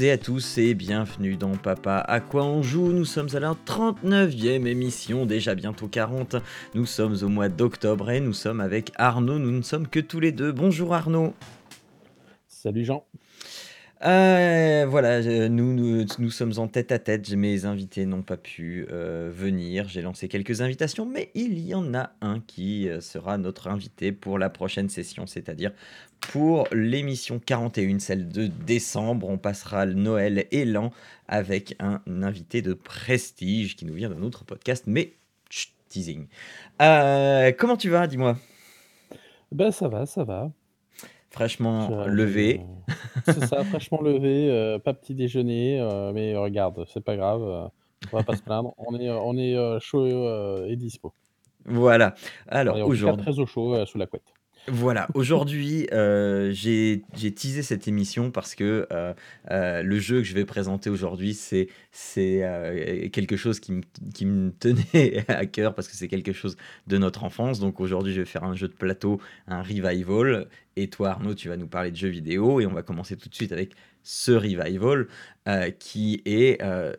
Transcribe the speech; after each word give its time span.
Et 0.00 0.10
à 0.10 0.18
tous 0.18 0.58
et 0.58 0.74
bienvenue 0.74 1.36
dans 1.36 1.56
Papa 1.56 1.98
à 1.98 2.20
quoi 2.20 2.44
on 2.44 2.62
joue. 2.62 2.92
Nous 2.92 3.04
sommes 3.04 3.28
à 3.34 3.40
la 3.40 3.54
39e 3.66 4.66
émission, 4.66 5.26
déjà 5.26 5.54
bientôt 5.54 5.88
40. 5.88 6.36
Nous 6.74 6.86
sommes 6.86 7.16
au 7.22 7.28
mois 7.28 7.48
d'octobre 7.48 8.10
et 8.10 8.20
nous 8.20 8.32
sommes 8.32 8.60
avec 8.60 8.92
Arnaud. 8.96 9.38
Nous 9.38 9.50
ne 9.50 9.62
sommes 9.62 9.86
que 9.86 10.00
tous 10.00 10.20
les 10.20 10.32
deux. 10.32 10.52
Bonjour 10.52 10.94
Arnaud. 10.94 11.34
Salut 12.48 12.84
Jean. 12.84 13.06
Euh, 14.04 14.84
voilà, 14.86 15.22
nous, 15.48 15.72
nous, 15.72 16.04
nous 16.18 16.30
sommes 16.30 16.52
en 16.58 16.68
tête 16.68 16.92
à 16.92 16.98
tête. 16.98 17.30
Mes 17.30 17.64
invités 17.64 18.04
n'ont 18.04 18.22
pas 18.22 18.36
pu 18.36 18.86
euh, 18.90 19.30
venir. 19.32 19.88
J'ai 19.88 20.02
lancé 20.02 20.28
quelques 20.28 20.60
invitations, 20.60 21.06
mais 21.06 21.30
il 21.34 21.58
y 21.58 21.74
en 21.74 21.94
a 21.94 22.10
un 22.20 22.40
qui 22.40 22.88
euh, 22.88 23.00
sera 23.00 23.38
notre 23.38 23.68
invité 23.68 24.12
pour 24.12 24.38
la 24.38 24.50
prochaine 24.50 24.90
session, 24.90 25.26
c'est-à-dire 25.26 25.72
pour 26.20 26.68
l'émission 26.70 27.38
41, 27.38 27.98
celle 27.98 28.28
de 28.28 28.46
décembre. 28.46 29.28
On 29.28 29.38
passera 29.38 29.86
le 29.86 29.94
Noël 29.94 30.46
et 30.50 30.66
l'an 30.66 30.90
avec 31.26 31.74
un 31.78 32.02
invité 32.22 32.60
de 32.60 32.74
prestige 32.74 33.74
qui 33.74 33.86
nous 33.86 33.94
vient 33.94 34.10
d'un 34.10 34.22
autre 34.22 34.44
podcast, 34.44 34.84
mais 34.86 35.14
chut, 35.48 35.72
teasing. 35.88 36.26
Comment 36.78 37.76
tu 37.78 37.88
vas, 37.88 38.06
dis-moi? 38.06 38.36
Ben 39.50 39.70
ça 39.70 39.88
va, 39.88 40.04
ça 40.04 40.24
va. 40.24 40.50
Fraîchement 41.34 42.04
Je- 42.04 42.10
levé. 42.10 42.60
C'est 43.24 43.44
ça, 43.46 43.64
fraîchement 43.64 44.00
levé, 44.02 44.48
euh, 44.50 44.78
pas 44.78 44.94
petit 44.94 45.14
déjeuner, 45.14 45.80
euh, 45.80 46.12
mais 46.12 46.36
regarde, 46.36 46.84
c'est 46.92 47.02
pas 47.02 47.16
grave, 47.16 47.42
euh, 47.42 47.66
on 48.12 48.16
va 48.18 48.22
pas 48.22 48.36
se 48.36 48.42
plaindre. 48.42 48.74
On 48.78 48.94
est, 48.98 49.08
euh, 49.08 49.18
on 49.18 49.36
est 49.36 49.56
euh, 49.56 49.78
chaud 49.80 50.04
euh, 50.04 50.66
et 50.68 50.76
dispo. 50.76 51.12
Voilà. 51.64 52.14
On 52.48 52.52
Alors 52.56 52.76
est 52.76 52.82
en 52.82 52.84
tout 52.84 52.90
cas 52.90 52.92
aujourd'hui. 52.92 53.22
très 53.24 53.38
au 53.40 53.46
chaud 53.46 53.74
euh, 53.74 53.86
sous 53.86 53.96
la 53.98 54.06
couette. 54.06 54.33
Voilà, 54.66 55.08
aujourd'hui, 55.14 55.86
euh, 55.92 56.50
j'ai 56.52 57.02
teasé 57.34 57.62
cette 57.62 57.86
émission 57.86 58.30
parce 58.30 58.54
que 58.54 58.86
euh, 58.92 59.12
euh, 59.50 59.82
le 59.82 59.98
jeu 59.98 60.18
que 60.18 60.24
je 60.24 60.34
vais 60.34 60.46
présenter 60.46 60.88
aujourd'hui, 60.88 61.34
c'est 61.34 61.68
quelque 63.12 63.36
chose 63.36 63.60
qui 63.60 63.72
me, 63.72 63.82
qui 64.14 64.24
me 64.24 64.52
tenait 64.52 65.24
à 65.28 65.44
cœur 65.46 65.74
parce 65.74 65.88
que 65.88 65.94
c'est 65.94 66.08
quelque 66.08 66.32
chose 66.32 66.56
de 66.86 66.96
notre 66.96 67.24
enfance. 67.24 67.60
Donc 67.60 67.80
aujourd'hui, 67.80 68.14
je 68.14 68.20
vais 68.20 68.26
faire 68.26 68.44
un 68.44 68.54
jeu 68.54 68.68
de 68.68 68.74
plateau, 68.74 69.20
un 69.48 69.62
revival. 69.62 70.48
Et 70.76 70.88
toi, 70.88 71.10
Arnaud, 71.10 71.34
tu 71.34 71.48
vas 71.48 71.56
nous 71.56 71.68
parler 71.68 71.90
de 71.90 71.96
jeux 71.96 72.08
vidéo 72.08 72.60
et 72.60 72.66
on 72.66 72.72
va 72.72 72.82
commencer 72.82 73.16
tout 73.16 73.28
de 73.28 73.34
suite 73.34 73.52
avec 73.52 73.74
ce 74.04 74.30
revival 74.32 75.08
euh, 75.48 75.70
qui 75.70 76.22
est, 76.24 76.62
euh, 76.62 76.92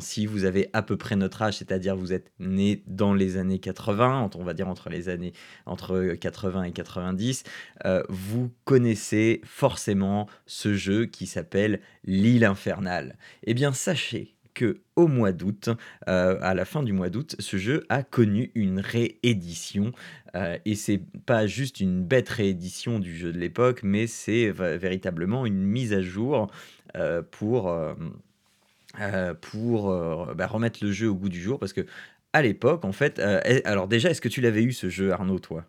si 0.00 0.26
vous 0.26 0.44
avez 0.44 0.68
à 0.72 0.82
peu 0.82 0.96
près 0.96 1.16
notre 1.16 1.42
âge, 1.42 1.56
c'est-à-dire 1.58 1.96
vous 1.96 2.12
êtes 2.12 2.30
né 2.38 2.82
dans 2.86 3.12
les 3.14 3.36
années 3.36 3.58
80, 3.58 4.20
entre- 4.20 4.38
on 4.38 4.44
va 4.44 4.54
dire 4.54 4.68
entre 4.68 4.88
les 4.88 5.08
années 5.08 5.32
entre 5.66 6.14
80 6.14 6.62
et 6.64 6.72
90, 6.72 7.42
euh, 7.84 8.02
vous 8.08 8.52
connaissez 8.64 9.40
forcément 9.44 10.28
ce 10.46 10.74
jeu 10.74 11.06
qui 11.06 11.26
s'appelle 11.26 11.80
L'île 12.04 12.44
infernale. 12.44 13.18
Eh 13.42 13.52
bien, 13.54 13.72
sachez 13.72 14.35
que 14.56 14.80
au 14.96 15.06
mois 15.06 15.32
d'août, 15.32 15.68
euh, 16.08 16.38
à 16.40 16.54
la 16.54 16.64
fin 16.64 16.82
du 16.82 16.92
mois 16.94 17.10
d'août, 17.10 17.36
ce 17.38 17.58
jeu 17.58 17.84
a 17.90 18.02
connu 18.02 18.50
une 18.54 18.80
réédition. 18.80 19.92
euh, 20.34 20.56
et 20.64 20.74
c'est 20.74 21.02
pas 21.26 21.46
juste 21.46 21.78
une 21.80 22.02
bête 22.02 22.28
réédition 22.30 22.98
du 22.98 23.14
jeu 23.16 23.32
de 23.32 23.38
l'époque, 23.38 23.80
mais 23.84 24.06
c'est 24.06 24.50
véritablement 24.50 25.46
une 25.46 25.62
mise 25.62 25.92
à 25.92 26.00
jour 26.02 26.50
euh, 26.96 27.22
pour, 27.30 27.68
euh, 27.68 29.34
pour 29.34 29.94
bah, 30.34 30.46
remettre 30.46 30.84
le 30.84 30.90
jeu 30.92 31.08
au 31.08 31.14
goût 31.14 31.28
du 31.28 31.40
jour. 31.40 31.58
Parce 31.58 31.72
que 31.72 31.86
à 32.32 32.42
l'époque, 32.42 32.84
en 32.84 32.92
fait, 32.92 33.18
alors 33.64 33.88
déjà, 33.88 34.10
est-ce 34.10 34.20
que 34.20 34.28
tu 34.28 34.40
l'avais 34.40 34.62
eu 34.62 34.72
ce 34.72 34.88
jeu, 34.88 35.12
Arnaud, 35.12 35.38
toi? 35.38 35.64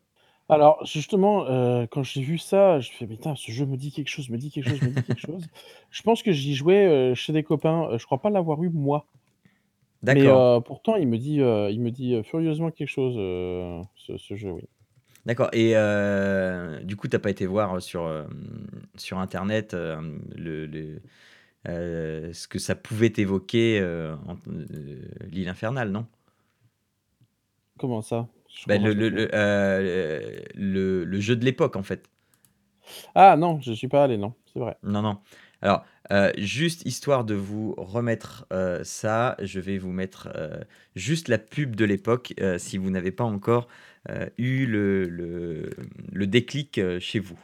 Alors, 0.49 0.85
justement, 0.85 1.45
euh, 1.47 1.85
quand 1.87 2.03
j'ai 2.03 2.21
vu 2.21 2.37
ça, 2.37 2.79
je 2.79 2.91
fais, 2.91 3.05
putain, 3.07 3.35
ce 3.35 3.51
jeu 3.51 3.65
me 3.65 3.75
dit 3.77 3.91
quelque 3.91 4.07
chose, 4.09 4.29
me 4.29 4.37
dit 4.37 4.49
quelque 4.51 4.65
chose, 4.65 4.81
me 4.81 4.91
dit 4.91 5.03
quelque 5.03 5.19
chose. 5.19 5.49
Je 5.91 6.01
pense 6.03 6.23
que 6.23 6.31
j'y 6.31 6.55
jouais 6.55 6.85
euh, 6.87 7.15
chez 7.15 7.33
des 7.33 7.43
copains, 7.43 7.89
euh, 7.91 7.97
je 7.97 8.05
crois 8.05 8.19
pas 8.21 8.29
l'avoir 8.29 8.61
eu 8.63 8.69
moi. 8.69 9.07
Mais 10.07 10.27
D'accord. 10.27 10.31
euh, 10.31 10.59
pourtant, 10.61 10.95
il 10.95 11.07
me 11.07 11.17
dit, 11.17 11.35
il 11.37 11.81
me 11.81 11.91
dit 11.91 12.21
furieusement 12.23 12.71
quelque 12.71 12.89
chose, 12.89 13.15
ce, 13.95 14.17
ce 14.17 14.35
jeu, 14.35 14.51
oui. 14.51 14.63
D'accord. 15.25 15.49
Et 15.53 15.73
du 16.83 16.95
coup, 16.95 17.07
t'as 17.07 17.19
pas 17.19 17.29
été 17.29 17.45
voir 17.45 17.81
sur, 17.81 18.09
sur 18.95 19.19
Internet 19.19 19.73
le, 19.73 20.65
le- 20.65 21.01
ce 22.33 22.47
que 22.47 22.59
ça 22.59 22.75
pouvait 22.75 23.13
évoquer 23.17 23.81
en- 24.27 24.37
l'île 25.29 25.49
infernale, 25.49 25.91
non? 25.91 26.07
Comment 27.79 28.01
ça? 28.03 28.27
Bah, 28.67 28.77
le, 28.77 28.93
le, 28.93 29.29
euh, 29.33 30.39
le- 30.55 31.03
le 31.05 31.19
jeu 31.19 31.35
de 31.35 31.45
l'époque, 31.45 31.75
en 31.75 31.83
fait. 31.83 32.05
Ah 33.15 33.35
non, 33.37 33.59
je 33.61 33.73
suis 33.73 33.87
pas 33.87 34.03
allé, 34.05 34.17
non, 34.17 34.33
c'est 34.53 34.59
vrai. 34.59 34.77
Non, 34.83 35.01
non. 35.01 35.17
Alors, 35.61 35.83
euh, 36.11 36.31
juste 36.37 36.85
histoire 36.85 37.25
de 37.25 37.33
vous 37.33 37.73
remettre 37.77 38.45
euh, 38.53 38.81
ça, 38.83 39.35
je 39.41 39.59
vais 39.59 39.77
vous 39.77 39.91
mettre 39.91 40.29
euh, 40.35 40.59
juste 40.95 41.27
la 41.27 41.37
pub 41.37 41.75
de 41.75 41.83
l'époque 41.83 42.33
euh, 42.39 42.57
si 42.59 42.77
vous 42.77 42.89
n'avez 42.91 43.11
pas 43.11 43.23
encore 43.23 43.67
euh, 44.09 44.27
eu 44.37 44.65
le, 44.67 45.09
le, 45.09 45.69
le 46.13 46.27
déclic 46.27 46.77
euh, 46.77 46.99
chez 46.99 47.19
vous. 47.19 47.39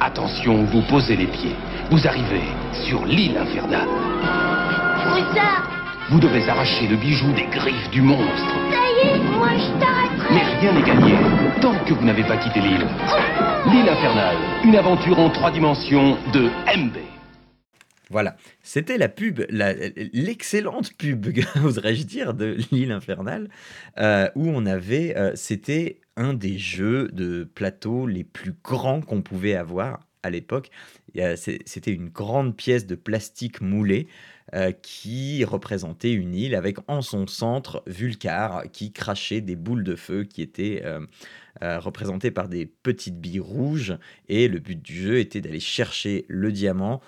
Attention, 0.00 0.64
vous 0.64 0.82
posez 0.88 1.16
les 1.16 1.26
pieds. 1.26 1.56
Vous 1.90 2.06
arrivez 2.06 2.42
sur 2.86 3.04
l'île 3.06 3.36
infernale. 3.38 3.88
Vous 6.10 6.20
devez 6.20 6.46
arracher 6.48 6.86
le 6.86 6.96
bijou 6.96 7.32
des 7.32 7.46
griffes 7.46 7.90
du 7.90 8.02
monstre. 8.02 8.54
Mais 9.46 10.42
rien 10.60 10.72
n'est 10.72 10.86
gagné 10.86 11.12
tant 11.60 11.78
que 11.84 11.92
vous 11.92 12.04
n'avez 12.04 12.22
pas 12.24 12.36
quitté 12.38 12.60
l'île. 12.60 12.86
L'île 13.66 13.88
infernale, 13.88 14.36
une 14.64 14.74
aventure 14.74 15.18
en 15.18 15.30
trois 15.30 15.50
dimensions 15.50 16.16
de 16.32 16.50
MB. 16.76 16.96
Voilà, 18.10 18.36
c'était 18.62 18.96
la 18.96 19.08
pub, 19.08 19.40
l'excellente 19.50 20.94
pub, 20.94 21.26
oserais-je 21.64 22.04
dire, 22.04 22.32
de 22.32 22.56
l'île 22.70 22.92
infernale, 22.92 23.50
euh, 23.98 24.28
où 24.34 24.48
on 24.48 24.64
avait, 24.66 25.16
euh, 25.16 25.32
c'était 25.34 26.00
un 26.16 26.32
des 26.32 26.58
jeux 26.58 27.08
de 27.12 27.44
plateau 27.44 28.06
les 28.06 28.24
plus 28.24 28.54
grands 28.62 29.00
qu'on 29.00 29.20
pouvait 29.20 29.56
avoir 29.56 30.00
à 30.22 30.30
l'époque. 30.30 30.70
C'était 31.36 31.92
une 31.92 32.08
grande 32.08 32.56
pièce 32.56 32.86
de 32.86 32.94
plastique 32.94 33.60
moulé 33.60 34.08
euh, 34.52 34.72
qui 34.72 35.44
représentait 35.44 36.12
une 36.12 36.34
île 36.34 36.54
avec 36.54 36.78
en 36.86 37.00
son 37.00 37.26
centre 37.26 37.82
Vulcar 37.86 38.64
qui 38.72 38.92
crachait 38.92 39.40
des 39.40 39.56
boules 39.56 39.84
de 39.84 39.96
feu 39.96 40.24
qui 40.24 40.42
étaient 40.42 40.82
euh, 40.84 41.00
euh, 41.62 41.78
représentées 41.78 42.30
par 42.30 42.48
des 42.48 42.66
petites 42.66 43.20
billes 43.20 43.40
rouges. 43.40 43.96
Et 44.28 44.48
le 44.48 44.58
but 44.58 44.80
du 44.80 44.94
jeu 44.94 45.18
était 45.18 45.40
d'aller 45.40 45.60
chercher 45.60 46.24
le 46.28 46.52
diamant 46.52 47.00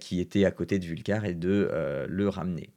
qui 0.00 0.20
était 0.20 0.44
à 0.44 0.50
côté 0.50 0.78
de 0.80 0.84
Vulcar 0.84 1.24
et 1.24 1.32
de 1.32 1.70
le 2.08 2.28
ramener. 2.28 2.70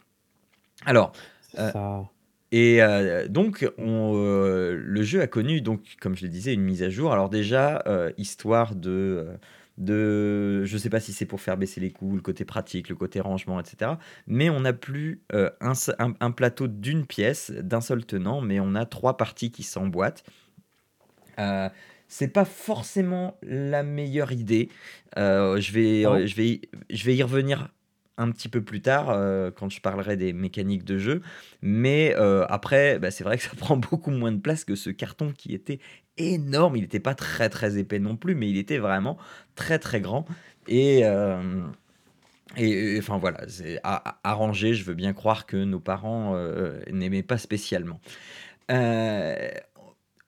Alors, 0.85 1.11
ça. 1.53 2.09
et 2.51 2.81
euh, 2.81 3.27
donc, 3.27 3.67
on, 3.77 4.13
euh, 4.15 4.79
le 4.79 5.03
jeu 5.03 5.21
a 5.21 5.27
connu, 5.27 5.61
donc, 5.61 5.81
comme 5.99 6.15
je 6.15 6.23
le 6.23 6.29
disais, 6.29 6.53
une 6.53 6.61
mise 6.61 6.83
à 6.83 6.89
jour. 6.89 7.11
Alors 7.11 7.29
déjà, 7.29 7.83
euh, 7.87 8.11
histoire 8.17 8.75
de, 8.75 9.27
de... 9.77 10.63
Je 10.65 10.73
ne 10.73 10.77
sais 10.79 10.89
pas 10.89 10.99
si 10.99 11.13
c'est 11.13 11.25
pour 11.25 11.41
faire 11.41 11.57
baisser 11.57 11.79
les 11.81 11.91
coûts, 11.91 12.15
le 12.15 12.21
côté 12.21 12.45
pratique, 12.45 12.89
le 12.89 12.95
côté 12.95 13.19
rangement, 13.19 13.59
etc. 13.59 13.91
Mais 14.27 14.49
on 14.49 14.61
n'a 14.61 14.73
plus 14.73 15.21
euh, 15.33 15.49
un, 15.61 15.75
se- 15.75 15.91
un- 15.99 16.13
un 16.19 16.31
plateau 16.31 16.67
d'une 16.67 17.05
pièce, 17.05 17.51
d'un 17.51 17.81
seul 17.81 18.05
tenant, 18.05 18.41
mais 18.41 18.59
on 18.59 18.75
a 18.75 18.85
trois 18.85 19.17
parties 19.17 19.51
qui 19.51 19.63
s'emboîtent. 19.63 20.23
Euh, 21.39 21.69
c'est 22.07 22.27
pas 22.27 22.45
forcément 22.45 23.37
la 23.41 23.81
meilleure 23.83 24.31
idée. 24.31 24.69
Euh, 25.17 25.59
je, 25.59 25.71
vais, 25.71 26.03
bon 26.03 26.27
je, 26.27 26.35
vais, 26.35 26.61
je 26.89 27.05
vais 27.05 27.15
y 27.15 27.23
revenir 27.23 27.69
un 28.17 28.31
petit 28.31 28.49
peu 28.49 28.61
plus 28.61 28.81
tard 28.81 29.09
euh, 29.09 29.51
quand 29.51 29.69
je 29.69 29.81
parlerai 29.81 30.17
des 30.17 30.33
mécaniques 30.33 30.83
de 30.83 30.97
jeu. 30.97 31.21
Mais 31.61 32.15
euh, 32.17 32.45
après, 32.49 32.99
bah, 32.99 33.11
c'est 33.11 33.23
vrai 33.23 33.37
que 33.37 33.43
ça 33.49 33.51
prend 33.57 33.77
beaucoup 33.77 34.11
moins 34.11 34.31
de 34.31 34.39
place 34.39 34.65
que 34.65 34.75
ce 34.75 34.89
carton 34.89 35.33
qui 35.35 35.53
était 35.53 35.79
énorme. 36.17 36.75
Il 36.75 36.81
n'était 36.81 36.99
pas 36.99 37.15
très 37.15 37.49
très 37.49 37.77
épais 37.77 37.99
non 37.99 38.15
plus, 38.15 38.35
mais 38.35 38.49
il 38.49 38.57
était 38.57 38.77
vraiment 38.77 39.17
très 39.55 39.79
très 39.79 40.01
grand. 40.01 40.25
Et, 40.67 41.01
euh, 41.03 41.61
et, 42.55 42.97
enfin 42.99 43.17
voilà, 43.17 43.47
c'est 43.47 43.81
ranger, 44.23 44.73
je 44.75 44.83
veux 44.85 44.93
bien 44.93 45.13
croire 45.13 45.45
que 45.45 45.57
nos 45.57 45.79
parents 45.79 46.37
n'aimaient 46.91 47.23
pas 47.23 47.37
spécialement. 47.37 47.99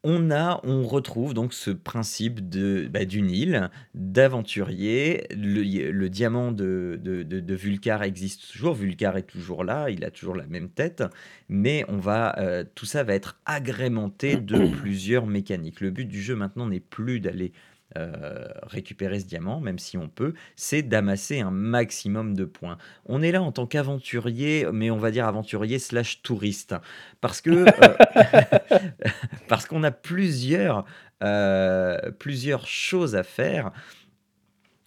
On 0.07 0.29
a, 0.29 0.61
on 0.63 0.83
retrouve 0.83 1.33
donc 1.33 1.51
ce 1.51 1.71
principe 1.71 2.47
de, 2.47 2.87
bah, 2.87 3.05
d'une 3.05 3.31
île, 3.31 3.71
d'aventurier. 3.95 5.25
Le, 5.35 5.91
le 5.91 6.09
diamant 6.09 6.51
de, 6.51 6.99
de, 7.01 7.23
de, 7.23 7.55
Vulcar 7.55 8.03
existe 8.03 8.51
toujours. 8.51 8.75
Vulcar 8.75 9.17
est 9.17 9.23
toujours 9.23 9.63
là, 9.63 9.89
il 9.89 10.05
a 10.05 10.11
toujours 10.11 10.35
la 10.35 10.45
même 10.45 10.69
tête. 10.69 11.03
Mais 11.49 11.83
on 11.87 11.97
va, 11.97 12.37
euh, 12.37 12.63
tout 12.75 12.85
ça 12.85 13.03
va 13.03 13.15
être 13.15 13.39
agrémenté 13.47 14.37
de 14.37 14.67
plusieurs 14.79 15.25
mécaniques. 15.25 15.81
Le 15.81 15.89
but 15.89 16.05
du 16.05 16.21
jeu 16.21 16.35
maintenant 16.35 16.67
n'est 16.67 16.79
plus 16.79 17.19
d'aller 17.19 17.51
euh, 17.97 18.47
récupérer 18.63 19.19
ce 19.19 19.25
diamant, 19.25 19.59
même 19.59 19.79
si 19.79 19.97
on 19.97 20.09
peut, 20.09 20.33
c'est 20.55 20.81
d'amasser 20.81 21.39
un 21.39 21.51
maximum 21.51 22.35
de 22.35 22.45
points. 22.45 22.77
On 23.05 23.21
est 23.21 23.31
là 23.31 23.41
en 23.41 23.51
tant 23.51 23.65
qu'aventurier, 23.67 24.67
mais 24.73 24.91
on 24.91 24.97
va 24.97 25.11
dire 25.11 25.25
aventurier 25.27 25.79
slash 25.79 26.21
touriste, 26.21 26.75
parce 27.21 27.41
que 27.41 27.51
euh, 27.51 28.59
parce 29.47 29.65
qu'on 29.65 29.83
a 29.83 29.91
plusieurs 29.91 30.85
euh, 31.23 32.11
plusieurs 32.19 32.67
choses 32.67 33.15
à 33.15 33.23
faire. 33.23 33.71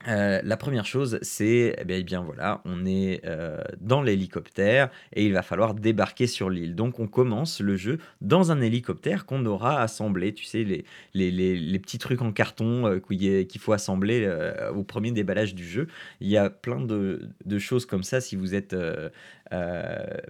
Euh, 0.07 0.41
la 0.45 0.57
première 0.57 0.87
chose, 0.87 1.19
c'est, 1.23 1.75
eh 1.77 1.85
bien, 1.85 1.97
eh 1.97 2.05
bien, 2.05 2.21
voilà, 2.23 2.63
on 2.65 2.87
est 2.87 3.21
euh, 3.25 3.59
dans 3.81 4.01
l'hélicoptère 4.01 4.91
et 5.13 5.27
il 5.27 5.33
va 5.33 5.43
falloir 5.43 5.75
débarquer 5.75 6.29
sur 6.29 6.51
l'île. 6.51 6.77
Donc 6.77 7.01
on 7.01 7.09
commence 7.09 7.61
le 7.61 7.77
jeu 7.77 7.99
dans 8.21 8.53
un 8.53 8.61
hélicoptère 8.61 9.27
qu'on 9.27 9.45
aura 9.45 9.83
assemblé, 9.83 10.33
tu 10.35 10.45
sais, 10.45 10.63
les, 10.63 10.85
les, 11.15 11.33
les, 11.33 11.79
petits 11.81 11.99
trucs 11.99 12.23
en 12.23 12.31
carton 12.31 12.87
euh, 12.87 13.01
qu'il 13.01 13.61
faut 13.61 13.73
assembler 13.73 14.31
au 14.75 14.85
premier 14.85 15.11
déballage 15.11 15.55
du 15.55 15.67
jeu. 15.67 15.89
Il 16.21 16.29
y 16.29 16.37
a 16.37 16.49
plein 16.49 16.81
de, 16.81 17.29
de 17.45 17.59
choses 17.59 17.85
comme 17.85 18.05
ça, 18.05 18.21
si 18.21 18.37
vous 18.37 18.55
êtes 18.55 18.77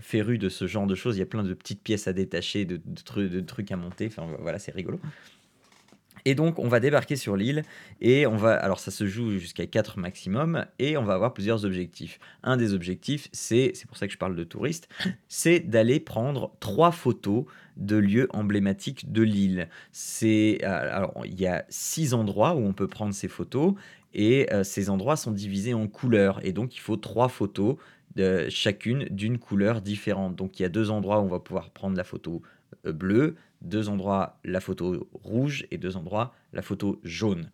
féru 0.01 0.39
de 0.39 0.49
ce 0.49 0.67
genre 0.67 0.87
de 0.87 0.95
choses, 0.95 1.17
il 1.17 1.21
y 1.21 1.23
a 1.23 1.27
plein 1.27 1.43
de 1.43 1.53
petites 1.53 1.83
pièces 1.83 2.09
à 2.09 2.15
détacher, 2.15 2.65
de, 2.65 2.77
de 2.79 3.41
trucs 3.41 3.71
à 3.71 3.77
monter, 3.77 4.07
enfin 4.07 4.27
voilà, 4.41 4.59
c'est 4.59 4.73
rigolo. 4.73 4.99
Et 6.25 6.35
donc, 6.35 6.59
on 6.59 6.69
va 6.69 6.81
débarquer 6.81 7.17
sur 7.17 7.37
l'île 7.37 7.63
et 8.01 8.27
on 8.27 8.37
va. 8.37 8.55
Alors, 8.55 8.81
ça 8.81 8.91
se 8.91 9.07
joue 9.07 9.39
jusqu'à 9.39 9.67
4 9.67 9.99
maximum 9.99 10.67
et 10.79 10.97
on 10.97 11.05
va 11.05 11.15
avoir 11.15 11.35
plusieurs 11.35 11.65
objectifs. 11.65 12.19
Un 12.43 12.57
des 12.57 12.75
objectifs, 12.75 13.29
c'est, 13.33 13.73
c'est 13.75 13.87
pour 13.87 13.97
ça 13.97 14.07
que 14.07 14.13
je 14.13 14.19
parle 14.19 14.37
de 14.37 14.45
touristes, 14.45 14.89
c'est 15.29 15.61
d'aller 15.61 16.01
prendre 16.01 16.53
trois 16.61 16.93
photos 16.93 17.45
de 17.77 17.97
lieux 17.97 18.29
emblématiques 18.31 19.13
de 19.13 19.23
l'île. 19.23 19.69
C'est, 19.93 20.59
euh, 20.63 20.97
alors, 20.97 21.23
il 21.25 21.41
y 21.41 21.47
a 21.47 21.65
six 21.69 22.15
endroits 22.15 22.55
où 22.55 22.67
on 22.67 22.73
peut 22.73 22.89
prendre 22.89 23.15
ces 23.15 23.29
photos 23.29 23.75
et 24.15 24.53
euh, 24.53 24.65
ces 24.65 24.91
endroits 24.91 25.17
sont 25.17 25.31
divisés 25.31 25.75
en 25.75 25.87
couleurs. 25.87 26.41
Et 26.45 26.53
donc, 26.53 26.75
il 26.77 26.81
faut 26.81 26.97
trois 26.97 27.29
photos, 27.29 27.77
de, 28.17 28.49
chacune 28.49 29.05
d'une 29.11 29.39
couleur 29.39 29.81
différente. 29.81 30.35
Donc, 30.35 30.59
il 30.59 30.63
y 30.63 30.67
a 30.67 30.71
deux 30.71 30.91
endroits 30.91 31.21
où 31.21 31.25
on 31.25 31.29
va 31.29 31.41
pouvoir 31.41 31.71
prendre 31.71 31.97
la 31.97 32.05
photo 32.05 32.43
euh, 32.87 32.93
bleue, 32.93 33.37
deux 33.63 33.89
endroits 33.89 34.39
la 34.45 34.61
photo 34.61 35.09
rouge 35.13 35.67
et 35.71 35.79
deux 35.79 35.97
endroits 35.97 36.35
la 36.53 36.63
photo 36.63 37.01
jaune. 37.05 37.51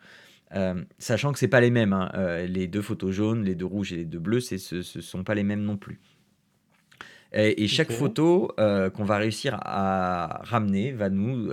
Euh, 0.54 0.84
sachant 0.98 1.32
que 1.32 1.38
c'est 1.38 1.48
pas 1.48 1.60
les 1.60 1.70
mêmes, 1.70 1.92
hein. 1.92 2.10
euh, 2.14 2.46
les 2.46 2.66
deux 2.68 2.82
photos 2.82 3.10
jaunes, 3.12 3.44
les 3.44 3.54
deux 3.54 3.64
rouges 3.64 3.92
et 3.92 3.96
les 3.96 4.04
deux 4.04 4.18
bleus, 4.18 4.40
ce 4.40 4.76
ne 4.76 5.02
sont 5.02 5.24
pas 5.24 5.34
les 5.34 5.42
mêmes 5.42 5.62
non 5.62 5.76
plus. 5.76 6.00
Et, 7.34 7.66
chaque 7.66 7.90
photo 7.90 8.52
euh, 8.60 8.90
qu'on 8.90 9.04
va 9.04 9.16
réussir 9.16 9.58
à 9.60 10.40
ramener 10.44 10.92
va 10.92 11.10
nous, 11.10 11.50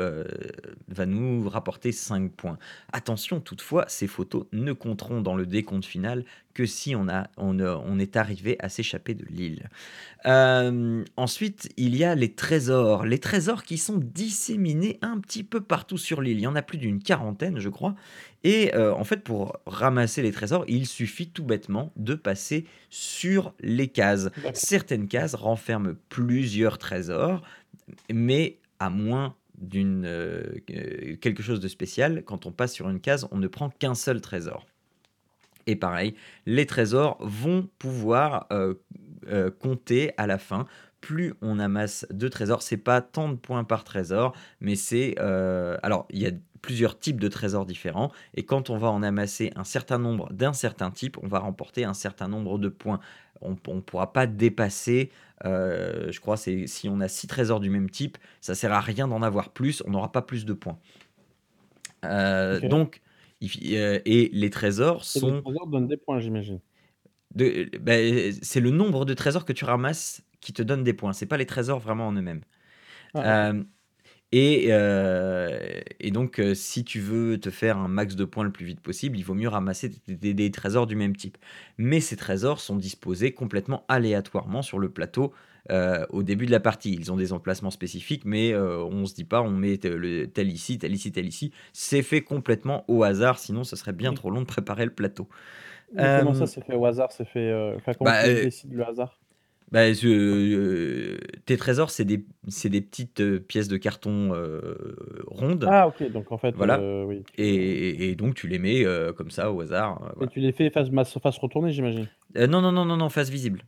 va 0.88 1.06
nous 1.06 1.50
rapporter 1.50 1.92
5 1.92 2.32
points. 2.32 2.58
Attention 2.94 3.40
toutefois, 3.40 3.86
ces 3.88 4.08
photos 4.08 4.46
ne 4.52 4.74
compteront 4.74 5.22
dans 5.22 5.36
le 5.36 5.46
décompte 5.46 5.86
final 5.86 6.24
que 6.54 6.66
si 6.66 6.96
on, 6.96 7.08
a, 7.08 7.28
on, 7.38 7.60
on 7.60 8.00
est 8.00 8.16
arrivé 8.16 8.58
à 8.60 8.70
s'échapper 8.70 9.14
de 9.14 9.26
l'île. 9.26 9.70
Euh, 10.26 11.04
ensuite, 11.18 11.70
il 11.78 11.96
y 11.96 12.04
a 12.04 12.16
les 12.16 12.34
trésors. 12.34 13.06
Les 13.06 13.20
trésors 13.20 13.64
qui 13.64 13.78
sont 13.78 13.98
disséminés 13.98 15.00
un 15.02 15.20
petit 15.20 15.44
peu 15.44 15.62
partout 15.62 15.98
sur 15.98 16.22
l'île. 16.22 16.38
Il 16.38 16.44
y 16.44 16.48
en 16.48 16.56
a 16.56 16.62
plus 16.62 16.78
d'une 16.78 17.02
quarantaine, 17.02 17.60
je 17.60 17.70
crois. 17.70 17.96
Et 18.44 18.74
euh, 18.74 18.94
en 18.94 19.04
fait, 19.04 19.18
pour 19.18 19.58
ramasser 19.66 20.22
les 20.22 20.32
trésors, 20.32 20.66
il 20.68 20.88
suffit 20.88 21.30
tout 21.30 21.44
bêtement 21.44 21.92
de 21.96 22.16
passer 22.16 22.66
sur 22.90 23.54
les 23.60 23.88
cases. 23.88 24.30
Certaines 24.54 25.08
cases 25.08 25.36
renferment 25.36 25.94
plusieurs 26.10 26.78
trésors, 26.80 27.44
mais 28.12 28.58
à 28.80 28.90
moins 28.90 29.36
d'une 29.62 30.06
euh, 30.06 30.42
quelque 31.22 31.44
chose 31.44 31.60
de 31.60 31.68
spécial, 31.68 32.24
quand 32.26 32.46
on 32.46 32.52
passe 32.52 32.74
sur 32.74 32.90
une 32.90 33.00
case, 33.00 33.28
on 33.32 33.38
ne 33.38 33.48
prend 33.48 33.70
qu'un 33.70 33.94
seul 33.94 34.22
trésor. 34.22 34.66
Et 35.68 35.76
pareil, 35.76 36.16
les 36.46 36.66
trésors 36.66 37.18
vont 37.20 37.70
pouvoir 37.78 38.48
euh, 38.52 38.74
euh, 39.28 39.52
compter 39.52 40.12
à 40.18 40.26
la 40.28 40.38
fin. 40.38 40.66
Plus 41.02 41.34
on 41.42 41.60
amasse 41.60 42.06
de 42.12 42.28
trésors, 42.28 42.62
c'est 42.62 42.78
pas 42.78 43.02
tant 43.02 43.30
de 43.30 43.36
points 43.36 43.64
par 43.64 43.84
trésor, 43.84 44.34
mais 44.60 44.76
c'est 44.76 45.18
alors 45.18 45.80
alors 45.84 46.06
il 46.12 46.20
y 46.20 46.28
a 46.28 46.32
plusieurs 46.62 46.98
types 46.98 47.20
de 47.20 47.28
trésors 47.28 47.66
différents 47.66 48.12
et 48.36 48.44
quand 48.44 48.70
on 48.70 48.78
va 48.78 48.90
en 48.90 49.04
amasser 49.04 49.52
un 49.56 49.64
certain 49.64 49.98
nombre 49.98 50.32
d'un 50.32 50.54
certain 50.54 50.92
type, 50.92 51.18
on 51.22 51.28
va 51.28 51.40
remporter 51.40 51.84
un 51.84 51.94
certain 51.94 52.28
nombre 52.28 52.60
de 52.60 52.70
points. 52.70 53.00
On 53.42 53.52
ne 53.52 53.82
pourra 53.82 54.14
pas 54.14 54.28
dépasser, 54.28 55.12
euh, 55.46 56.12
je 56.12 56.20
crois, 56.20 56.38
c'est 56.38 56.68
si 56.68 56.88
on 56.88 57.00
a 57.00 57.08
six 57.08 57.26
trésors 57.26 57.60
du 57.60 57.72
même 57.72 57.90
type, 57.90 58.20
ça 58.40 58.54
sert 58.54 58.72
à 58.72 58.80
rien 58.80 59.08
d'en 59.08 59.24
avoir 59.24 59.50
plus, 59.50 59.82
on 59.88 59.92
n'aura 59.92 60.12
pas 60.12 60.22
plus 60.22 60.46
de 60.46 60.54
points. 60.54 60.78
Donc 62.04 63.02
euh, 63.44 64.00
et 64.06 64.30
les 64.34 64.50
trésors 64.50 65.04
sont. 65.04 65.36
les 65.36 65.42
trésors 65.42 65.68
donnent 65.68 65.88
des 65.88 65.98
points, 65.98 66.20
j'imagine. 66.20 66.60
Bah, 67.34 67.94
c'est 68.42 68.60
le 68.60 68.70
nombre 68.70 69.06
de 69.06 69.14
trésors 69.14 69.46
que 69.46 69.54
tu 69.54 69.66
ramasses 69.66 70.22
qui 70.42 70.54
te 70.54 70.62
donne 70.62 70.84
des 70.84 70.94
points. 70.94 71.14
C'est 71.14 71.26
pas 71.26 71.38
les 71.38 71.46
trésors 71.46 71.80
vraiment 71.80 72.08
en 72.08 72.14
eux-mêmes. 72.14 72.42
Ah, 73.14 73.50
euh, 73.50 73.64
et, 74.32 74.68
euh, 74.70 75.82
et, 76.00 76.12
donc, 76.12 76.42
si 76.54 76.86
tu 76.86 77.02
veux 77.02 77.38
te 77.38 77.50
faire 77.50 77.78
un 77.78 77.90
max 77.90 78.16
de 78.16 78.24
points 78.24 78.46
le 78.46 78.52
plus 78.52 78.66
vite 78.66 78.80
possible, 78.80 79.18
il 79.18 79.24
vaut 79.24 79.34
mieux 79.34 79.50
ramasser 79.50 79.92
des, 80.08 80.52
trésors 80.52 80.88
du 80.88 80.96
même 80.96 81.16
type. 81.16 81.38
Mais 81.78 82.00
ces 82.00 82.16
trésors 82.16 82.62
sont 82.62 82.78
disposés 82.78 83.34
complètement 83.34 83.84
aléatoirement 83.90 84.62
sur 84.62 84.80
le 84.80 84.90
plateau 84.90 85.34
euh, 85.70 86.06
au 86.10 86.24
début 86.24 86.46
de 86.46 86.52
la 86.52 86.62
partie. 86.62 86.94
Ils 86.94 87.12
ont 87.12 87.18
des 87.18 87.34
emplacements 87.34 87.72
spécifiques, 87.72 88.24
mais 88.26 88.54
euh, 88.54 88.80
on 88.84 89.06
se 89.06 89.14
dit 89.14 89.26
pas, 89.26 89.42
on 89.42 89.52
met 89.52 89.80
le, 89.84 90.26
tel 90.26 90.50
ici, 90.50 90.80
tel 90.80 90.94
ici, 90.94 91.12
tel 91.12 91.28
ici. 91.28 91.52
C'est 91.74 92.02
fait 92.02 92.22
complètement 92.22 92.84
au 92.88 93.04
hasard, 93.04 93.38
sinon 93.38 93.64
ce 93.64 93.76
serait 93.76 93.94
bien 93.94 94.14
trop 94.14 94.32
long 94.32 94.42
de 94.42 94.46
préparer 94.48 94.86
le 94.86 94.92
plateau. 94.92 95.28
comment 95.96 96.34
ça, 96.34 96.44
euh, 96.44 96.46
c'est 96.48 96.66
fait 96.66 96.74
au 96.74 96.86
hasard? 96.86 97.12
C'est 97.12 97.28
fait. 97.28 97.54
Enfin, 97.76 97.94
comment 97.94 98.10
bah, 98.10 98.24
tu 98.24 98.46
décides 98.46 98.74
le 98.74 98.88
hasard? 98.88 99.20
Bah, 99.72 99.94
tes 99.94 101.58
trésors, 101.58 101.90
c'est 101.92 102.06
des, 102.06 102.26
des 102.66 102.82
petites 102.82 103.40
pièces 103.40 103.68
de 103.68 103.78
carton 103.78 104.32
rondes. 105.28 105.66
Ah, 105.70 105.88
ok, 105.88 106.12
donc 106.12 106.32
en 106.32 106.38
fait, 106.38 106.56
voilà. 106.56 106.80
oui. 107.06 107.24
Et, 107.38 108.10
et, 108.10 108.16
donc 108.16 108.36
tu 108.36 108.48
les 108.48 108.60
mets 108.60 108.86
comme 109.16 109.32
ça 109.32 109.52
au 109.52 109.62
hasard. 109.62 110.14
Et 110.22 110.28
tu 110.28 110.40
les 110.40 110.52
fais 110.52 110.70
face, 110.70 110.90
face 111.22 111.38
retournée, 111.38 111.72
j'imagine 111.72 112.08
Non, 112.36 112.62
non, 112.62 112.72
non, 112.72 112.86
non, 112.86 112.98
non, 112.98 113.10
face 113.10 113.30
visible. 113.30 113.64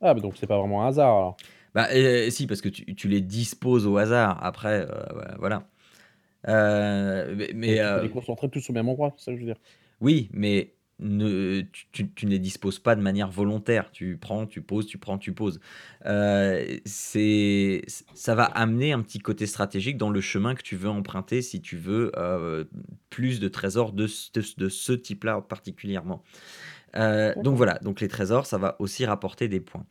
Ah, 0.00 0.14
mais 0.14 0.20
donc 0.20 0.36
c'est 0.36 0.46
pas 0.46 0.58
vraiment 0.58 0.84
un 0.84 0.88
hasard 0.88 1.16
alors. 1.16 1.36
Bah, 1.74 1.86
si, 2.30 2.46
parce 2.46 2.60
que 2.60 2.68
tu, 2.68 2.94
tu 2.94 3.08
les 3.08 3.20
disposes 3.20 3.86
au 3.86 3.96
hasard. 3.98 4.38
Après, 4.42 4.86
euh, 4.90 5.34
voilà. 5.38 5.68
Euh, 6.48 7.34
mais, 7.36 7.50
mais, 7.54 7.76
tu 7.76 7.82
peux 7.82 8.02
les 8.02 8.10
concentrer 8.10 8.48
tous 8.48 8.70
au 8.70 8.72
même 8.72 8.88
endroit, 8.88 9.12
c'est 9.16 9.26
ça 9.26 9.32
que 9.32 9.38
je 9.38 9.42
veux 9.42 9.52
dire. 9.52 9.60
oui, 10.00 10.30
mais 10.32 10.74
ne, 11.00 11.62
tu, 11.92 12.10
tu 12.10 12.26
ne 12.26 12.30
les 12.30 12.38
disposes 12.38 12.78
pas 12.78 12.96
de 12.96 13.00
manière 13.00 13.30
volontaire. 13.30 13.90
Tu 13.92 14.16
prends, 14.16 14.46
tu 14.46 14.62
poses, 14.62 14.86
tu 14.86 14.98
prends, 14.98 15.18
tu 15.18 15.32
poses. 15.32 15.60
Euh, 16.06 16.78
c'est, 16.84 17.82
ça 18.14 18.34
va 18.34 18.44
amener 18.44 18.92
un 18.92 19.02
petit 19.02 19.18
côté 19.18 19.46
stratégique 19.46 19.96
dans 19.96 20.10
le 20.10 20.20
chemin 20.20 20.54
que 20.54 20.62
tu 20.62 20.76
veux 20.76 20.88
emprunter 20.88 21.42
si 21.42 21.60
tu 21.60 21.76
veux 21.76 22.12
plus 23.10 23.40
de 23.40 23.48
trésors 23.48 23.92
de, 23.92 24.06
de, 24.34 24.42
de 24.56 24.68
ce 24.68 24.92
type-là 24.92 25.40
particulièrement. 25.40 26.22
Euh, 26.96 27.34
donc 27.36 27.56
voilà, 27.56 27.78
donc 27.82 28.00
les 28.00 28.08
trésors, 28.08 28.46
ça 28.46 28.58
va 28.58 28.76
aussi 28.78 29.04
rapporter 29.04 29.48
des 29.48 29.60
points. 29.60 29.86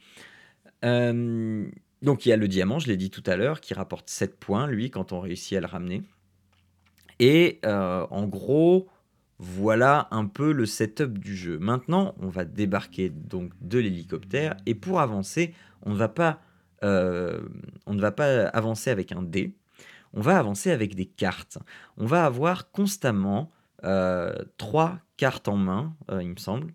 Euh, 0.86 1.68
donc 2.02 2.26
il 2.26 2.30
y 2.30 2.32
a 2.32 2.38
le 2.38 2.48
diamant, 2.48 2.80
je 2.80 2.88
l'ai 2.88 2.98
dit 2.98 3.10
tout 3.10 3.24
à 3.26 3.36
l'heure, 3.36 3.62
qui 3.62 3.74
rapporte 3.74 4.10
7 4.10 4.40
points, 4.40 4.68
lui, 4.68 4.90
quand 4.90 5.12
on 5.14 5.20
réussit 5.20 5.58
à 5.58 5.62
le 5.62 5.68
ramener. 5.68 6.04
Et 7.20 7.60
euh, 7.66 8.06
en 8.12 8.28
gros, 8.28 8.88
voilà 9.40 10.08
un 10.12 10.26
peu 10.26 10.52
le 10.52 10.66
setup 10.66 11.18
du 11.18 11.36
jeu. 11.36 11.60
Maintenant, 11.60 12.16
on 12.20 12.30
va 12.30 12.46
débarquer 12.46 13.10
donc 13.10 13.52
de 13.62 13.80
l'hélicoptère, 13.80 14.56
et 14.66 14.76
pour 14.76 15.00
avancer, 15.00 15.54
on 15.84 15.92
ne 15.92 15.98
va 15.98 16.10
pas, 16.10 16.42
on 16.82 17.94
ne 17.94 18.02
va 18.02 18.12
pas 18.12 18.48
avancer 18.48 18.90
avec 18.90 19.12
un 19.12 19.22
dé, 19.22 19.56
on 20.14 20.22
va 20.22 20.40
avancer 20.40 20.72
avec 20.72 20.96
des 20.96 21.06
cartes. 21.06 21.60
On 21.98 22.06
va 22.06 22.26
avoir 22.26 22.72
constamment 22.72 23.52
trois 24.58 25.00
cartes 25.18 25.48
en 25.48 25.58
main, 25.58 25.96
il 26.10 26.30
me 26.30 26.38
semble. 26.38 26.74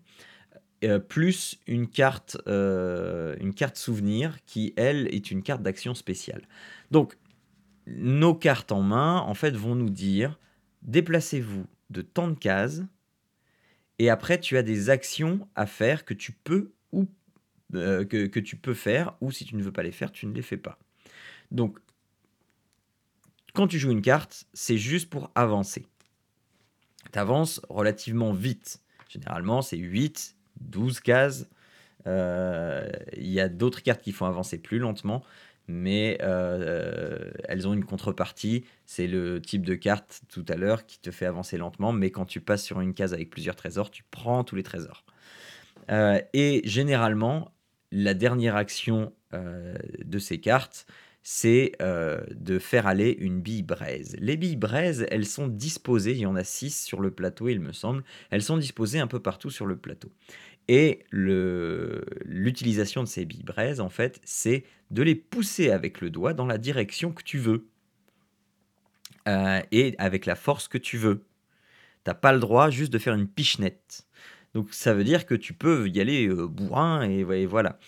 Euh, 0.83 0.99
plus 0.99 1.59
une 1.65 1.87
carte, 1.87 2.37
euh, 2.47 3.37
une 3.39 3.53
carte 3.53 3.77
souvenir 3.77 4.43
qui, 4.45 4.73
elle, 4.75 5.07
est 5.13 5.31
une 5.31 5.41
carte 5.41 5.61
d'action 5.61 5.93
spéciale. 5.93 6.41
Donc, 6.91 7.17
nos 7.87 8.33
cartes 8.33 8.71
en 8.71 8.81
main, 8.81 9.19
en 9.19 9.33
fait, 9.33 9.55
vont 9.55 9.75
nous 9.75 9.89
dire 9.89 10.39
déplacez-vous 10.81 11.65
de 11.89 12.01
tant 12.01 12.27
de 12.27 12.37
cases, 12.37 12.81
et 13.99 14.09
après, 14.09 14.39
tu 14.39 14.57
as 14.57 14.63
des 14.63 14.89
actions 14.89 15.47
à 15.55 15.65
faire 15.65 16.05
que 16.05 16.13
tu 16.13 16.31
peux 16.31 16.73
ou 16.91 17.07
euh, 17.75 18.05
que, 18.05 18.27
que, 18.27 18.39
tu 18.39 18.55
peux 18.55 18.73
faire, 18.73 19.15
ou 19.21 19.31
si 19.31 19.45
tu 19.45 19.55
ne 19.55 19.63
veux 19.63 19.71
pas 19.71 19.83
les 19.83 19.91
faire, 19.91 20.11
tu 20.11 20.25
ne 20.25 20.33
les 20.33 20.41
fais 20.41 20.57
pas. 20.57 20.79
Donc, 21.51 21.79
quand 23.53 23.67
tu 23.67 23.77
joues 23.77 23.91
une 23.91 24.01
carte, 24.01 24.45
c'est 24.53 24.77
juste 24.77 25.09
pour 25.09 25.31
avancer. 25.35 25.85
Tu 27.11 27.19
avances 27.19 27.61
relativement 27.69 28.33
vite. 28.33 28.81
Généralement, 29.07 29.61
c'est 29.61 29.77
8, 29.77 30.35
12 30.59 30.99
cases. 30.99 31.47
Euh, 32.07 32.89
il 33.15 33.29
y 33.29 33.39
a 33.39 33.47
d'autres 33.47 33.81
cartes 33.83 34.01
qui 34.01 34.11
font 34.11 34.25
avancer 34.25 34.57
plus 34.57 34.79
lentement, 34.79 35.23
mais 35.67 36.17
euh, 36.21 37.31
elles 37.45 37.67
ont 37.67 37.73
une 37.73 37.85
contrepartie. 37.85 38.65
C'est 38.85 39.07
le 39.07 39.41
type 39.41 39.65
de 39.65 39.75
carte 39.75 40.21
tout 40.29 40.45
à 40.47 40.55
l'heure 40.55 40.85
qui 40.85 40.99
te 40.99 41.11
fait 41.11 41.25
avancer 41.25 41.57
lentement, 41.57 41.93
mais 41.93 42.11
quand 42.11 42.25
tu 42.25 42.41
passes 42.41 42.63
sur 42.63 42.81
une 42.81 42.93
case 42.93 43.13
avec 43.13 43.29
plusieurs 43.29 43.55
trésors, 43.55 43.91
tu 43.91 44.03
prends 44.09 44.43
tous 44.43 44.55
les 44.55 44.63
trésors. 44.63 45.03
Euh, 45.91 46.19
et 46.33 46.61
généralement, 46.65 47.53
la 47.91 48.13
dernière 48.13 48.55
action 48.55 49.13
de 49.33 50.19
ces 50.19 50.39
cartes, 50.39 50.85
c'est 51.23 51.71
de 51.79 52.59
faire 52.59 52.85
aller 52.85 53.17
une 53.19 53.41
bille 53.41 53.63
braise. 53.63 54.15
Les 54.19 54.37
billes 54.37 54.57
braises, 54.57 55.07
elles 55.09 55.25
sont 55.25 55.47
disposées, 55.47 56.11
il 56.11 56.19
y 56.19 56.25
en 56.27 56.35
a 56.35 56.43
6 56.43 56.85
sur 56.85 57.01
le 57.01 57.09
plateau, 57.09 57.49
il 57.49 57.59
me 57.59 57.71
semble, 57.71 58.03
elles 58.29 58.43
sont 58.43 58.57
disposées 58.57 58.99
un 58.99 59.07
peu 59.07 59.19
partout 59.19 59.49
sur 59.49 59.65
le 59.65 59.75
plateau. 59.75 60.11
Et 60.67 61.03
l'utilisation 61.11 63.03
de 63.03 63.07
ces 63.07 63.25
billes 63.25 63.43
braises, 63.43 63.81
en 63.81 63.89
fait, 63.89 64.21
c'est 64.23 64.63
de 64.91 65.03
les 65.03 65.15
pousser 65.15 65.71
avec 65.71 65.99
le 66.01 66.09
doigt 66.09 66.33
dans 66.33 66.45
la 66.45 66.57
direction 66.57 67.11
que 67.11 67.23
tu 67.23 67.37
veux. 67.37 67.67
Euh, 69.27 69.61
et 69.71 69.95
avec 69.99 70.25
la 70.25 70.35
force 70.35 70.67
que 70.67 70.77
tu 70.77 70.97
veux. 70.97 71.23
T'as 72.03 72.13
pas 72.13 72.33
le 72.33 72.39
droit 72.39 72.69
juste 72.69 72.91
de 72.91 72.97
faire 72.97 73.13
une 73.13 73.27
pichenette. 73.27 74.05
Donc 74.53 74.73
ça 74.73 74.93
veut 74.93 75.05
dire 75.05 75.25
que 75.25 75.33
tu 75.33 75.53
peux 75.53 75.87
y 75.87 76.01
aller 76.01 76.27
euh, 76.27 76.45
bourrin 76.45 77.03
et, 77.03 77.45
voilà. 77.45 77.79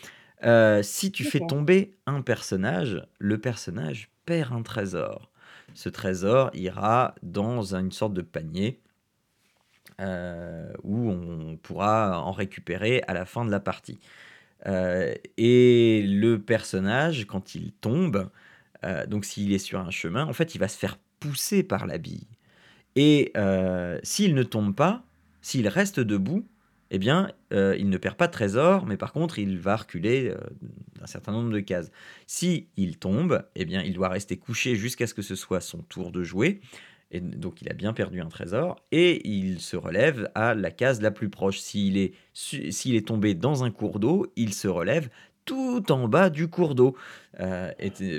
Euh, 0.44 0.82
si 0.82 1.12
tu 1.12 1.26
fais 1.26 1.42
tomber 1.42 1.98
un 2.06 2.22
personnage, 2.22 3.06
le 3.20 3.38
personnage 3.38 4.10
perd 4.26 4.54
un 4.54 4.62
trésor. 4.62 5.30
Ce 5.74 5.90
trésor 5.90 6.52
ira 6.54 7.16
dans 7.22 7.76
une 7.76 7.92
sorte 7.92 8.14
de 8.14 8.22
panier 8.22 8.80
euh, 10.02 10.74
où 10.84 11.10
on 11.10 11.58
pourra 11.58 12.20
en 12.20 12.32
récupérer 12.32 13.02
à 13.08 13.14
la 13.14 13.26
fin 13.26 13.46
de 13.46 13.52
la 13.52 13.62
partie. 13.62 14.00
Euh, 14.68 15.14
et 15.38 16.04
le 16.06 16.38
personnage, 16.40 17.26
quand 17.26 17.56
il 17.56 17.72
tombe, 17.72 18.30
euh, 18.84 19.06
donc 19.06 19.24
s'il 19.24 19.54
est 19.54 19.60
sur 19.60 19.80
un 19.80 19.92
chemin, 19.92 20.26
en 20.26 20.34
fait, 20.34 20.54
il 20.56 20.58
va 20.58 20.68
se 20.68 20.78
faire 20.78 20.98
pousser 21.20 21.64
par 21.64 21.88
la 21.88 21.98
bille. 21.98 22.28
Et 22.98 23.34
s'il 24.04 24.36
ne 24.36 24.44
tombe 24.44 24.74
pas, 24.74 25.04
s'il 25.42 25.68
reste 25.68 26.00
debout, 26.00 26.48
eh 26.92 26.98
bien, 26.98 27.32
il 27.52 27.90
ne 27.90 27.98
perd 27.98 28.16
pas 28.16 28.28
de 28.28 28.32
trésor, 28.32 28.86
mais 28.86 28.96
par 28.96 29.12
contre, 29.12 29.38
il 29.38 29.58
va 29.60 29.76
reculer 29.76 30.34
d'un 30.98 31.06
certain 31.06 31.34
nombre 31.34 31.52
de 31.52 31.60
cases. 31.60 31.92
Si 32.26 32.68
il 32.78 32.98
tombe, 32.98 33.46
eh 33.56 33.66
bien, 33.66 33.82
il 33.82 33.94
doit 33.94 34.08
rester 34.08 34.38
couché 34.38 34.76
jusqu'à 34.76 35.08
ce 35.08 35.14
que 35.14 35.22
ce 35.22 35.36
soit 35.36 35.60
son 35.60 35.80
tour 35.80 36.14
de 36.14 36.24
jouer. 36.24 36.62
Et 37.12 37.20
donc 37.20 37.62
il 37.62 37.70
a 37.70 37.74
bien 37.74 37.94
perdu 37.94 38.20
un 38.20 38.28
trésor 38.28 38.78
et 38.92 39.28
il 39.28 39.60
se 39.60 39.78
relève 39.78 40.30
à 40.36 40.54
la 40.54 40.72
case 40.72 41.02
la 41.02 41.12
plus 41.12 41.30
proche. 41.30 41.60
S'il 41.60 41.98
est, 41.98 42.14
s'il 42.34 42.96
est 42.96 43.08
tombé 43.08 43.36
dans 43.36 43.64
un 43.64 43.72
cours 43.72 44.00
d'eau, 44.00 44.32
il 44.36 44.54
se 44.54 44.68
relève 44.68 45.10
tout 45.46 45.92
en 45.92 46.08
bas 46.08 46.30
du 46.30 46.48
cours 46.48 46.76
d'eau. 46.76 46.96
Euh, 47.40 47.72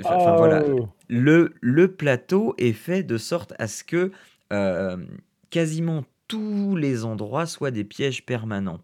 enfin 0.03 0.35
voilà, 0.37 0.63
oh. 0.67 0.87
le, 1.09 1.53
le 1.61 1.91
plateau 1.91 2.55
est 2.57 2.73
fait 2.73 3.03
de 3.03 3.17
sorte 3.17 3.53
à 3.59 3.67
ce 3.67 3.83
que 3.83 4.11
euh, 4.53 4.97
quasiment 5.49 6.05
tous 6.27 6.75
les 6.75 7.05
endroits 7.05 7.45
soient 7.45 7.71
des 7.71 7.83
pièges 7.83 8.25
permanents. 8.25 8.79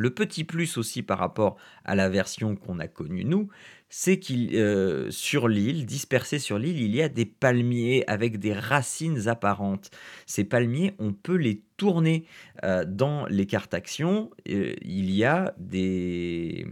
Le 0.00 0.08
petit 0.08 0.44
plus 0.44 0.78
aussi 0.78 1.02
par 1.02 1.18
rapport 1.18 1.58
à 1.84 1.94
la 1.94 2.08
version 2.08 2.56
qu'on 2.56 2.78
a 2.78 2.88
connue 2.88 3.26
nous, 3.26 3.50
c'est 3.90 4.18
qu'il 4.18 4.56
euh, 4.56 5.10
sur 5.10 5.46
l'île, 5.46 5.84
dispersé 5.84 6.38
sur 6.38 6.58
l'île, 6.58 6.80
il 6.80 6.96
y 6.96 7.02
a 7.02 7.10
des 7.10 7.26
palmiers 7.26 8.04
avec 8.06 8.38
des 8.38 8.54
racines 8.54 9.28
apparentes. 9.28 9.90
Ces 10.24 10.44
palmiers, 10.44 10.94
on 10.98 11.12
peut 11.12 11.36
les 11.36 11.60
tourner 11.76 12.24
euh, 12.64 12.86
dans 12.86 13.26
les 13.26 13.44
cartes 13.44 13.74
actions. 13.74 14.30
Euh, 14.48 14.74
il 14.80 15.10
y 15.10 15.22
a 15.22 15.54
des, 15.58 16.64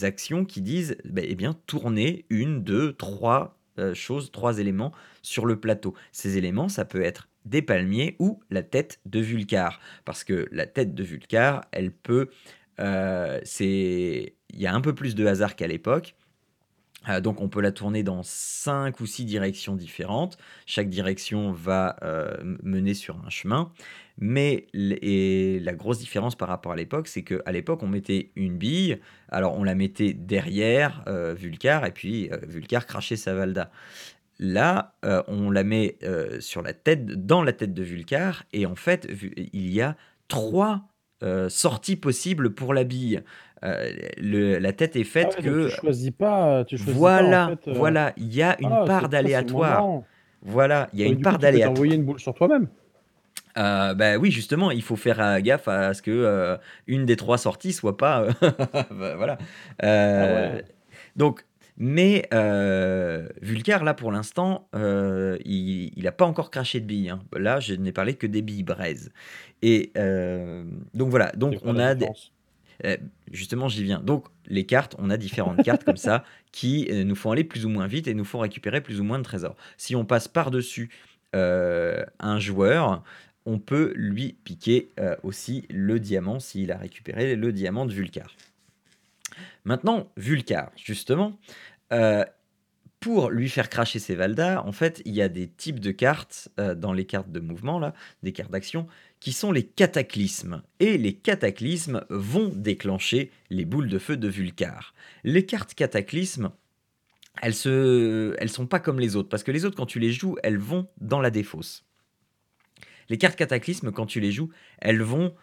actions 0.00 0.46
qui 0.46 0.62
disent, 0.62 0.96
bah, 1.04 1.20
eh 1.22 1.34
bien, 1.34 1.52
tourner 1.66 2.24
une, 2.30 2.64
deux, 2.64 2.94
trois 2.94 3.58
choses, 3.92 4.30
trois 4.30 4.60
éléments 4.60 4.92
sur 5.20 5.44
le 5.44 5.60
plateau. 5.60 5.94
Ces 6.12 6.38
éléments, 6.38 6.70
ça 6.70 6.86
peut 6.86 7.02
être 7.02 7.28
des 7.44 7.62
palmiers 7.62 8.16
ou 8.18 8.40
la 8.50 8.62
tête 8.62 9.00
de 9.06 9.20
Vulcar. 9.20 9.80
Parce 10.04 10.24
que 10.24 10.48
la 10.52 10.66
tête 10.66 10.94
de 10.94 11.02
Vulcar, 11.02 11.64
elle 11.72 11.92
peut... 11.92 12.30
c'est 13.44 14.34
il 14.54 14.60
y 14.60 14.66
a 14.66 14.74
un 14.74 14.80
peu 14.80 14.94
plus 14.94 15.14
de 15.14 15.26
hasard 15.26 15.56
qu'à 15.56 15.66
l'époque. 15.66 16.14
Euh, 17.08 17.20
donc 17.20 17.40
on 17.40 17.48
peut 17.48 17.60
la 17.60 17.72
tourner 17.72 18.02
dans 18.02 18.22
5 18.22 18.98
ou 19.00 19.06
6 19.06 19.24
directions 19.24 19.76
différentes. 19.76 20.38
Chaque 20.66 20.88
direction 20.88 21.52
va 21.52 21.96
euh, 22.02 22.34
mener 22.62 22.94
sur 22.94 23.18
un 23.24 23.30
chemin. 23.30 23.72
Mais 24.16 24.68
et 24.74 25.58
la 25.60 25.74
grosse 25.74 25.98
différence 25.98 26.36
par 26.36 26.48
rapport 26.48 26.70
à 26.72 26.76
l'époque, 26.76 27.08
c'est 27.08 27.24
qu'à 27.24 27.50
l'époque, 27.50 27.82
on 27.82 27.88
mettait 27.88 28.30
une 28.36 28.56
bille. 28.56 29.00
Alors 29.28 29.58
on 29.58 29.64
la 29.64 29.74
mettait 29.74 30.12
derrière 30.12 31.02
euh, 31.08 31.34
Vulcar, 31.34 31.84
et 31.84 31.90
puis 31.90 32.30
Vulcar 32.46 32.86
crachait 32.86 33.16
sa 33.16 33.34
Valda. 33.34 33.72
Là, 34.40 34.94
on 35.28 35.50
la 35.50 35.64
met 35.64 35.98
sur 36.40 36.62
la 36.62 36.72
tête, 36.72 37.06
dans 37.06 37.42
la 37.42 37.52
tête 37.52 37.72
de 37.72 37.82
Vulcar, 37.82 38.44
et 38.52 38.66
en 38.66 38.74
fait, 38.74 39.08
il 39.52 39.72
y 39.72 39.80
a 39.80 39.96
trois 40.28 40.88
sorties 41.48 41.96
possibles 41.96 42.52
pour 42.52 42.74
la 42.74 42.84
bille. 42.84 43.22
Euh, 43.64 44.60
la 44.60 44.72
tête 44.72 44.96
est 44.96 45.04
faite 45.04 45.36
ah 45.38 45.42
que. 45.42 45.68
Tu 45.68 45.76
choisis 45.76 46.10
pas. 46.10 46.64
Tu 46.64 46.76
choisis 46.76 46.94
voilà, 46.94 47.56
pas, 47.64 47.70
euh, 47.70 47.74
voilà, 47.74 48.12
il 48.16 48.34
y 48.34 48.42
a 48.42 48.56
une 48.60 48.72
ah, 48.72 48.84
part 48.86 49.08
d'aléatoire. 49.08 50.02
Voilà, 50.42 50.88
il 50.92 51.00
y 51.00 51.04
a 51.04 51.06
une 51.06 51.22
part 51.22 51.38
d'aléatoire. 51.38 51.72
Tu 51.72 51.74
peux 51.74 51.80
envoyer 51.80 51.94
une 51.94 52.04
boule 52.04 52.20
sur 52.20 52.34
toi-même. 52.34 52.68
Euh, 53.56 53.94
bah 53.94 54.16
oui, 54.18 54.30
justement, 54.30 54.70
il 54.70 54.82
faut 54.82 54.96
faire 54.96 55.40
gaffe 55.40 55.68
à 55.68 55.94
ce 55.94 56.02
que 56.02 56.58
une 56.86 57.06
des 57.06 57.16
trois 57.16 57.38
sorties 57.38 57.72
soit 57.72 57.96
pas. 57.96 58.26
Bah, 58.90 59.14
voilà. 59.16 59.38
Ah 59.82 60.60
donc, 61.16 61.44
mais 61.76 62.28
Vulcar, 63.42 63.84
là 63.84 63.94
pour 63.94 64.12
l'instant, 64.12 64.68
il 64.74 65.92
n'a 65.96 66.12
pas 66.12 66.26
encore 66.26 66.50
craché 66.50 66.80
de 66.80 66.86
billes. 66.86 67.10
Hein. 67.10 67.22
Là, 67.36 67.60
je 67.60 67.74
n'ai 67.74 67.92
parlé 67.92 68.14
que 68.14 68.26
des 68.26 68.42
billes 68.42 68.62
braises. 68.62 69.12
Et 69.62 69.92
donc 70.94 71.10
voilà, 71.10 71.32
donc 71.32 71.56
on 71.64 71.78
a 71.78 71.94
des. 71.94 72.08
Euh, 72.84 72.96
justement, 73.30 73.68
j'y 73.68 73.84
viens. 73.84 74.00
Donc, 74.00 74.26
les 74.46 74.64
cartes, 74.64 74.96
on 74.98 75.10
a 75.10 75.16
différentes 75.16 75.62
cartes 75.62 75.84
comme 75.84 75.96
ça 75.96 76.24
qui 76.52 76.88
euh, 76.90 77.04
nous 77.04 77.14
font 77.14 77.30
aller 77.30 77.44
plus 77.44 77.66
ou 77.66 77.68
moins 77.68 77.86
vite 77.86 78.08
et 78.08 78.14
nous 78.14 78.24
font 78.24 78.40
récupérer 78.40 78.80
plus 78.80 79.00
ou 79.00 79.04
moins 79.04 79.18
de 79.18 79.24
trésors. 79.24 79.56
Si 79.76 79.94
on 79.94 80.04
passe 80.04 80.28
par-dessus 80.28 80.90
euh, 81.34 82.04
un 82.18 82.38
joueur, 82.38 83.02
on 83.46 83.58
peut 83.58 83.92
lui 83.94 84.36
piquer 84.44 84.88
aussi 85.22 85.66
le 85.68 86.00
diamant 86.00 86.40
s'il 86.40 86.72
a 86.72 86.78
récupéré 86.78 87.36
le 87.36 87.52
diamant 87.52 87.84
de 87.84 87.92
Vulcar. 87.92 88.34
Maintenant, 89.64 90.12
Vulcar, 90.16 90.70
justement, 90.76 91.38
pour 93.00 93.30
lui 93.30 93.48
faire 93.48 93.68
cracher 93.68 93.98
ses 93.98 94.14
Valdas, 94.14 94.62
en 94.62 94.72
fait, 94.72 95.02
il 95.04 95.14
y 95.14 95.22
a 95.22 95.28
des 95.28 95.48
types 95.48 95.80
de 95.80 95.90
cartes 95.90 96.48
dans 96.56 96.92
les 96.92 97.04
cartes 97.04 97.30
de 97.30 97.40
mouvement, 97.40 97.78
là, 97.78 97.94
des 98.22 98.32
cartes 98.32 98.50
d'action, 98.50 98.86
qui 99.20 99.32
sont 99.32 99.52
les 99.52 99.62
cataclysmes. 99.62 100.62
Et 100.80 100.98
les 100.98 101.14
cataclysmes 101.14 102.04
vont 102.10 102.48
déclencher 102.48 103.30
les 103.50 103.64
boules 103.64 103.88
de 103.88 103.98
feu 103.98 104.16
de 104.16 104.28
Vulcar. 104.28 104.94
Les 105.22 105.46
cartes 105.46 105.74
cataclysmes, 105.74 106.50
elles 107.42 107.54
se, 107.54 108.34
elles 108.38 108.50
sont 108.50 108.66
pas 108.66 108.80
comme 108.80 109.00
les 109.00 109.16
autres 109.16 109.28
parce 109.28 109.42
que 109.42 109.50
les 109.50 109.64
autres 109.64 109.76
quand 109.76 109.86
tu 109.86 109.98
les 109.98 110.12
joues, 110.12 110.36
elles 110.42 110.58
vont 110.58 110.88
dans 111.00 111.20
la 111.20 111.30
défausse. 111.30 111.84
Les 113.08 113.18
cartes 113.18 113.36
cataclysmes 113.36 113.92
quand 113.92 114.06
tu 114.06 114.20
les 114.20 114.32
joues, 114.32 114.50
elles 114.78 115.02
vont 115.02 115.34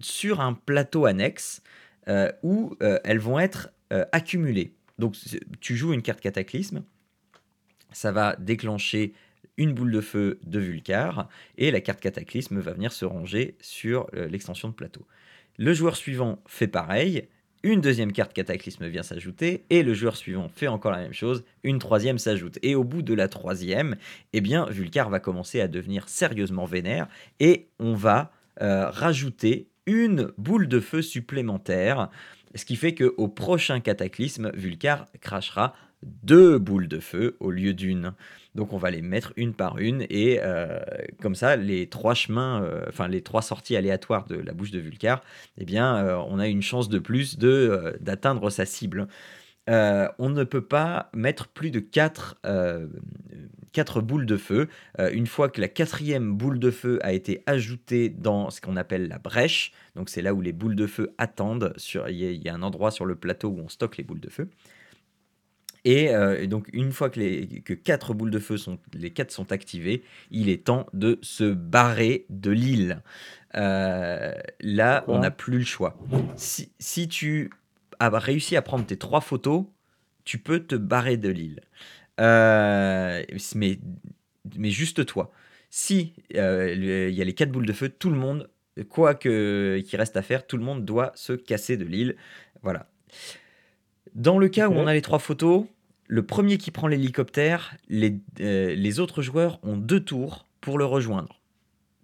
sur 0.00 0.40
un 0.40 0.54
plateau 0.54 1.06
annexe 1.06 1.62
euh, 2.10 2.32
où 2.42 2.76
euh, 2.82 2.98
elles 3.04 3.20
vont 3.20 3.38
être 3.38 3.70
euh, 3.92 4.04
accumulées. 4.10 4.74
Donc 4.98 5.14
tu 5.60 5.76
joues 5.76 5.92
une 5.92 6.02
carte 6.02 6.20
cataclysme, 6.20 6.82
ça 7.92 8.10
va 8.10 8.34
déclencher 8.36 9.14
une 9.56 9.74
boule 9.74 9.92
de 9.92 10.00
feu 10.00 10.40
de 10.44 10.58
Vulcar, 10.58 11.28
et 11.56 11.70
la 11.70 11.80
carte 11.80 12.00
Cataclysme 12.00 12.58
va 12.58 12.72
venir 12.72 12.92
se 12.92 13.04
ranger 13.04 13.56
sur 13.60 14.06
l'extension 14.12 14.68
de 14.68 14.74
plateau. 14.74 15.06
Le 15.58 15.72
joueur 15.74 15.96
suivant 15.96 16.42
fait 16.46 16.66
pareil, 16.66 17.28
une 17.62 17.80
deuxième 17.80 18.12
carte 18.12 18.32
Cataclysme 18.32 18.86
vient 18.88 19.02
s'ajouter, 19.02 19.64
et 19.68 19.82
le 19.82 19.92
joueur 19.92 20.16
suivant 20.16 20.48
fait 20.48 20.68
encore 20.68 20.92
la 20.92 20.98
même 20.98 21.12
chose, 21.12 21.44
une 21.62 21.78
troisième 21.78 22.18
s'ajoute. 22.18 22.58
Et 22.62 22.74
au 22.74 22.84
bout 22.84 23.02
de 23.02 23.12
la 23.12 23.28
troisième, 23.28 23.96
eh 24.32 24.40
bien, 24.40 24.66
Vulcar 24.66 25.10
va 25.10 25.20
commencer 25.20 25.60
à 25.60 25.68
devenir 25.68 26.08
sérieusement 26.08 26.64
vénère, 26.64 27.06
et 27.38 27.68
on 27.78 27.94
va 27.94 28.32
rajouter 28.58 29.69
une 29.86 30.32
boule 30.38 30.68
de 30.68 30.80
feu 30.80 31.02
supplémentaire, 31.02 32.10
ce 32.54 32.64
qui 32.64 32.76
fait 32.76 32.94
qu'au 32.94 33.28
prochain 33.28 33.80
Cataclysme, 33.80 34.50
Vulcar 34.54 35.06
crachera 35.20 35.74
deux 36.02 36.58
boules 36.58 36.88
de 36.88 36.98
feu 36.98 37.36
au 37.40 37.50
lieu 37.50 37.74
d'une. 37.74 38.14
Donc 38.54 38.72
on 38.72 38.78
va 38.78 38.90
les 38.90 39.02
mettre 39.02 39.32
une 39.36 39.54
par 39.54 39.78
une 39.78 40.02
et 40.10 40.40
euh, 40.42 40.80
comme 41.20 41.34
ça 41.34 41.56
les 41.56 41.88
trois 41.88 42.14
chemins, 42.14 42.62
euh, 42.62 43.08
les 43.08 43.22
trois 43.22 43.42
sorties 43.42 43.76
aléatoires 43.76 44.26
de 44.26 44.36
la 44.36 44.52
bouche 44.52 44.72
de 44.72 44.80
Vulcar, 44.80 45.22
eh 45.56 45.64
bien 45.64 45.96
euh, 45.96 46.16
on 46.28 46.38
a 46.38 46.48
une 46.48 46.62
chance 46.62 46.88
de 46.88 46.98
plus 46.98 47.38
d'atteindre 47.38 48.50
sa 48.50 48.66
cible. 48.66 49.06
On 49.68 50.30
ne 50.30 50.44
peut 50.44 50.64
pas 50.64 51.10
mettre 51.14 51.48
plus 51.48 51.70
de 51.70 51.80
quatre 51.80 52.40
quatre 53.72 54.00
boules 54.00 54.26
de 54.26 54.36
feu. 54.36 54.68
Euh, 54.98 55.10
une 55.12 55.28
fois 55.28 55.48
que 55.48 55.60
la 55.60 55.68
quatrième 55.68 56.34
boule 56.34 56.58
de 56.58 56.72
feu 56.72 56.98
a 57.02 57.12
été 57.12 57.42
ajoutée 57.46 58.08
dans 58.08 58.50
ce 58.50 58.60
qu'on 58.60 58.76
appelle 58.76 59.06
la 59.06 59.18
brèche, 59.18 59.72
donc 59.94 60.08
c'est 60.08 60.22
là 60.22 60.34
où 60.34 60.40
les 60.40 60.52
boules 60.52 60.74
de 60.74 60.88
feu 60.88 61.14
attendent, 61.18 61.72
il 62.08 62.16
y, 62.16 62.26
a- 62.26 62.30
il 62.32 62.42
y 62.42 62.48
a 62.48 62.54
un 62.54 62.62
endroit 62.62 62.90
sur 62.90 63.06
le 63.06 63.14
plateau 63.14 63.48
où 63.48 63.60
on 63.60 63.68
stocke 63.68 63.96
les 63.96 64.02
boules 64.02 64.18
de 64.18 64.28
feu. 64.28 64.48
Et 65.84 66.10
euh, 66.14 66.46
donc 66.46 66.68
une 66.72 66.92
fois 66.92 67.08
que, 67.08 67.20
les, 67.20 67.46
que 67.62 67.72
quatre 67.72 68.12
boules 68.12 68.30
de 68.30 68.38
feu 68.38 68.56
sont, 68.58 68.78
les 68.92 69.10
quatre 69.10 69.30
sont 69.30 69.50
activées, 69.52 70.02
il 70.30 70.48
est 70.48 70.64
temps 70.64 70.86
de 70.92 71.18
se 71.22 71.44
barrer 71.44 72.26
de 72.28 72.50
l'île. 72.50 73.02
Euh, 73.54 74.34
là, 74.60 75.04
on 75.06 75.20
n'a 75.20 75.30
plus 75.30 75.58
le 75.58 75.64
choix. 75.64 75.96
Si, 76.36 76.72
si 76.78 77.08
tu 77.08 77.50
as 78.00 78.18
réussi 78.18 78.56
à 78.56 78.62
prendre 78.62 78.84
tes 78.86 78.96
trois 78.96 79.20
photos, 79.20 79.66
tu 80.24 80.38
peux 80.38 80.60
te 80.60 80.74
barrer 80.74 81.16
de 81.16 81.28
l'île. 81.28 81.60
Euh, 82.20 83.22
mais, 83.54 83.78
mais 84.56 84.70
juste 84.70 85.06
toi. 85.06 85.30
Si 85.70 86.14
euh, 86.34 87.08
il 87.08 87.14
y 87.14 87.22
a 87.22 87.24
les 87.24 87.34
quatre 87.34 87.52
boules 87.52 87.66
de 87.66 87.72
feu, 87.72 87.88
tout 87.88 88.10
le 88.10 88.16
monde, 88.16 88.50
quoi 88.88 89.14
que 89.14 89.80
qu'il 89.86 89.98
reste 89.98 90.16
à 90.16 90.22
faire, 90.22 90.46
tout 90.46 90.56
le 90.56 90.64
monde 90.64 90.84
doit 90.84 91.12
se 91.14 91.32
casser 91.32 91.76
de 91.76 91.84
l'île. 91.84 92.16
Voilà. 92.62 92.90
Dans 94.14 94.38
le 94.38 94.48
cas 94.48 94.68
où 94.68 94.72
Ok. 94.72 94.78
on 94.78 94.86
a 94.86 94.92
les 94.94 95.02
trois 95.02 95.20
photos, 95.20 95.66
le 96.08 96.26
premier 96.26 96.58
qui 96.58 96.70
prend 96.72 96.88
l'hélicoptère, 96.88 97.76
les, 97.88 98.18
euh, 98.40 98.74
les 98.74 98.98
autres 98.98 99.22
joueurs 99.22 99.60
ont 99.62 99.76
deux 99.76 100.00
tours 100.00 100.46
pour 100.60 100.76
le 100.78 100.84
rejoindre. 100.84 101.40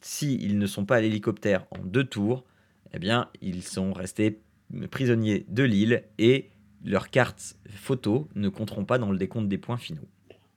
S'ils 0.03 0.59
ne 0.59 0.67
sont 0.67 0.85
pas 0.85 0.97
à 0.97 1.01
l'hélicoptère 1.01 1.67
en 1.73 1.79
deux 1.79 2.05
tours, 2.05 2.45
eh 2.93 3.01
bien, 3.01 3.29
ils 3.41 3.65
sont 3.65 3.93
restés 3.93 4.41
prisonniers 4.91 5.45
de 5.49 5.63
l'île 5.63 6.03
et 6.19 6.51
leurs 6.85 7.11
cartes 7.11 7.57
photos 7.71 8.25
ne 8.35 8.49
compteront 8.49 8.85
pas 8.85 8.99
dans 8.99 9.11
le 9.11 9.19
décompte 9.19 9.49
des 9.49 9.59
points 9.59 9.77
finaux. 9.77 10.07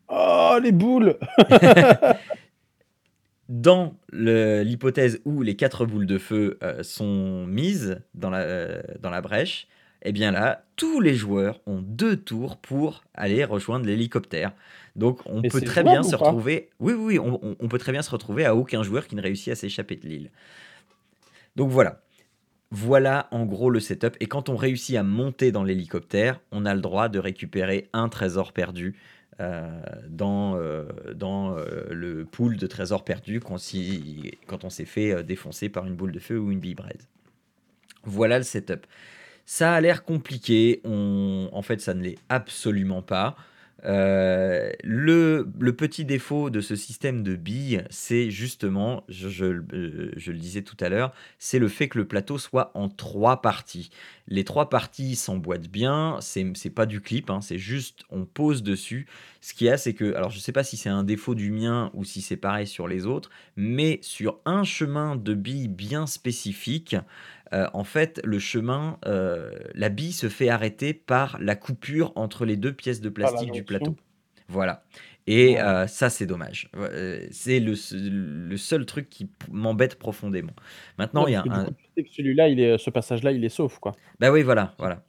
Oh, 0.10 0.58
les 0.62 0.72
boules 0.72 1.18
Dans 3.48 3.96
le- 4.12 4.62
l'hypothèse 4.62 5.22
où 5.26 5.42
les 5.42 5.56
quatre 5.56 5.86
boules 5.86 6.06
de 6.06 6.20
feu 6.20 6.60
euh, 6.62 6.84
sont 6.84 7.48
mises 7.48 8.00
dans 8.14 8.30
la, 8.30 8.42
euh, 8.42 8.82
dans 9.00 9.10
la 9.10 9.22
brèche, 9.22 9.68
eh 10.04 10.12
bien 10.12 10.32
là, 10.32 10.66
tous 10.76 11.00
les 11.02 11.16
joueurs 11.16 11.60
ont 11.66 11.82
deux 11.82 12.16
tours 12.16 12.58
pour 12.58 13.04
aller 13.16 13.44
rejoindre 13.44 13.88
l'hélicoptère. 13.88 14.54
Donc 14.96 15.22
on 15.26 15.42
peut 15.42 15.62
très 15.66 15.84
bien 15.84 16.04
se 16.04 16.16
retrouver. 16.16 16.70
Oui, 16.80 16.94
oui, 16.94 17.18
oui, 17.18 17.38
on 17.60 17.68
peut 17.68 17.80
très 17.80 17.92
bien 17.92 18.04
se 18.04 18.12
retrouver 18.12 18.46
à 18.46 18.56
aucun 18.56 18.84
joueur 18.84 19.08
qui 19.08 19.16
ne 19.16 19.22
réussit 19.22 19.52
à 19.52 19.56
s'échapper 19.56 19.96
de 19.96 20.08
l'île. 20.08 20.30
Donc 21.56 21.72
voilà. 21.72 22.02
Voilà 22.72 23.28
en 23.32 23.46
gros 23.46 23.70
le 23.72 23.80
setup. 23.80 24.16
Et 24.20 24.28
quand 24.28 24.48
on 24.50 24.56
réussit 24.56 24.96
à 24.96 25.04
monter 25.04 25.52
dans 25.52 25.64
l'hélicoptère, 25.64 26.40
on 26.52 26.66
a 26.66 26.76
le 26.76 26.82
droit 26.82 27.10
de 27.10 27.18
récupérer 27.18 27.90
un 27.94 28.10
trésor 28.10 28.54
perdu 28.54 28.96
euh, 29.40 29.82
dans, 30.08 30.56
euh, 30.58 30.86
dans 31.16 31.58
euh, 31.58 31.88
le 31.90 32.26
pool 32.26 32.58
de 32.58 32.68
trésors 32.68 33.04
perdus 33.04 33.40
quand, 33.40 33.58
si- 33.58 34.32
quand 34.46 34.66
on 34.66 34.70
s'est 34.70 34.86
fait 34.86 35.24
défoncer 35.24 35.70
par 35.70 35.86
une 35.88 35.96
boule 35.96 36.12
de 36.12 36.20
feu 36.20 36.38
ou 36.38 36.52
une 36.52 36.60
bille 36.60 36.76
braise. 36.76 37.08
Voilà 38.04 38.38
le 38.38 38.44
setup. 38.44 38.86
Ça 39.46 39.74
a 39.74 39.82
l'air 39.82 40.04
compliqué, 40.04 40.82
on... 40.84 41.50
en 41.52 41.62
fait 41.64 41.82
ça 41.82 41.94
ne 41.96 42.04
l'est 42.04 42.20
absolument 42.30 43.02
pas. 43.02 43.36
Euh, 43.86 44.72
le, 44.84 45.46
petit 45.78 46.04
défaut 46.04 46.50
de 46.50 46.60
ce 46.60 46.76
système 46.76 47.24
de 47.24 47.36
billes, 47.36 47.84
c'est 47.90 48.30
justement, 48.30 49.04
je, 49.08 49.30
je 49.30 49.46
le- 49.46 49.66
euh, 49.74 50.12
je 50.18 50.32
le 50.32 50.38
disais 50.38 50.64
tout 50.64 50.76
à 50.82 50.90
l'heure, 50.90 51.14
c'est 51.38 51.60
le 51.60 51.70
fait 51.70 51.88
que 51.88 51.98
le 51.98 52.06
plateau 52.08 52.38
soit 52.38 52.72
en 52.74 52.90
trois 52.90 53.42
parties. 53.42 53.90
Les 54.28 54.44
trois 54.44 54.70
parties 54.70 55.16
s'emboîtent 55.16 55.70
bien, 55.70 56.18
c'est 56.22 56.70
pas 56.70 56.86
du 56.86 57.00
clip, 57.02 57.30
hein, 57.30 57.40
c'est 57.42 57.58
juste 57.58 58.04
on 58.10 58.26
pose 58.26 58.64
dessus. 58.64 59.08
Ce 59.42 59.54
qu'il 59.54 59.68
y 59.68 59.70
a, 59.70 59.78
c'est 59.78 59.94
que, 59.94 60.14
alors 60.14 60.30
je 60.30 60.40
sais 60.40 60.52
pas 60.52 60.64
si 60.64 60.76
c'est 60.78 60.90
un 60.90 61.04
défaut 61.04 61.34
du 61.36 61.50
mien 61.52 61.90
ou 61.94 62.04
si 62.04 62.22
c'est 62.22 62.38
pareil 62.38 62.68
sur 62.68 62.88
les 62.88 63.06
autres, 63.06 63.30
mais 63.56 64.00
sur 64.02 64.40
un 64.46 64.64
chemin 64.64 65.16
de 65.16 65.34
billes 65.34 65.70
bien 65.70 66.06
spécifique, 66.06 66.96
euh, 67.54 67.68
en 67.74 67.84
fait, 67.84 68.22
le 68.24 68.40
chemin, 68.40 68.98
euh, 69.06 69.52
la 69.74 69.90
bille 69.90 70.12
se 70.14 70.30
fait 70.30 70.50
arrêter 70.50 70.94
par 70.94 71.38
la 71.40 71.56
coupure 71.56 72.12
entre 72.16 72.46
les 72.46 72.58
deux 72.58 72.74
pièces 72.74 73.02
de 73.02 73.10
plastique 73.10 73.52
du 73.52 73.64
plateau. 73.64 73.96
Voilà. 74.48 74.84
Et 75.28 75.54
Ouais. 75.54 75.62
euh, 75.62 75.88
ça, 75.88 76.10
c'est 76.10 76.26
dommage. 76.26 76.70
C'est 77.32 77.60
le, 77.60 77.76
se- 77.76 77.96
le 77.96 78.58
seul 78.58 78.86
truc 78.86 79.10
qui 79.10 79.30
m'embête 79.52 79.96
profondément. 80.00 80.54
Maintenant, 80.98 81.28
il 81.28 81.34
y 81.34 81.36
a 81.36 81.44
un, 81.48 81.68
celui-là, 82.12 82.50
il 82.50 82.60
est, 82.60 82.78
ce 82.78 82.90
passage-là, 82.90 83.32
il 83.32 83.44
est 83.46 83.50
sauf, 83.50 83.78
quoi. 83.80 83.94
bah 84.20 84.32
oui, 84.32 84.42
voilà, 84.42 84.74
voilà. 84.80 85.04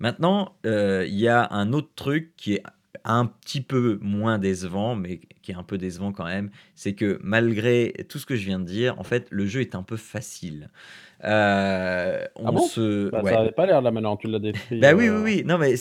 Maintenant, 0.00 0.56
il 0.64 1.14
y 1.14 1.28
a 1.28 1.48
un 1.50 1.72
autre 1.72 1.90
truc 1.94 2.34
qui 2.36 2.54
est 2.54 2.62
un 3.08 3.26
petit 3.26 3.60
peu 3.62 3.98
moins 4.02 4.38
décevant, 4.38 4.94
mais 4.94 5.20
qui 5.42 5.50
est 5.50 5.56
un 5.56 5.64
peu 5.64 5.78
décevant 5.78 6.12
quand 6.12 6.26
même, 6.26 6.50
c'est 6.76 6.92
que 6.94 7.18
malgré 7.22 7.92
tout 8.08 8.18
ce 8.18 8.26
que 8.26 8.36
je 8.36 8.44
viens 8.44 8.60
de 8.60 8.64
dire, 8.66 8.98
en 9.00 9.04
fait, 9.04 9.26
le 9.30 9.46
jeu 9.46 9.60
est 9.62 9.74
un 9.74 9.82
peu 9.82 9.96
facile. 9.96 10.70
Euh, 11.24 12.24
on 12.36 12.46
Ah 12.46 12.52
bon 12.52 12.68
se, 12.68 13.10
Bah, 13.10 13.22
ouais. 13.22 13.32
Ça 13.32 13.40
avait 13.40 13.50
pas 13.52 13.66
l'air 13.66 13.80
là 13.82 13.90
maintenant, 13.90 14.16
tu 14.16 14.28
l'as 14.28 14.38
décrit. 14.38 14.78
Bah 14.78 14.92
oui, 14.94 15.08
oui, 15.08 15.08
euh, 15.08 15.22
oui. 15.24 15.42
Non, 15.44 15.58
mais 15.58 15.74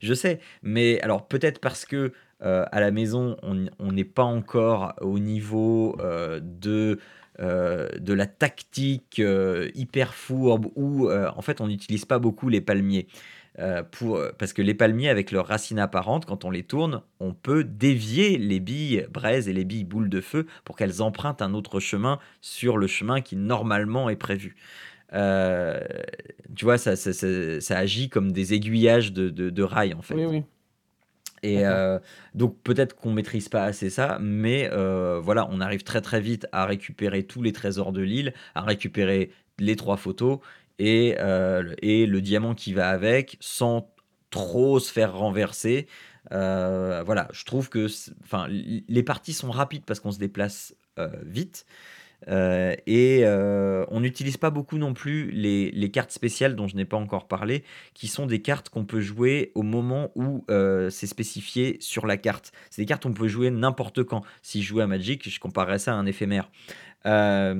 je 0.00 0.14
sais. 0.14 0.40
Mais 0.62 1.00
alors, 1.00 1.26
peut-être 1.26 1.58
parce 1.60 1.84
que 1.84 2.12
euh, 2.42 2.64
à 2.70 2.80
la 2.80 2.90
maison, 2.90 3.36
on 3.42 3.66
on 3.78 3.92
n'est 3.92 4.04
pas 4.04 4.24
encore 4.24 4.94
au 5.00 5.18
niveau 5.18 5.96
euh, 6.00 6.40
de, 6.42 6.98
euh, 7.40 7.88
de 7.98 8.12
la 8.12 8.26
tactique 8.26 9.18
euh, 9.20 9.70
hyper 9.74 10.14
fourbe 10.14 10.66
où, 10.76 11.08
euh, 11.08 11.30
en 11.36 11.42
fait, 11.42 11.60
on 11.60 11.66
n'utilise 11.68 12.04
pas 12.04 12.18
beaucoup 12.18 12.48
les 12.48 12.60
palmiers. 12.60 13.06
Euh, 13.60 13.84
pour, 13.84 14.20
parce 14.38 14.52
que 14.52 14.62
les 14.62 14.74
palmiers, 14.74 15.08
avec 15.08 15.30
leurs 15.30 15.46
racines 15.46 15.78
apparentes, 15.78 16.26
quand 16.26 16.44
on 16.44 16.50
les 16.50 16.64
tourne, 16.64 17.02
on 17.20 17.34
peut 17.34 17.62
dévier 17.62 18.36
les 18.36 18.58
billes 18.58 19.06
braises 19.12 19.48
et 19.48 19.52
les 19.52 19.64
billes 19.64 19.84
boules 19.84 20.08
de 20.08 20.20
feu 20.20 20.46
pour 20.64 20.76
qu'elles 20.76 21.02
empruntent 21.02 21.40
un 21.42 21.54
autre 21.54 21.78
chemin 21.78 22.18
sur 22.40 22.76
le 22.78 22.88
chemin 22.88 23.20
qui 23.20 23.36
normalement 23.36 24.10
est 24.10 24.16
prévu. 24.16 24.56
Euh, 25.14 25.80
tu 26.56 26.64
vois, 26.64 26.78
ça, 26.78 26.96
ça, 26.96 27.12
ça- 27.12 27.60
ça 27.60 27.78
agit 27.78 28.08
comme 28.08 28.32
des 28.32 28.54
aiguillages 28.54 29.12
de, 29.12 29.30
de, 29.30 29.50
de 29.50 29.62
rails, 29.62 29.94
en 29.94 30.02
fait. 30.02 30.14
Oui, 30.14 30.24
oui. 30.26 30.42
Et 31.42 31.66
euh, 31.66 31.98
donc 32.34 32.56
peut-être 32.62 32.96
qu'on 32.96 33.12
maîtrise 33.12 33.50
pas 33.50 33.64
assez 33.64 33.90
ça, 33.90 34.18
mais 34.20 34.70
euh, 34.72 35.20
voilà, 35.22 35.46
on 35.50 35.60
arrive 35.60 35.82
très 35.82 36.00
très 36.00 36.20
vite 36.20 36.46
à 36.52 36.64
récupérer 36.64 37.22
tous 37.24 37.42
les 37.42 37.52
trésors 37.52 37.92
de 37.92 38.00
l'île, 38.00 38.32
à 38.54 38.62
récupérer 38.62 39.30
les 39.58 39.76
trois 39.76 39.98
photos 39.98 40.38
et, 40.78 41.16
euh, 41.18 41.74
et 41.82 42.06
le 42.06 42.20
diamant 42.20 42.54
qui 42.54 42.72
va 42.72 42.88
avec, 42.88 43.36
sans 43.40 43.90
trop 44.30 44.80
se 44.80 44.92
faire 44.92 45.16
renverser. 45.16 45.86
Euh, 46.32 47.02
voilà, 47.04 47.28
je 47.32 47.44
trouve 47.44 47.68
que 47.68 47.86
enfin, 48.22 48.46
les 48.48 49.02
parties 49.02 49.32
sont 49.32 49.50
rapides 49.50 49.84
parce 49.84 50.00
qu'on 50.00 50.12
se 50.12 50.18
déplace 50.18 50.74
euh, 50.98 51.08
vite. 51.24 51.66
Et 52.26 53.24
on 53.26 54.00
n'utilise 54.00 54.38
pas 54.38 54.48
beaucoup 54.48 54.78
non 54.78 54.94
plus 54.94 55.30
les, 55.30 55.70
les 55.70 55.90
cartes 55.90 56.10
spéciales 56.10 56.56
dont 56.56 56.66
je 56.66 56.74
n'ai 56.74 56.86
pas 56.86 56.96
encore 56.96 57.28
parlé, 57.28 57.64
qui 57.92 58.08
sont 58.08 58.24
des 58.24 58.40
cartes 58.40 58.70
qu'on 58.70 58.86
peut 58.86 59.02
jouer 59.02 59.52
au 59.54 59.62
moment 59.62 60.10
où 60.14 60.46
c'est 60.48 61.06
spécifié 61.06 61.76
sur 61.80 62.06
la 62.06 62.16
carte. 62.16 62.52
C'est 62.70 62.80
des 62.80 62.86
cartes 62.86 63.02
qu'on 63.02 63.12
peut 63.12 63.28
jouer 63.28 63.50
n'importe 63.50 64.04
quand. 64.04 64.22
Si 64.40 64.62
je 64.62 64.68
jouais 64.68 64.82
à 64.82 64.86
Magic, 64.86 65.28
je 65.28 65.38
comparerais 65.38 65.78
ça 65.78 65.92
à 65.92 65.96
un 65.96 66.06
éphémère. 66.06 66.50
Ah, 67.04 67.54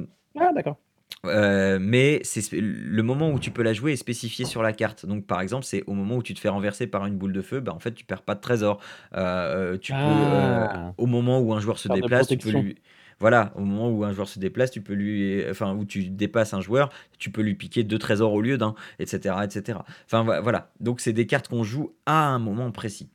d'accord. 0.55 0.79
Euh, 1.27 1.79
mais 1.81 2.21
c'est 2.23 2.43
le 2.53 3.03
moment 3.03 3.31
où 3.31 3.39
tu 3.39 3.51
peux 3.51 3.63
la 3.63 3.73
jouer 3.73 3.93
est 3.93 3.97
spécifié 3.97 4.45
sur 4.45 4.63
la 4.63 4.73
carte. 4.73 5.07
Donc 5.07 5.27
par 5.27 5.41
exemple, 5.41 5.65
c'est 5.65 5.83
au 5.87 5.95
moment 5.95 6.17
où 6.17 6.23
tu 6.23 6.35
te 6.35 6.41
fais 6.41 6.49
renverser 6.51 6.87
par 6.87 7.07
une 7.07 7.17
boule 7.17 7.33
de 7.33 7.41
feu, 7.43 7.61
bah, 7.61 7.73
en 7.73 7.79
fait 7.79 7.93
tu 7.95 8.05
perds 8.05 8.23
pas 8.23 8.35
de 8.35 8.41
trésor. 8.41 8.81
Euh, 9.17 9.79
tu 9.79 9.93
peux 9.93 9.99
euh, 9.99 10.67
Ah. 10.71 10.93
au 10.99 11.07
moment 11.07 11.41
où 11.41 11.55
un 11.55 11.61
joueur 11.61 11.79
se 11.79 11.89
déplace, 12.03 12.29
tu 12.29 12.37
peux 12.39 12.51
lui 12.63 12.77
voilà, 13.21 13.53
au 13.55 13.61
moment 13.61 13.89
où 13.91 14.05
un 14.05 14.13
joueur 14.13 14.29
se 14.29 14.39
déplace, 14.41 14.73
tu 14.73 14.83
peux 14.83 14.93
lui 14.93 15.43
enfin 15.49 15.73
où 15.75 15.85
tu 15.85 16.09
dépasses 16.11 16.53
un 16.53 16.61
joueur, 16.61 16.91
tu 17.19 17.31
peux 17.31 17.43
lui 17.43 17.55
piquer 17.55 17.85
deux 17.85 17.99
trésors 17.99 18.33
au 18.33 18.43
lieu 18.43 18.59
d'un, 18.59 18.75
etc., 18.99 19.37
etc. 19.45 19.79
Enfin 20.07 20.25
vo- 20.25 20.43
voilà. 20.43 20.73
Donc 20.81 21.01
c'est 21.01 21.13
des 21.13 21.27
cartes 21.27 21.49
qu'on 21.49 21.63
joue 21.65 21.95
à 22.07 22.27
un 22.27 22.39
moment 22.41 22.71
précis. 22.73 23.09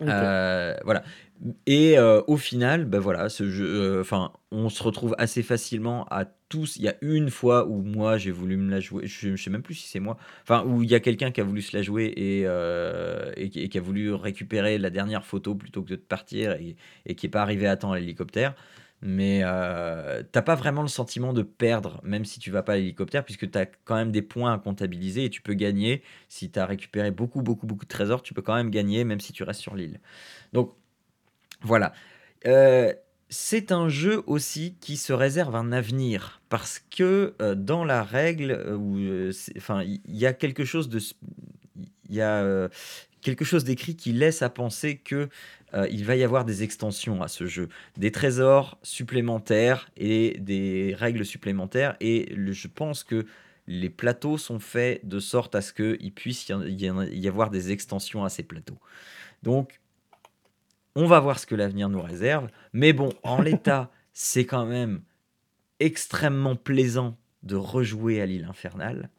Euh, 0.00 0.74
voilà. 0.84 1.04
Et 1.66 1.98
euh, 1.98 2.22
au 2.26 2.36
final, 2.36 2.84
ben 2.86 2.98
voilà, 3.00 3.28
ce 3.28 3.48
jeu, 3.48 3.66
euh, 3.66 4.00
enfin, 4.00 4.32
on 4.50 4.68
se 4.68 4.82
retrouve 4.82 5.14
assez 5.18 5.42
facilement 5.42 6.06
à 6.10 6.24
tous. 6.52 6.76
Il 6.76 6.82
y 6.82 6.88
a 6.88 6.96
une 7.00 7.30
fois 7.30 7.66
où 7.66 7.80
moi 7.82 8.18
j'ai 8.18 8.30
voulu 8.30 8.58
me 8.58 8.70
la 8.70 8.78
jouer, 8.78 9.06
je, 9.06 9.34
je 9.34 9.42
sais 9.42 9.48
même 9.48 9.62
plus 9.62 9.74
si 9.74 9.88
c'est 9.88 10.00
moi, 10.00 10.18
enfin, 10.42 10.64
où 10.66 10.82
il 10.82 10.90
y 10.90 10.94
a 10.94 11.00
quelqu'un 11.00 11.30
qui 11.30 11.40
a 11.40 11.44
voulu 11.44 11.62
se 11.62 11.74
la 11.74 11.82
jouer 11.82 12.12
et, 12.14 12.42
euh, 12.44 13.32
et, 13.36 13.48
qui 13.48 13.78
a 13.78 13.80
voulu 13.80 14.12
récupérer 14.12 14.76
la 14.76 14.90
dernière 14.90 15.24
photo 15.24 15.54
plutôt 15.54 15.82
que 15.82 15.90
de 15.90 15.96
partir 15.96 16.52
et, 16.52 17.14
qui 17.14 17.26
n'est 17.26 17.30
pas 17.30 17.40
arrivé 17.42 17.66
à 17.66 17.76
temps 17.76 17.92
à 17.92 17.98
l'hélicoptère. 17.98 18.54
Mais 19.00 19.40
euh, 19.44 20.22
t'as 20.30 20.42
pas 20.42 20.54
vraiment 20.54 20.82
le 20.82 20.88
sentiment 20.88 21.32
de 21.32 21.42
perdre, 21.42 22.00
même 22.04 22.24
si 22.24 22.38
tu 22.38 22.50
vas 22.50 22.62
pas 22.62 22.74
à 22.74 22.76
l'hélicoptère, 22.76 23.24
puisque 23.24 23.50
tu 23.50 23.58
as 23.58 23.66
quand 23.66 23.96
même 23.96 24.12
des 24.12 24.22
points 24.22 24.52
à 24.52 24.58
comptabiliser 24.58 25.24
et 25.24 25.30
tu 25.30 25.42
peux 25.42 25.54
gagner. 25.54 26.02
Si 26.28 26.50
tu 26.50 26.58
as 26.58 26.66
récupéré 26.66 27.10
beaucoup, 27.10 27.42
beaucoup, 27.42 27.66
beaucoup 27.66 27.84
de 27.84 27.90
trésors, 27.90 28.22
tu 28.22 28.34
peux 28.34 28.42
quand 28.42 28.54
même 28.54 28.70
gagner, 28.70 29.04
même 29.04 29.20
si 29.20 29.32
tu 29.32 29.42
restes 29.42 29.60
sur 29.60 29.74
l'île. 29.74 30.00
Donc, 30.52 30.74
voilà. 31.62 31.92
Euh, 32.46 32.92
c'est 33.32 33.72
un 33.72 33.88
jeu 33.88 34.22
aussi 34.26 34.76
qui 34.80 34.98
se 34.98 35.14
réserve 35.14 35.56
un 35.56 35.72
avenir 35.72 36.42
parce 36.50 36.84
que 36.90 37.34
euh, 37.40 37.54
dans 37.54 37.82
la 37.82 38.02
règle, 38.02 38.50
euh, 38.50 38.76
euh, 38.78 39.32
enfin, 39.56 39.82
il 39.82 40.00
y, 40.06 40.26
a 40.26 40.34
quelque 40.34 40.66
chose 40.66 40.90
de, 40.90 41.00
il 42.10 42.14
y 42.14 42.20
a 42.20 42.68
quelque 43.22 43.46
chose 43.46 43.64
d'écrit 43.64 43.96
qui 43.96 44.12
laisse 44.12 44.42
à 44.42 44.50
penser 44.50 44.98
que 44.98 45.30
il 45.90 46.04
va 46.04 46.16
y 46.16 46.22
avoir 46.22 46.44
des 46.44 46.62
extensions 46.62 47.22
à 47.22 47.28
ce 47.28 47.46
jeu, 47.46 47.70
des 47.96 48.12
trésors 48.12 48.78
supplémentaires 48.82 49.88
et 49.96 50.36
des 50.38 50.94
règles 50.94 51.24
supplémentaires. 51.24 51.96
Et 52.00 52.34
je 52.36 52.68
pense 52.68 53.04
que 53.04 53.24
les 53.66 53.88
plateaux 53.88 54.36
sont 54.36 54.58
faits 54.58 55.08
de 55.08 55.18
sorte 55.18 55.54
à 55.54 55.62
ce 55.62 55.72
qu'il 55.72 56.12
puisse 56.12 56.46
y, 56.50 56.52
y 56.52 57.28
avoir 57.28 57.48
des 57.48 57.72
extensions 57.72 58.22
à 58.22 58.28
ces 58.28 58.42
plateaux. 58.42 58.78
Donc, 59.42 59.80
on 60.94 61.06
va 61.06 61.20
voir 61.20 61.38
ce 61.38 61.46
que 61.46 61.54
l'avenir 61.54 61.88
nous 61.88 62.02
réserve. 62.02 62.48
Mais 62.72 62.92
bon, 62.92 63.10
en 63.22 63.40
l'état, 63.42 63.90
c'est 64.12 64.46
quand 64.46 64.66
même 64.66 65.02
extrêmement 65.80 66.56
plaisant 66.56 67.16
de 67.42 67.56
rejouer 67.56 68.20
à 68.20 68.26
l'île 68.26 68.46
infernale. 68.48 69.10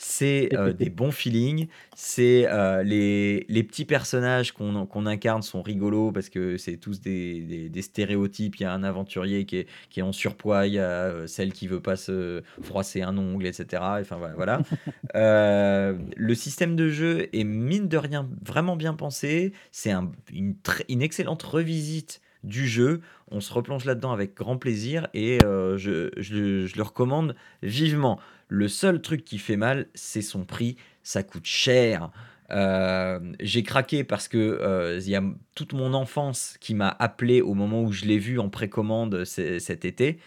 C'est 0.00 0.50
euh, 0.54 0.72
des 0.72 0.90
bons 0.90 1.10
feelings, 1.10 1.66
c'est 1.96 2.46
euh, 2.48 2.84
les, 2.84 3.44
les 3.48 3.64
petits 3.64 3.84
personnages 3.84 4.52
qu'on 4.52 5.06
incarne 5.06 5.42
sont 5.42 5.60
rigolos 5.60 6.12
parce 6.12 6.28
que 6.28 6.56
c'est 6.56 6.76
tous 6.76 7.00
des, 7.00 7.40
des- 7.40 7.68
des 7.68 7.82
stéréotypes. 7.82 8.56
Il 8.56 8.62
y 8.62 8.66
a 8.66 8.72
un 8.72 8.84
aventurier 8.84 9.44
qui 9.44 9.56
est, 9.56 9.66
qui 9.90 9.98
est 9.98 10.04
en 10.04 10.12
surpoids, 10.12 10.68
il 10.68 10.74
y 10.74 10.78
a 10.78 10.84
euh, 10.84 11.26
celle 11.26 11.52
qui 11.52 11.66
veut 11.66 11.80
pas 11.82 11.96
se 11.96 12.42
froisser 12.62 13.02
un 13.02 13.18
ongle, 13.18 13.44
etc. 13.46 13.98
Enfin 14.00 14.16
voilà. 14.16 14.34
voilà. 14.36 14.62
Euh, 15.16 15.96
le 16.16 16.34
système 16.34 16.76
de 16.76 16.88
jeu 16.90 17.28
est 17.32 17.44
mine 17.44 17.88
de 17.88 17.96
rien 17.96 18.28
vraiment 18.44 18.76
bien 18.76 18.94
pensé. 18.94 19.52
C'est 19.72 19.90
un- 19.90 20.12
une, 20.32 20.54
une 20.88 21.02
excellente 21.02 21.42
revisite 21.42 22.20
du 22.44 22.68
jeu. 22.68 23.00
On 23.30 23.40
se 23.40 23.52
replonge 23.52 23.84
là-dedans 23.84 24.12
avec 24.12 24.34
grand 24.34 24.58
plaisir 24.58 25.08
et 25.14 25.38
euh, 25.44 25.76
je, 25.76 26.10
je- 26.16 26.66
je 26.66 26.76
le 26.76 26.82
recommande 26.82 27.34
vivement. 27.62 28.20
Le 28.48 28.66
seul 28.68 29.00
truc 29.02 29.24
qui 29.24 29.38
fait 29.38 29.56
mal, 29.56 29.86
c'est 29.94 30.22
son 30.22 30.44
prix. 30.44 30.76
Ça 31.02 31.22
coûte 31.22 31.44
cher. 31.46 32.10
Euh, 32.50 33.20
j'ai 33.40 33.62
craqué 33.62 34.04
parce 34.04 34.26
que 34.26 34.38
euh, 34.38 34.98
il 35.02 35.08
y 35.08 35.16
a 35.16 35.22
toute 35.54 35.74
mon 35.74 35.92
enfance 35.92 36.56
qui 36.60 36.74
m'a 36.74 36.88
appelé 36.98 37.42
au 37.42 37.52
moment 37.54 37.82
où 37.82 37.92
je 37.92 38.06
l'ai 38.06 38.18
vu 38.18 38.38
en 38.38 38.48
précommande 38.48 39.24
cet 39.24 39.84
été. 39.84 40.18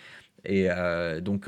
Et 0.46 0.68
euh, 0.72 1.22
donc, 1.22 1.48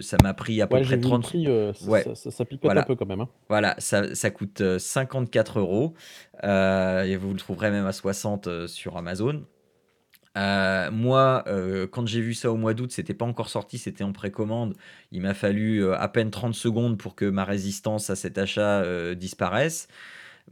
ça 0.00 0.16
m'a 0.22 0.34
pris 0.34 0.60
à 0.62 0.66
peu 0.66 0.76
Ouais, 0.76 0.82
près 0.82 0.96
vu 0.96 1.02
le 1.02 1.08
30, 1.08 1.22
prix, 1.22 1.44
ça, 1.74 1.88
Ouais. 1.90 2.02
ça- 2.02 2.14
ça- 2.16 2.30
ça 2.32 2.44
picote 2.44 2.64
Voilà. 2.64 2.80
un 2.80 2.84
peu 2.84 2.96
quand 2.96 3.06
même. 3.06 3.20
hein. 3.20 3.28
voilà, 3.48 3.74
ça, 3.78 4.30
coûte 4.30 4.60
euh, 4.60 4.78
54 4.80 5.58
euros. 5.60 5.94
Et 6.42 7.16
vous 7.16 7.30
le 7.32 7.38
trouverez 7.38 7.70
même 7.70 7.86
à 7.86 7.92
60 7.92 8.46
euh, 8.48 8.66
sur 8.66 8.96
Amazon. 8.96 9.44
Euh, 10.38 10.90
moi, 10.90 11.44
euh, 11.46 11.86
quand 11.86 12.06
j'ai 12.06 12.20
vu 12.22 12.32
ça 12.34 12.50
au 12.50 12.56
mois 12.56 12.72
d'août, 12.74 12.90
c'était 12.92 13.14
pas 13.14 13.26
encore 13.26 13.50
sorti, 13.50 13.78
c'était 13.78 14.04
en 14.04 14.12
précommande. 14.12 14.74
Il 15.10 15.20
m'a 15.22 15.34
fallu 15.34 15.84
euh, 15.84 15.94
à 15.98 16.08
peine 16.08 16.30
30 16.30 16.54
secondes 16.54 16.96
pour 16.98 17.14
que 17.14 17.26
ma 17.26 17.44
résistance 17.44 18.08
à 18.10 18.16
cet 18.16 18.38
achat 18.38 19.14
disparaisse. 19.14 19.88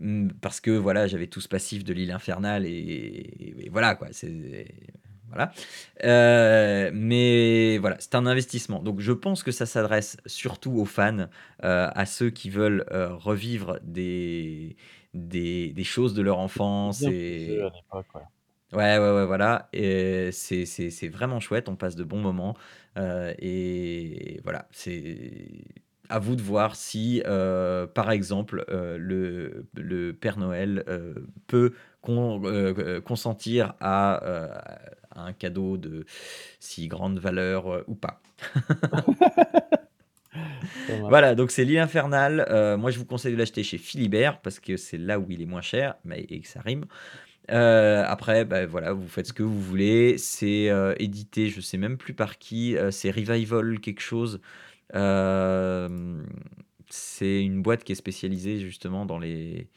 Mm, 0.00 0.28
Parce 0.40 0.60
que 0.60 0.70
voilà, 0.72 1.06
j'avais 1.06 1.26
tout 1.28 1.40
ce 1.40 1.48
passif 1.48 1.84
de 1.84 1.92
l'île 1.94 2.12
infernale 2.12 2.66
et, 2.66 2.70
et- 2.70 3.66
et 3.66 3.68
voilà 3.70 3.94
quoi. 3.94 4.08
C'est 4.12 4.68
voilà. 5.28 5.52
Mais 6.92 7.78
voilà, 7.78 7.96
c'est 8.00 8.14
un 8.14 8.26
investissement. 8.26 8.82
Donc 8.82 9.00
je 9.00 9.12
pense 9.12 9.42
que 9.42 9.52
ça 9.52 9.66
s'adresse 9.66 10.16
surtout 10.26 10.72
aux 10.72 10.84
fans, 10.84 11.28
à 11.60 12.06
ceux 12.06 12.30
qui 12.30 12.50
veulent 12.50 12.84
revivre 12.92 13.78
des, 13.82 14.76
des, 15.14 15.72
des 15.72 15.84
choses 15.84 16.14
de 16.14 16.22
leur 16.22 16.38
enfance. 16.38 17.00
Bien 17.00 17.10
Et... 17.12 17.58
ouais. 18.72 18.98
Ouais, 18.98 19.12
ouais, 19.12 19.26
voilà. 19.26 19.68
Et 19.72 20.30
c'est 20.32 20.66
c'est- 20.66 20.90
c'est 20.90 21.08
vraiment 21.08 21.40
chouette, 21.40 21.68
on 21.68 21.76
passe 21.76 21.96
de 21.96 22.04
bons 22.04 22.20
moments. 22.20 22.56
euh, 22.98 23.32
et 23.38 24.40
voilà, 24.44 24.66
c'est 24.72 25.42
à 26.08 26.18
vous 26.18 26.34
de 26.36 26.42
voir 26.42 26.74
si, 26.74 27.22
euh, 27.26 27.86
par 27.86 28.10
exemple, 28.10 28.64
euh, 28.68 28.98
le, 28.98 29.66
le 29.74 30.12
Père 30.12 30.38
Noël 30.38 30.84
peut 31.46 31.72
con- 32.02 32.42
consentir 33.04 33.74
à, 33.80 34.14
à 35.12 35.22
un 35.22 35.32
cadeau 35.32 35.76
de 35.76 36.04
si 36.60 36.88
grande 36.88 37.18
valeur 37.20 37.84
ou 37.88 37.94
pas. 37.94 38.20
Voilà, 41.08 41.34
donc 41.34 41.50
c'est 41.50 41.64
l'île 41.64 41.78
infernale. 41.78 42.46
Moi, 42.78 42.90
je 42.90 42.98
vous 42.98 43.04
conseille 43.04 43.32
de 43.32 43.38
l'acheter 43.38 43.62
chez 43.62 43.78
Philibert 43.78 44.40
parce 44.40 44.60
que 44.60 44.76
c'est 44.76 44.98
là 44.98 45.18
où 45.18 45.26
il 45.30 45.42
est 45.42 45.46
moins 45.46 45.60
cher 45.62 45.94
mais, 46.04 46.20
et 46.28 46.40
que 46.40 46.48
ça 46.48 46.60
rime. 46.60 46.84
Euh, 47.50 48.04
après, 48.06 48.44
bah, 48.44 48.66
voilà, 48.66 48.92
vous 48.92 49.08
faites 49.08 49.26
ce 49.26 49.32
que 49.32 49.42
vous 49.42 49.60
voulez. 49.60 50.18
C'est 50.18 50.70
euh, 50.70 50.94
édité, 50.98 51.48
je 51.50 51.60
sais 51.60 51.78
même 51.78 51.96
plus 51.98 52.14
par 52.14 52.38
qui. 52.38 52.76
euh, 52.76 52.90
c'est 52.90 53.10
Revival 53.10 53.80
quelque 53.80 54.00
chose. 54.00 54.40
Euh, 54.94 56.22
c'est 56.90 57.42
une 57.44 57.62
boîte 57.62 57.84
qui 57.84 57.92
est 57.92 57.96
spécialisée 57.96 58.58
justement 58.60 59.06
dans 59.06 59.18
les 59.18 59.68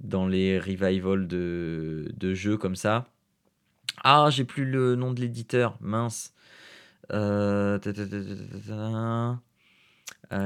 dans 0.00 0.26
les 0.28 0.58
revivals 0.58 1.28
de, 1.28 2.12
de 2.16 2.34
jeux 2.34 2.56
comme 2.58 2.76
ça. 2.76 3.08
Ah, 4.04 4.28
j'ai 4.30 4.44
plus 4.44 4.64
le 4.64 4.96
nom 4.96 5.12
de 5.12 5.20
l'éditeur, 5.20 5.76
mince. 5.80 6.34
Euh, 7.12 7.78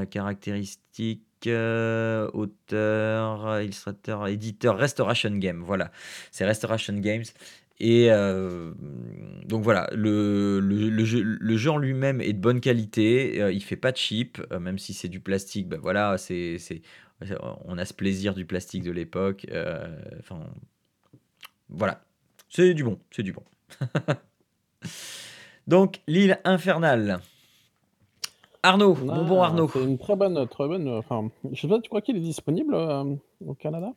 caractéristiques, 0.05 1.26
auteur, 1.45 3.47
euh, 3.47 3.63
illustrateur, 3.63 4.27
éditeur, 4.27 4.77
Restoration 4.77 5.31
Game. 5.37 5.61
Voilà, 5.63 5.91
c'est 6.31 6.45
Restoration 6.45 6.93
Games. 6.95 7.23
Et 7.79 8.07
euh, 8.09 8.73
donc 9.45 9.63
voilà, 9.63 9.87
le, 9.93 10.59
le, 10.59 10.89
le 10.89 11.57
jeu, 11.57 11.71
en 11.71 11.77
lui-même 11.77 12.21
est 12.21 12.33
de 12.33 12.39
bonne 12.39 12.59
qualité. 12.59 13.41
euh, 13.41 13.51
il 13.51 13.63
fait 13.63 13.75
pas 13.75 13.91
de 13.91 13.97
cheap, 13.97 14.41
euh, 14.51 14.59
même 14.59 14.79
si 14.79 14.93
c'est 14.93 15.09
du 15.09 15.19
plastique. 15.19 15.67
Ben 15.67 15.79
voilà, 15.79 16.17
c'est, 16.17 16.57
on 17.65 17.77
a 17.77 17.85
ce 17.85 17.93
plaisir 17.93 18.33
du 18.33 18.45
plastique 18.45 18.83
de 18.83 18.91
l'époque. 18.91 19.45
Enfin, 20.19 20.39
voilà, 21.69 22.03
c'est 22.49 22.73
du 22.73 22.83
bon, 22.83 22.99
c'est 23.11 23.23
du 23.23 23.33
bon. 23.33 23.43
donc 25.67 26.01
l'île 26.07 26.39
infernale. 26.45 27.19
Arnaud, 28.67 28.95
mon 28.95 29.25
bon 29.25 29.41
Ah, 29.41 29.47
Arnaud. 29.47 29.69
C'est 29.73 29.83
une 29.83 29.97
très 29.97 30.15
bonne, 30.15 30.47
très 30.47 30.67
bonne. 30.67 30.87
euh, 30.87 30.99
Enfin, 30.99 31.29
je 31.51 31.59
sais 31.61 31.67
pas, 31.67 31.79
tu 31.79 31.89
crois 31.89 32.01
qu'il 32.01 32.17
est 32.17 32.21
disponible 32.21 32.73
euh, 32.73 33.15
au 33.45 33.53
Canada? 33.53 33.93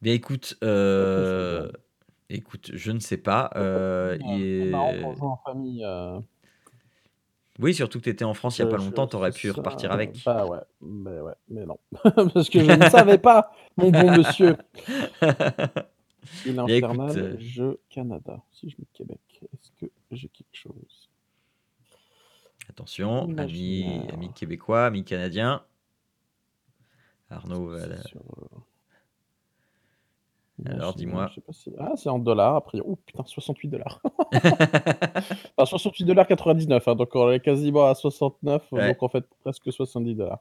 Bien 0.00 0.12
écoute, 0.14 0.56
euh, 0.62 1.68
écoute, 2.30 2.70
je 2.74 2.92
ne 2.92 3.00
sais 3.00 3.16
pas. 3.16 3.50
euh, 3.56 4.16
Ah, 4.20 4.26
il 4.32 4.42
est- 4.44 5.04
en 5.20 5.36
famille. 5.44 5.84
Oui, 7.58 7.74
surtout 7.74 7.98
que 7.98 8.04
tu 8.04 8.10
étais 8.10 8.24
en 8.24 8.34
France 8.34 8.58
il 8.58 8.62
n'y 8.62 8.68
a 8.68 8.70
je- 8.70 8.76
pas 8.76 8.80
je- 8.80 8.84
longtemps, 8.86 9.06
tu 9.08 9.16
aurais 9.16 9.32
pu 9.32 9.50
repartir 9.50 9.90
avec. 9.90 10.22
Bah 10.24 10.46
ouais, 10.46 10.60
mais 10.80 11.20
ouais, 11.20 11.34
mais 11.48 11.66
non. 11.66 11.78
Parce 12.32 12.48
que 12.48 12.60
je 12.60 12.70
ne 12.70 12.88
savais 12.88 13.18
pas, 13.18 13.50
mon 13.76 13.90
bon 13.90 14.12
monsieur. 14.16 14.56
Il 16.44 16.52
écoute, 16.52 16.68
infernal, 16.70 17.16
euh, 17.18 17.38
jeu 17.38 17.80
Canada. 17.90 18.40
Si 18.52 18.70
je 18.70 18.76
mets 18.78 18.86
Québec, 18.92 19.18
est-ce 19.42 19.70
que 19.80 19.90
j'ai 20.12 20.28
quelque 20.28 20.46
chose? 20.54 21.08
Attention, 22.68 23.22
amis, 23.24 23.32
Imaginaire. 23.32 24.14
amis 24.14 24.32
québécois, 24.32 24.86
amis 24.86 25.04
canadiens. 25.04 25.64
Arnaud, 27.30 27.68
va 27.68 27.80
C'est 27.80 27.88
la- 27.88 28.02
sur, 28.02 28.20
euh, 28.20 28.56
Alors, 30.66 30.94
imaginaire, 30.94 30.94
dis-moi. 30.94 31.26
je 31.28 31.34
sais 31.36 31.40
pas 31.40 31.52
si- 31.52 31.72
Ah, 31.78 31.92
c'est 31.96 32.08
en 32.08 32.18
dollars, 32.18 32.56
après. 32.56 32.80
Oh 32.84 32.96
putain, 32.96 33.24
68 33.24 33.68
dollars. 33.68 34.00
Enfin, 35.56 35.66
68 35.66 36.04
dollars 36.04 36.26
99, 36.26 36.86
hein, 36.88 36.94
donc 36.94 37.14
on 37.14 37.30
est 37.30 37.40
quasiment 37.40 37.86
à 37.86 37.94
69, 37.94 38.70
Ouais. 38.72 38.88
donc 38.88 39.02
en 39.02 39.08
fait 39.08 39.24
presque 39.40 39.72
70 39.72 40.14
dollars. 40.14 40.40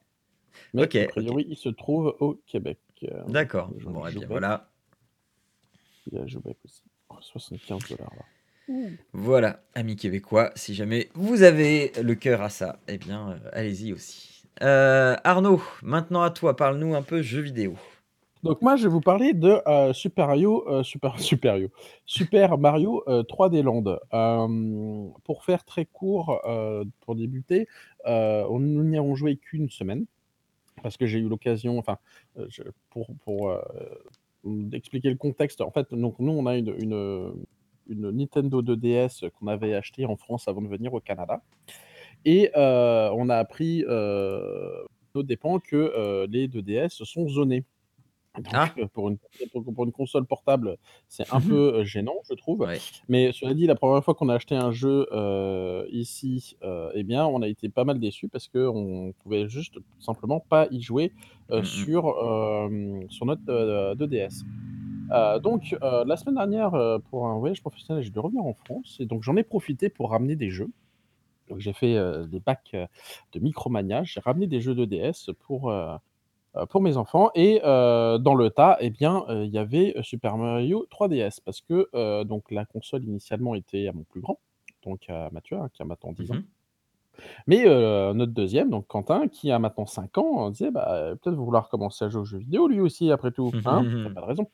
Mais 0.74 0.84
Ok, 0.84 0.96
a 0.96 1.04
ok. 1.04 1.10
priori, 1.10 1.46
il 1.50 1.58
se 1.58 1.70
trouve 1.70 2.16
au 2.20 2.36
Québec. 2.48 2.80
Euh, 3.04 3.24
D'accord. 3.28 3.70
je- 3.78 3.86
Bon, 3.86 4.06
eh 4.08 4.12
bien 4.14 4.28
voilà. 4.28 4.70
Il 6.08 6.18
y 6.18 6.22
a 6.22 6.26
Québec 6.26 6.58
aussi. 6.66 6.84
Oh, 7.10 7.16
75 7.22 7.88
dollars 7.90 8.14
là. 8.16 8.24
Voilà, 9.14 9.62
amis 9.76 9.96
québécois, 9.96 10.52
si 10.56 10.74
jamais 10.74 11.10
vous 11.14 11.44
avez 11.44 11.92
le 12.02 12.16
cœur 12.16 12.42
à 12.42 12.50
ça, 12.50 12.80
eh 12.88 12.98
bien, 12.98 13.32
euh, 13.32 13.50
allez-y 13.54 13.94
aussi. 13.94 14.38
Euh, 14.62 15.16
Arnaud, 15.24 15.62
maintenant 15.84 16.22
à 16.22 16.32
toi, 16.32 16.56
parle-nous 16.56 16.96
un 16.96 17.02
peu 17.02 17.22
jeux 17.22 17.42
vidéo. 17.42 17.76
Donc 18.44 18.62
moi, 18.62 18.76
je 18.76 18.84
vais 18.84 18.90
vous 18.90 19.02
parler 19.02 19.34
de 19.34 19.62
euh, 19.68 19.94
Super 19.94 20.28
Mario, 20.28 20.84
Super, 20.84 21.20
Super 21.20 21.58
Super 22.06 22.58
Mario 22.58 23.04
euh, 23.08 23.24
3D 23.24 23.62
Land. 23.62 24.00
Pour 25.24 25.44
faire 25.44 25.64
très 25.64 25.86
court, 25.86 26.42
pour 27.02 27.16
débuter, 27.16 27.68
on 28.06 28.60
nous 28.60 28.84
n'y 28.84 28.98
avons 28.98 29.16
joué 29.16 29.38
qu'une 29.38 29.70
semaine 29.70 30.06
parce 30.84 30.98
que 30.98 31.08
j'ai 31.08 31.20
eu 31.20 31.28
l'occasion, 31.28 31.80
enfin, 31.80 31.98
pour 32.90 33.08
pour 33.24 33.58
expliquer 34.72 35.10
le 35.10 35.16
contexte. 35.16 35.62
En 35.62 35.72
fait, 35.72 35.92
nous, 35.92 36.14
on 36.20 36.46
a 36.46 36.56
une, 36.56 37.48
une 37.90 38.12
Nintendo 38.12 38.62
2DS 38.62 39.26
qu'on 39.40 39.48
avait 39.48 39.74
achetée 39.74 40.06
en 40.06 40.16
France 40.18 40.48
avant 40.48 40.62
de 40.62 40.68
venir 40.68 40.94
au 40.94 41.00
Canada, 41.02 41.42
et 42.26 42.52
euh, 42.56 43.10
on 43.14 43.30
a 43.30 43.36
appris 43.38 43.84
euh, 43.88 44.84
nos 45.16 45.24
dépens 45.24 45.60
que 45.60 45.76
euh, 45.76 46.28
les 46.30 46.48
2DS 46.48 47.04
sont 47.04 47.28
zonés. 47.30 47.66
Donc 48.38 48.60
Ah! 48.60 48.76
heu, 48.78 48.88
pour 48.88 49.10
une 49.10 49.18
pour 49.52 49.64
pour 49.74 49.86
une 49.86 49.92
console 49.92 50.26
portable, 50.26 50.78
c'est 51.08 51.26
un 51.32 51.42
peu, 51.42 51.80
heu, 51.82 51.84
gênant, 51.86 52.18
je 52.30 52.36
trouve. 52.36 52.66
Ouais. 52.66 52.82
Mais 53.10 53.32
cela 53.34 53.54
dit, 53.56 53.66
la 53.68 53.76
première 53.76 54.04
fois 54.04 54.14
qu'on 54.16 54.30
a 54.30 54.36
acheté 54.36 54.56
un 54.56 54.72
jeu, 54.72 55.08
ici, 55.92 56.58
et 56.94 57.04
bien, 57.04 57.26
on 57.26 57.42
a 57.42 57.48
été 57.48 57.70
pas 57.70 57.84
mal 57.84 58.00
déçus 58.00 58.30
parce 58.30 58.48
qu'on 58.48 59.14
pouvait 59.24 59.50
juste 59.50 59.78
simplement 60.00 60.40
pas 60.50 60.68
y 60.72 60.82
jouer, 60.82 61.14
heu, 61.52 61.62
Mmh 61.62 61.64
mh. 61.64 61.88
sur, 61.88 62.04
sur 63.10 63.26
notre, 63.26 63.44
heu, 63.52 63.96
2DS. 63.96 64.46
Heu, 65.12 65.40
donc 65.40 65.76
heu, 65.82 66.04
la 66.06 66.18
semaine 66.18 66.36
dernière, 66.36 66.76
heu, 66.76 67.00
pour 67.10 67.28
un 67.28 67.38
voyage 67.40 67.62
professionnel, 67.62 68.04
j'ai 68.04 68.12
dû 68.12 68.20
revenir 68.20 68.44
en 68.46 68.54
France 68.54 68.98
et 69.00 69.06
donc 69.06 69.24
j'en 69.24 69.36
ai 69.38 69.44
profité 69.44 69.90
pour 69.90 70.12
ramener 70.12 70.36
des 70.36 70.50
jeux. 70.50 70.70
Donc 71.50 71.60
j'ai 71.60 71.74
fait, 71.74 71.96
des 72.30 72.42
packs, 72.42 72.76
de 73.34 73.40
Micromania. 73.40 74.04
J'ai 74.06 74.20
ramené 74.22 74.48
des 74.48 74.62
jeux 74.62 74.76
2DS 74.76 75.32
pour, 75.40 75.72
heu 75.72 75.96
heu, 76.58 76.66
pour 76.68 76.82
mes 76.82 76.98
enfants 76.98 77.32
et 77.36 77.60
dans 77.64 78.36
le 78.36 78.50
tas, 78.52 78.78
et 78.82 78.90
bien, 78.92 79.26
il 79.30 79.52
y 79.52 79.58
avait, 79.60 79.96
Super 80.04 80.38
Mario 80.38 80.88
3DS 80.92 81.42
parce 81.42 81.62
que, 81.62 82.24
donc 82.26 82.52
la 82.52 82.66
console 82.66 83.06
initialement 83.06 83.56
était 83.56 83.88
à 83.90 83.94
mon 83.94 84.04
plus 84.06 84.22
grand, 84.22 84.40
donc 84.84 85.10
à 85.10 85.30
Mathieu, 85.32 85.58
hein, 85.58 85.70
qui 85.74 85.82
a 85.84 85.86
maintenant 85.86 86.14
10 86.14 86.30
Mmh 86.30 86.34
ans. 86.34 86.40
mh. 86.40 86.48
Mais 87.48 87.66
notre 88.14 88.34
2e, 88.34 88.70
donc 88.70 88.88
Quentin, 88.88 89.28
qui 89.30 89.52
a 89.52 89.60
maintenant 89.60 89.86
5 89.86 90.18
ans, 90.18 90.50
disait: 90.52 90.72
«Bah, 90.72 91.16
peut-être 91.22 91.36
vouloir 91.38 91.70
commencer 91.70 92.06
à 92.06 92.10
jouer 92.10 92.22
aux 92.22 92.26
jeux 92.26 92.40
vidéo 92.40 92.68
lui 92.68 92.82
aussi 92.82 93.12
après 93.12 93.32
tout, 93.32 93.56
hein? 93.66 93.88
A 94.06 94.10
pas 94.12 94.22
de 94.22 94.28
raison». 94.28 94.48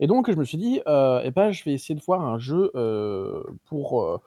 Et 0.00 0.06
donc 0.06 0.30
je 0.30 0.36
me 0.36 0.44
suis 0.44 0.58
dit, 0.58 0.80
heu, 0.86 1.20
et 1.24 1.30
bah, 1.30 1.52
je 1.52 1.64
vais 1.64 1.72
essayer 1.74 1.94
de 1.94 2.02
voir 2.04 2.22
un 2.22 2.38
jeu, 2.38 2.70
heu, 2.74 3.44
pour, 3.66 4.02
heu 4.02 4.18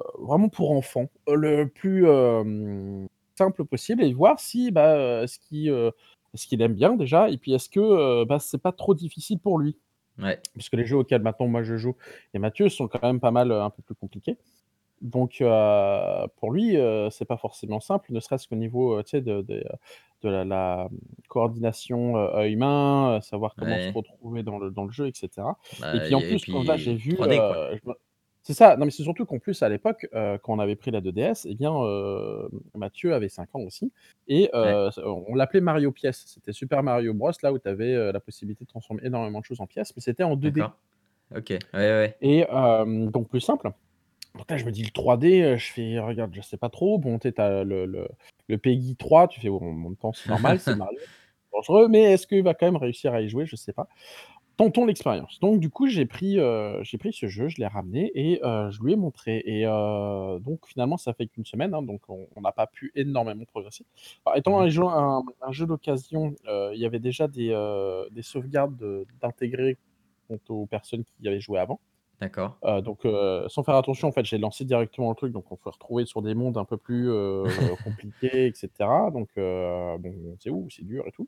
heu, 0.00 0.04
vraiment 0.20 0.48
pour 0.48 0.72
enfants, 0.72 1.08
le 1.28 1.66
plus, 1.68 2.06
hem, 2.08 3.08
simple 3.38 3.64
possible 3.64 4.02
et 4.04 4.12
voir 4.12 4.40
si, 4.40 4.70
bah, 4.70 4.96
heu, 4.96 5.22
est-ce 5.24 5.38
qu'il, 5.38 5.70
heu, 5.70 5.92
est-ce 6.34 6.46
qu'il 6.46 6.62
aime 6.62 6.74
bien 6.74 6.96
déjà 6.96 7.30
et 7.30 7.38
puis 7.38 7.52
est-ce 7.54 7.68
que, 7.70 7.80
heu, 7.80 8.24
bah, 8.26 8.38
c'est 8.40 8.58
pas 8.62 8.72
trop 8.72 8.94
difficile 8.94 9.38
pour 9.38 9.58
lui? 9.58 9.78
Ouais. 10.18 10.42
Puisque 10.54 10.74
les 10.74 10.86
jeux 10.86 10.98
auxquels 10.98 11.22
maintenant 11.22 11.48
moi 11.48 11.62
je 11.64 11.76
joue 11.78 11.96
et 12.34 12.38
Mathieu 12.40 12.68
sont 12.70 12.88
quand 12.88 13.02
même 13.02 13.20
pas 13.20 13.30
mal, 13.32 13.52
heu, 13.52 13.60
un 13.62 13.70
peu 13.70 13.82
plus 13.82 13.94
compliqués. 13.96 14.38
Donc 15.02 15.38
heu, 15.42 15.46
pour 16.36 16.52
lui, 16.52 16.76
heu, 16.76 17.08
c'est 17.10 17.24
pas 17.26 17.36
forcément 17.36 17.80
simple, 17.80 18.12
ne 18.12 18.20
serait-ce 18.20 18.48
qu'au 18.48 18.56
niveau, 18.56 18.98
heu, 18.98 19.02
tu 19.04 19.10
sais, 19.10 19.20
de 19.20 19.42
des, 19.42 19.56
heu, 19.58 19.64
de 20.22 20.28
la 20.30 20.44
la, 20.44 20.88
mmh, 20.92 20.98
coordination, 21.28 22.16
heu, 22.16 22.30
œil-main, 22.36 23.18
heu, 23.18 23.20
savoir 23.20 23.56
comment 23.56 23.80
se 23.80 23.88
Ouais. 23.88 23.94
retrouver 23.94 24.44
dans 24.44 24.58
le 24.58 24.70
dans 24.70 24.84
le 24.84 24.92
jeu 24.92 25.08
et 25.08 25.12
cetera. 25.14 25.58
Et 25.92 26.00
Bah 26.00 26.02
puis 26.02 26.14
en 26.14 26.22
et 26.22 26.22
plus, 26.22 26.46
quand 26.46 26.62
là 26.62 26.76
j'ai 26.76 26.94
puis 26.96 26.96
vu, 26.96 27.16
3D 27.16 27.40
quoi. 27.42 27.58
heu, 27.60 27.76
je 27.82 27.88
me 27.90 27.94
c'est 28.44 28.54
ça, 28.54 28.76
non 28.76 28.86
mais 28.86 28.90
c'est 28.92 29.04
surtout 29.04 29.24
qu'en 29.26 29.38
plus 29.40 29.62
à 29.62 29.68
l'époque, 29.68 30.06
heu, 30.14 30.38
quand 30.42 30.52
on 30.54 30.58
avait 30.60 30.76
pris 30.76 30.90
la 30.92 31.00
2DS 31.00 31.46
et 31.46 31.54
bien, 31.54 31.72
heu, 31.84 32.48
Mathieu 32.76 33.14
avait 33.14 33.28
5 33.28 33.54
ans 33.56 33.60
aussi 33.60 33.92
et 34.28 34.50
Ouais. 34.62 34.82
heu, 34.82 34.90
ce 34.92 35.00
on 35.00 35.24
on 35.28 35.34
l'appelait 35.34 35.60
Mario 35.60 35.92
Pièce. 35.92 36.24
C'était 36.28 36.52
Super 36.52 36.82
Mario 36.84 37.14
Bros 37.14 37.30
là 37.42 37.52
où 37.52 37.58
tu 37.58 37.68
avais, 37.68 37.92
heu, 37.94 38.12
la 38.12 38.20
possibilité 38.20 38.64
de 38.64 38.68
transformer 38.70 39.02
énormément 39.04 39.40
de 39.40 39.44
choses 39.44 39.60
en 39.60 39.66
pièces, 39.66 39.92
mais 39.96 40.02
c'était 40.02 40.24
en 40.24 40.36
2D. 40.36 40.68
D'accord. 40.68 40.80
OK. 41.36 41.50
Ouais, 41.50 41.60
ouais, 41.74 41.80
ouais. 41.92 42.20
Et 42.20 42.40
hem, 42.48 43.10
donc 43.10 43.28
plus 43.28 43.40
simple. 43.40 43.72
Donc 44.36 44.50
là 44.50 44.56
je 44.56 44.64
me 44.64 44.70
dis: 44.72 44.82
«Le 44.82 44.90
3D», 44.90 45.42
heu, 45.42 45.56
je 45.58 45.72
fais: 45.72 45.98
«Regarde, 45.98 46.34
je 46.34 46.40
sais 46.40 46.56
pas 46.56 46.70
trop». 46.70 46.98
Bon, 46.98 47.18
tu 47.18 47.32
as 47.36 47.64
le 47.64 47.86
le 47.86 48.08
le 48.48 48.58
PEGI 48.58 48.96
3, 48.96 49.28
tu 49.28 49.40
fais: 49.40 49.48
«Bon, 49.50 49.58
en 49.62 49.72
même 49.72 49.96
temps, 49.96 50.12
c'est 50.12 50.28
normal, 50.28 50.58
c'est 50.60 50.74
dangereux, 51.52 51.88
mais 51.88 52.02
est-ce 52.14 52.26
qu'il 52.26 52.42
va 52.44 52.54
quand 52.54 52.66
même 52.66 52.76
réussir 52.76 53.14
à 53.14 53.22
y 53.22 53.28
jouer? 53.28 53.46
Je 53.46 53.56
sais 53.56 53.72
pas». 53.74 53.88
Tentons 54.58 54.86
l'expérience. 54.86 55.40
Donc 55.40 55.60
du 55.60 55.70
coup, 55.70 55.88
j'ai 55.88 56.06
pris, 56.06 56.38
j'ai 56.82 56.98
pris 56.98 57.12
ce 57.12 57.26
jeu, 57.28 57.48
je 57.48 57.56
l'ai 57.58 57.66
ramené 57.66 58.12
et 58.14 58.40
heu, 58.44 58.70
je 58.70 58.82
lui 58.82 58.92
ai 58.94 58.96
montré 58.96 59.42
et 59.46 59.64
donc 59.64 60.66
finalement 60.66 60.96
ça 60.98 61.14
fait 61.14 61.26
qu'1 61.28 61.44
semaine, 61.46 61.74
hein, 61.74 61.82
donc 61.82 62.02
on 62.08 62.40
n'a 62.40 62.52
pas 62.52 62.66
pu 62.68 62.92
énormément 62.94 63.44
progresser. 63.46 63.86
Alors 64.26 64.36
étant 64.38 64.58
Mmh 64.58 64.62
un 64.62 64.68
mh. 64.68 64.70
jeu 64.70 64.84
un 64.84 65.22
un 65.42 65.52
jeu 65.52 65.66
d'occasion, 65.66 66.34
il 66.46 66.78
y 66.80 66.86
avait 66.86 67.00
déjà 67.00 67.28
des, 67.28 67.48
des 68.12 68.22
sauvegardes 68.22 68.76
de 68.76 69.06
d'intégrer 69.20 69.78
quant 70.28 70.38
aux 70.50 70.66
personnes 70.66 71.04
qui 71.04 71.12
y 71.22 71.28
avaient 71.28 71.40
joué 71.40 71.58
avant. 71.58 71.80
D'accord. 72.22 72.56
Heu, 72.64 72.82
donc 72.82 73.04
heu, 73.04 73.44
sans 73.48 73.64
faire 73.64 73.74
attention, 73.74 74.06
en 74.06 74.12
fait, 74.12 74.24
j'ai 74.24 74.38
lancé 74.38 74.64
directement 74.64 75.10
le 75.10 75.16
truc, 75.16 75.32
donc 75.32 75.50
on 75.50 75.56
se 75.56 75.68
retrouver 75.68 76.06
sur 76.06 76.22
des 76.22 76.34
mondes 76.34 76.56
un 76.56 76.64
peu 76.64 76.76
plus, 76.76 77.08
heu, 77.10 77.44
compliqués 77.82 78.46
et 78.46 78.52
cetera. 78.54 79.10
Donc 79.10 79.28
bon, 79.36 80.36
c'est 80.38 80.50
ouf, 80.50 80.66
c'est 80.70 80.84
dur 80.84 81.02
et 81.08 81.10
tout. 81.10 81.26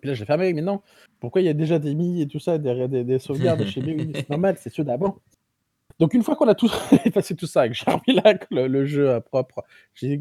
Puis 0.00 0.08
là, 0.08 0.14
j'ai 0.14 0.24
fait: 0.24 0.32
«Ah 0.32 0.36
mais 0.36 0.52
non, 0.54 0.80
pourquoi 1.20 1.40
il 1.40 1.44
y 1.44 1.48
a 1.48 1.54
déjà 1.54 1.78
des 1.78 1.94
mi 1.94 2.20
et 2.20 2.26
tout 2.26 2.40
ça 2.40 2.58
derrière 2.58 2.88
des 2.88 3.04
des 3.04 3.20
sauvegardes?» 3.20 3.64
fais: 3.64 3.80
«Mais 3.80 3.94
oui, 3.94 4.10
c'est 4.12 4.28
normal, 4.28 4.56
c'est 4.58 4.70
ceux 4.70 4.82
d'avant». 4.82 5.18
Donc 6.00 6.14
une 6.14 6.24
fois 6.24 6.34
qu'on 6.34 6.48
a 6.48 6.56
tous 6.56 6.72
effacé 7.06 7.36
tout 7.36 7.46
ça 7.46 7.66
et 7.66 7.70
que 7.70 7.76
j'ai 7.76 7.90
remis 7.90 8.20
là 8.24 8.34
que 8.34 8.46
le 8.54 8.66
le 8.66 8.86
jeu 8.86 9.12
à 9.12 9.20
propre, 9.20 9.62
j'ai 9.94 10.20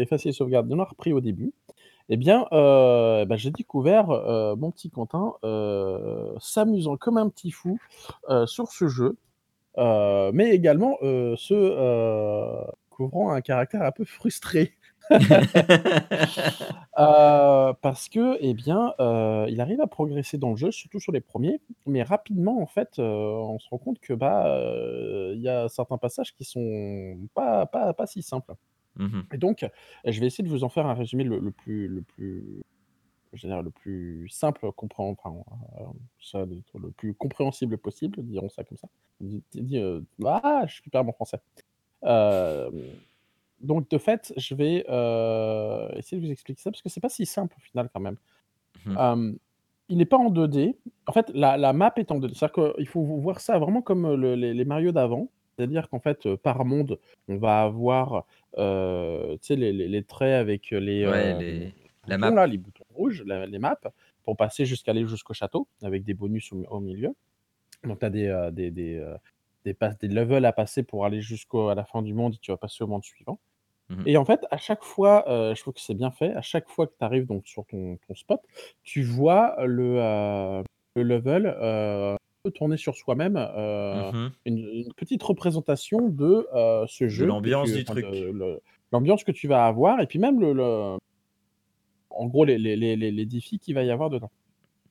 effacé 0.00 0.28
les 0.28 0.32
sauvegardes, 0.32 0.72
on 0.72 0.78
a 0.78 0.84
repris 0.84 1.12
au 1.12 1.20
début 1.20 1.52
et 2.08 2.16
bien, 2.16 2.46
bah, 2.52 3.36
j'ai 3.36 3.50
découvert, 3.50 4.08
mon 4.56 4.70
petit 4.70 4.90
Quentin, 4.90 5.34
s'amusant 6.40 6.96
comme 6.96 7.16
un 7.16 7.28
petit 7.28 7.50
fou, 7.50 7.78
sur 8.46 8.68
ce 8.70 8.88
jeu, 8.88 9.16
mais 9.78 10.50
également, 10.54 10.98
se, 11.02 11.54
heu, 11.54 12.64
couvrant 12.90 13.32
un 13.32 13.40
caractère 13.40 13.82
un 13.82 13.92
peu 13.92 14.04
frustré. 14.04 14.72
Parce 17.82 18.08
que, 18.08 18.38
et 18.42 18.54
bien, 18.54 18.94
il 19.48 19.60
arrive 19.60 19.80
à 19.80 19.86
progresser 19.86 20.38
dans 20.38 20.50
le 20.50 20.56
jeu, 20.56 20.70
surtout 20.70 21.00
sur 21.00 21.12
les 21.12 21.20
1ers, 21.20 21.60
mais 21.86 22.02
rapidement 22.02 22.60
en 22.62 22.66
fait, 22.66 22.98
on 22.98 23.58
se 23.58 23.68
rend 23.70 23.78
compte 23.78 23.98
que, 24.00 24.12
bah, 24.14 24.44
il 25.34 25.40
y 25.42 25.48
a 25.48 25.68
certains 25.68 25.98
passages 25.98 26.34
qui 26.34 26.44
sont 26.44 27.16
pas 27.34 27.66
pas 27.66 27.92
pas 27.94 28.06
si 28.06 28.22
simples. 28.22 28.54
Mmh 28.96 29.04
mh. 29.06 29.22
Et 29.34 29.38
donc, 29.38 29.66
je 30.06 30.20
vais 30.20 30.26
essayer 30.26 30.44
de 30.44 30.48
vous 30.50 30.64
en 30.64 30.68
faire 30.68 30.86
un 30.86 30.94
résumé 30.94 31.24
le 31.24 31.38
le 31.38 31.50
plus 31.52 31.88
le 31.88 32.02
plus 32.02 32.62
je 33.32 33.46
dire 33.46 33.62
le 33.62 33.70
plus 33.70 34.28
simple 34.28 34.70
comprén 34.72 35.04
enfin, 35.04 35.34
heu, 35.80 35.84
ça 36.20 36.44
le 36.46 36.90
plus 36.90 37.14
compréhensible 37.14 37.78
possible, 37.78 38.22
dirons 38.22 38.48
ça 38.48 38.64
comme 38.64 38.78
ça. 38.78 38.88
Di 39.20 39.42
dit, 39.54 39.78
heu, 39.78 40.04
ah! 40.24 40.64
Je 40.66 40.80
perds 40.90 41.04
mon 41.04 41.12
français. 41.12 41.40
Hem, 42.02 42.72
donc 43.60 43.88
de 43.90 43.98
fait, 43.98 44.32
je 44.36 44.54
vais, 44.54 44.78
essayer 45.98 46.20
de 46.20 46.26
vous 46.26 46.32
expliquer 46.32 46.60
ça 46.62 46.70
parce 46.70 46.82
que 46.82 46.88
c'est 46.88 47.00
pas 47.00 47.08
si 47.08 47.26
simple 47.26 47.56
au 47.58 47.60
final 47.62 47.88
quand 47.92 48.00
même. 48.00 48.16
Mmh 48.86 49.36
il 49.88 50.00
est 50.00 50.06
pas 50.06 50.16
en 50.16 50.30
2D. 50.30 50.76
En 51.06 51.12
fait, 51.12 51.30
la 51.34 51.58
la 51.58 51.72
map 51.74 51.92
est 51.96 52.10
en 52.12 52.18
2D. 52.18 52.34
C'est-à-dire 52.34 52.74
qu'il 52.76 52.88
faut 52.88 53.02
vo 53.04 53.18
voir 53.18 53.40
ça 53.40 53.58
vraiment 53.58 53.82
comme, 53.82 54.14
le 54.14 54.34
les 54.36 54.54
les 54.54 54.64
Mario 54.64 54.92
d'avant. 54.92 55.28
C'est-à-dire 55.56 55.88
qu'en 55.90 56.00
fait, 56.00 56.34
par 56.36 56.64
monde, 56.64 56.98
on 57.28 57.36
va 57.36 57.62
avoir, 57.62 58.26
sais 59.42 59.56
les 59.56 59.72
les 59.72 59.88
les 59.88 60.02
traits 60.04 60.34
avec 60.34 60.70
les, 60.70 61.04
Ouais, 61.06 61.34
les 61.34 61.74
la 62.06 62.16
boutons 62.16 62.30
map. 62.30 62.34
là, 62.34 62.46
les 62.46 62.58
boutons 62.58 62.81
rouges, 62.92 63.22
la 63.26 63.46
les 63.46 63.58
maps, 63.58 63.78
pour 64.24 64.36
passer 64.36 64.66
jusqu'aller 64.66 65.06
jusqu'au 65.06 65.34
château 65.34 65.68
avec 65.82 66.04
des 66.04 66.14
bonus 66.14 66.52
au 66.52 66.64
au 66.70 66.80
milieu. 66.80 67.14
Donc 67.84 68.00
tu 68.00 68.06
as 68.06 68.10
des, 68.10 68.26
heu, 68.28 68.50
des 68.52 68.70
des, 68.70 68.96
heu, 68.96 69.16
des 69.64 69.74
passes 69.74 69.98
des 69.98 70.08
levels 70.08 70.44
à 70.46 70.52
passer 70.52 70.82
pour 70.84 71.04
aller 71.06 71.20
jusqu'au 71.22 71.68
à 71.68 71.74
la 71.74 71.84
fin 71.84 72.02
du 72.02 72.14
monde 72.14 72.34
et 72.34 72.38
tu 72.38 72.50
vas 72.52 72.56
passer 72.58 72.84
au 72.84 72.86
monde 72.88 73.04
suivant. 73.04 73.40
Mmh 73.88 73.96
mh. 74.02 74.08
Et 74.08 74.16
en 74.16 74.24
fait, 74.24 74.46
à 74.50 74.58
chaque 74.58 74.82
fois, 74.84 75.24
heu, 75.30 75.54
je 75.54 75.60
trouve 75.62 75.74
que 75.74 75.80
c'est 75.80 75.94
bien 75.94 76.10
fait, 76.10 76.32
à 76.34 76.42
chaque 76.42 76.68
fois 76.68 76.86
que 76.88 76.94
tu 76.98 77.04
arrives 77.04 77.26
donc 77.26 77.46
sur 77.46 77.66
ton 77.66 77.98
ton 78.08 78.14
spot, 78.16 78.40
tu 78.82 79.02
vois 79.02 79.56
le, 79.66 79.98
heu, 80.00 80.64
le 80.96 81.02
level, 81.04 81.46
tourner 82.54 82.76
sur 82.76 82.96
soi-même, 82.96 83.36
Mmh 83.92 84.32
une 84.44 84.58
une 84.58 84.92
petite 84.94 85.22
représentation 85.22 86.08
de, 86.08 86.46
ce 86.88 87.08
jeu 87.08 87.38
l'ambiance 87.38 87.72
du 87.72 87.84
truc. 87.84 88.26
l'ambiance 88.92 89.24
que 89.24 89.32
tu 89.32 89.48
vas 89.48 89.66
avoir 89.66 90.00
et 90.00 90.06
puis 90.06 90.18
même 90.18 90.40
le 90.40 90.52
le 90.52 90.98
en 92.16 92.26
gros 92.26 92.44
les 92.44 92.58
les 92.58 92.76
les 92.76 92.96
les 92.96 93.10
les 93.10 93.26
défis 93.26 93.58
qu'il 93.58 93.74
va 93.74 93.84
y 93.84 93.90
avoir 93.90 94.10
dedans. 94.10 94.30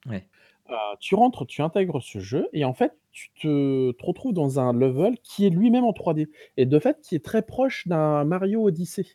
Ouais. 0.05 0.31
Heu, 0.69 0.75
tu 0.99 1.15
rentres, 1.15 1.45
tu 1.45 1.61
intègres 1.61 2.01
ce 2.01 2.19
jeu 2.19 2.47
et 2.53 2.65
en 2.65 2.73
fait, 2.73 2.93
tu 3.11 3.29
te 3.33 3.91
te 3.91 4.05
retrouves 4.05 4.33
dans 4.33 4.59
un 4.59 4.73
level 4.73 5.17
qui 5.23 5.45
est 5.45 5.49
lui-même 5.49 5.83
en 5.85 5.93
3D 5.93 6.29
et 6.57 6.65
de 6.65 6.79
fait 6.79 6.99
qui 7.01 7.15
est 7.15 7.23
très 7.25 7.41
proche 7.41 7.87
d'un 7.87 8.23
Mario 8.25 8.63
Odyssey. 8.63 9.05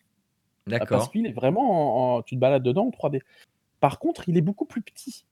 Parce 0.90 1.08
D'accord. 1.08 1.08
qu'il 1.08 1.26
est 1.26 1.32
vraiment 1.32 2.14
en 2.14 2.18
en 2.18 2.22
tu 2.22 2.36
te 2.36 2.40
balades 2.40 2.62
dedans 2.64 2.86
en 2.88 2.92
3D. 2.92 3.22
Par 3.80 3.98
contre, 4.00 4.28
il 4.28 4.38
est 4.38 4.42
beaucoup 4.42 4.66
plus 4.66 4.82
petit. 4.82 5.24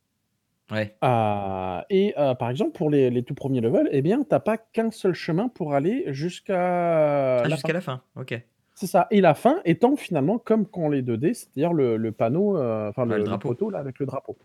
Ouais. 0.71 1.01
Heu 1.03 1.83
et 1.91 2.15
par 2.39 2.51
exemple, 2.51 2.73
pour 2.73 2.91
les 2.91 3.11
les 3.11 3.23
tout 3.23 3.35
1ers 3.35 3.61
levels 3.61 3.89
et 3.93 4.03
bien, 4.03 4.23
tu 4.25 4.35
as 4.35 4.41
pas 4.41 4.59
qu'un 4.59 4.91
seul 4.91 5.15
chemin 5.15 5.49
pour 5.49 5.75
aller 5.75 6.05
jusqu'à 6.13 7.47
Ah 7.47 7.49
la 7.49 7.57
jusqu'à 7.57 7.73
fin. 7.73 7.75
la 7.75 7.81
fin? 7.81 8.03
OK. 8.17 8.35
C'est 8.75 8.89
ça 8.89 9.07
et 9.11 9.21
la 9.21 9.35
fin 9.35 9.61
étant 9.65 9.95
finalement 9.97 10.39
comme 10.39 10.67
quand 10.67 10.89
les 10.89 11.03
2D, 11.03 11.35
c'est-à-dire 11.35 11.73
le 11.73 11.97
le 11.97 12.13
panneau, 12.13 12.57
heu, 12.57 12.89
enfin 12.89 13.05
Ouais, 13.05 13.11
le 13.11 13.19
le 13.19 13.19
le 13.19 13.25
drapeau. 13.25 13.51
poteau 13.51 13.71
là 13.71 13.79
avec 13.79 13.99
le 14.01 14.07
drapeau. 14.07 14.37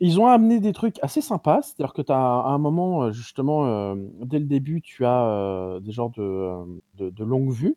Ils 0.00 0.18
ont 0.18 0.26
amené 0.26 0.60
des 0.60 0.72
trucs 0.72 0.96
assez 1.02 1.20
sympas, 1.20 1.60
c'est-à-dire 1.62 1.92
que 1.92 2.00
tu 2.02 2.12
as 2.12 2.16
à 2.16 2.48
un 2.48 2.58
moment, 2.58 3.04
heu, 3.04 3.12
justement, 3.12 3.92
hem, 3.92 4.10
dès 4.24 4.38
le 4.38 4.46
début, 4.46 4.80
tu 4.80 5.04
as, 5.04 5.78
des 5.82 5.92
genres 5.92 6.10
de, 6.10 6.80
de 6.94 7.10
de 7.10 7.24
longue 7.24 7.50
vue 7.52 7.76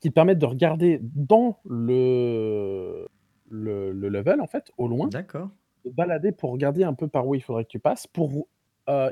qui 0.00 0.10
te 0.10 0.14
permettent 0.14 0.38
de 0.38 0.46
regarder 0.46 1.00
dans 1.02 1.58
le 1.64 3.06
le 3.48 3.92
le 3.92 4.08
level 4.08 4.40
en 4.40 4.46
fait, 4.46 4.70
au 4.78 4.88
loin, 4.88 5.08
D'accord. 5.10 5.50
te 5.84 5.88
balader 5.90 6.32
pour 6.32 6.52
regarder 6.52 6.84
un 6.84 6.94
peu 6.94 7.08
par 7.08 7.26
où 7.26 7.34
il 7.34 7.42
faudrait 7.42 7.64
que 7.64 7.70
tu 7.70 7.80
passes 7.80 8.06
pour, 8.06 8.46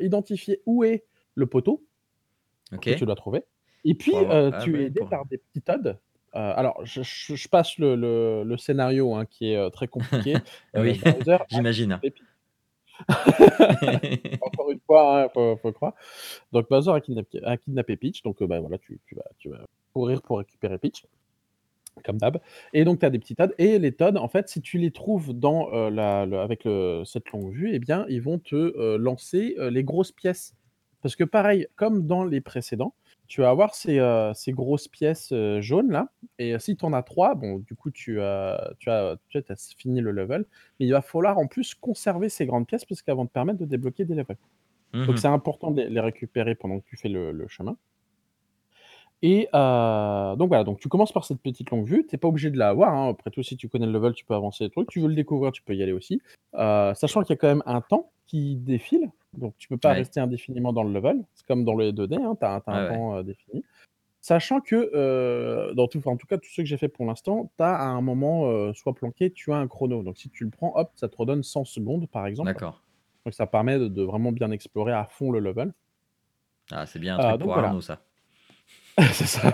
identifier 0.00 0.62
où 0.66 0.84
est 0.84 1.04
le 1.34 1.46
poteau 1.46 1.84
que 2.80 2.94
tu 2.94 3.04
dois 3.04 3.16
trouver 3.16 3.44
et 3.84 3.94
puis, 3.94 4.14
ah 4.16 4.60
tu 4.62 4.80
es 4.80 4.86
aidé 4.86 5.00
pour 5.00 5.10
par 5.10 5.26
des 5.26 5.38
petits 5.38 5.62
TOD. 5.62 5.98
Heu, 6.34 6.38
alors 6.38 6.84
je 6.84 7.02
je 7.02 7.36
je 7.36 7.48
passe 7.48 7.78
le 7.78 7.94
le 7.94 8.42
le 8.44 8.56
scénario, 8.56 9.14
hein, 9.14 9.24
qui 9.24 9.52
est, 9.52 9.56
heu, 9.56 9.70
très 9.70 9.86
compliqué. 9.86 10.34
Oui, 10.74 10.98
Bowser 10.98 11.32
a 11.32 11.38
4 11.38 11.46
j'imagine. 11.50 12.00
Encore 14.40 14.70
une 14.70 14.80
fois, 14.86 15.24
hein, 15.24 15.28
faut 15.32 15.56
faut 15.56 15.72
croire. 15.72 15.94
Donc 16.52 16.68
Bowser 16.68 16.90
a 16.90 17.00
kidnappé 17.00 17.40
a 17.44 17.56
kidnappé 17.56 17.96
Peach, 17.96 18.22
donc 18.22 18.42
bah, 18.42 18.58
voilà, 18.58 18.78
tu 18.78 18.98
tu 19.06 19.14
vas 19.14 19.24
tu 19.38 19.48
vas 19.48 19.64
courir 19.92 20.22
pour 20.22 20.38
récupérer 20.38 20.78
Peach, 20.78 21.06
comme 22.04 22.18
d'hab 22.18 22.40
et 22.72 22.84
donc 22.84 22.98
tu 22.98 23.06
as 23.06 23.10
des 23.10 23.20
petits 23.20 23.36
Toads 23.36 23.54
et 23.58 23.78
les 23.78 23.92
Toads, 23.92 24.16
en 24.16 24.28
fait, 24.28 24.48
si 24.48 24.60
tu 24.60 24.78
les 24.78 24.90
trouves 24.90 25.34
dans, 25.34 25.70
la 25.88 26.26
le 26.26 26.40
avec 26.40 26.64
le 26.64 27.02
cette 27.04 27.30
longue 27.30 27.52
vue 27.52 27.72
et 27.74 27.78
bien, 27.78 28.06
ils 28.08 28.22
vont 28.22 28.40
te, 28.40 28.96
lancer, 28.96 29.54
les 29.70 29.84
grosses 29.84 30.12
pièces. 30.12 30.56
Parce 31.00 31.16
que 31.16 31.24
pareil, 31.24 31.68
comme 31.76 32.06
dans 32.06 32.24
les 32.24 32.40
précédents, 32.40 32.94
tu 33.34 33.40
vas 33.40 33.50
avoir 33.50 33.74
ces, 33.74 33.98
ces 34.36 34.52
grosses 34.52 34.86
pièces, 34.86 35.32
heu, 35.32 35.60
jaunes 35.60 35.90
là 35.90 36.08
et 36.38 36.56
si 36.60 36.76
tu 36.76 36.84
en 36.84 36.92
as 36.92 37.02
3, 37.02 37.34
bon, 37.34 37.58
du 37.58 37.74
coup, 37.74 37.90
tu 37.90 38.20
as 38.20 38.74
tu 38.78 38.90
as 38.90 39.16
tu 39.28 39.38
as 39.38 39.74
fini 39.76 40.00
le 40.00 40.12
level, 40.12 40.46
mais 40.78 40.86
il 40.86 40.92
va 40.92 41.02
falloir 41.02 41.38
en 41.38 41.48
plus 41.48 41.74
conserver 41.74 42.28
ces 42.28 42.46
grandes 42.46 42.66
pièces 42.68 42.84
parce 42.84 43.02
qu'elles 43.02 43.16
vont 43.16 43.26
te 43.26 43.32
permettre 43.32 43.58
de 43.58 43.64
débloquer 43.64 44.04
des 44.04 44.14
levels. 44.14 44.36
Mmh 44.92 45.06
Donc 45.06 45.18
mh. 45.18 45.20
c'est 45.20 45.28
important 45.28 45.70
de 45.72 45.82
les 45.82 45.90
les 45.90 46.00
récupérer 46.00 46.54
pendant 46.54 46.80
que 46.80 46.86
tu 46.86 46.96
fais 46.96 47.08
le 47.10 47.32
le 47.32 47.48
chemin 47.48 47.76
et 49.24 49.48
heu, 49.54 50.36
donc 50.36 50.48
voilà, 50.48 50.64
donc 50.64 50.80
tu 50.80 50.88
commences 50.88 51.12
par 51.12 51.24
cette 51.24 51.40
petite 51.42 51.70
longue 51.70 51.86
vue, 51.86 52.06
tu 52.08 52.14
es 52.16 52.18
pas 52.18 52.28
obligé 52.28 52.50
de 52.50 52.58
la 52.58 52.68
avoir, 52.70 52.92
hein, 52.94 53.08
après 53.10 53.30
tout, 53.30 53.42
si 53.42 53.56
tu 53.56 53.68
connais 53.70 53.86
le 53.86 53.92
level, 53.92 54.12
tu 54.14 54.24
peux 54.26 54.34
avancer 54.34 54.64
des 54.64 54.70
trucs. 54.70 54.88
Tu 54.90 55.00
veux 55.00 55.08
le 55.08 55.14
découvrir, 55.14 55.52
tu 55.52 55.62
peux 55.62 55.74
y 55.74 55.82
aller 55.82 55.92
aussi, 55.92 56.20
heu, 56.56 56.92
sachant 56.94 57.22
qu'il 57.22 57.34
y 57.34 57.34
a 57.34 57.36
quand 57.38 57.48
même 57.48 57.62
un 57.66 57.80
temps 57.80 58.12
qui 58.26 58.56
défile, 58.56 59.10
donc 59.36 59.54
tu 59.58 59.68
peux 59.68 59.78
pas 59.78 59.92
Ouais. 59.92 59.94
rester 59.94 60.20
indéfiniment 60.20 60.72
dans 60.72 60.84
le 60.84 60.92
level. 60.92 61.24
C'est 61.34 61.46
comme 61.46 61.64
dans 61.64 61.76
les 61.76 61.92
2D, 61.92 62.16
hein, 62.16 62.36
tu 62.38 62.46
as 62.46 62.52
un 62.54 62.60
Ouais, 62.70 62.88
ouais. 62.90 63.00
temps, 63.00 63.16
heu, 63.18 63.24
défini. 63.24 63.64
Sachant 64.20 64.60
que, 64.60 65.72
dans 65.74 65.88
tout 65.88 65.98
enfin, 65.98 66.12
en 66.12 66.16
tout 66.18 66.26
cas, 66.26 66.38
tous 66.38 66.50
ceux 66.50 66.62
que 66.64 66.68
j'ai 66.68 66.78
fait 66.78 66.88
pour 66.88 67.06
l'instant, 67.06 67.52
tu 67.58 67.64
as 67.64 67.74
à 67.76 67.86
un 67.86 68.00
moment, 68.02 68.72
soit 68.74 68.94
planqué, 68.94 69.30
tu 69.32 69.52
as 69.52 69.56
un 69.56 69.68
chrono. 69.68 70.02
Donc 70.02 70.18
si 70.18 70.30
tu 70.30 70.44
le 70.44 70.50
prends, 70.50 70.72
hop, 70.76 70.92
ça 70.96 71.08
te 71.08 71.16
redonne 71.16 71.42
100 71.44 71.64
secondes, 71.64 72.08
par 72.08 72.26
exemple. 72.26 72.52
D'accord. 72.52 72.74
Donc 73.26 73.34
ça 73.34 73.46
permet 73.46 73.78
de 73.78 73.88
de 73.88 74.02
vraiment 74.02 74.32
bien 74.32 74.50
explorer 74.50 74.92
à 74.92 75.04
fond 75.06 75.30
le 75.32 75.40
level. 75.40 75.74
Ah, 76.70 76.84
c'est 76.86 76.98
bien 76.98 77.16
un 77.16 77.20
truc 77.20 77.38
pour 77.38 77.54
voilà. 77.54 77.58
Arnaud 77.58 77.80
ça. 77.80 78.04
C'est 79.12 79.26
ça. 79.26 79.52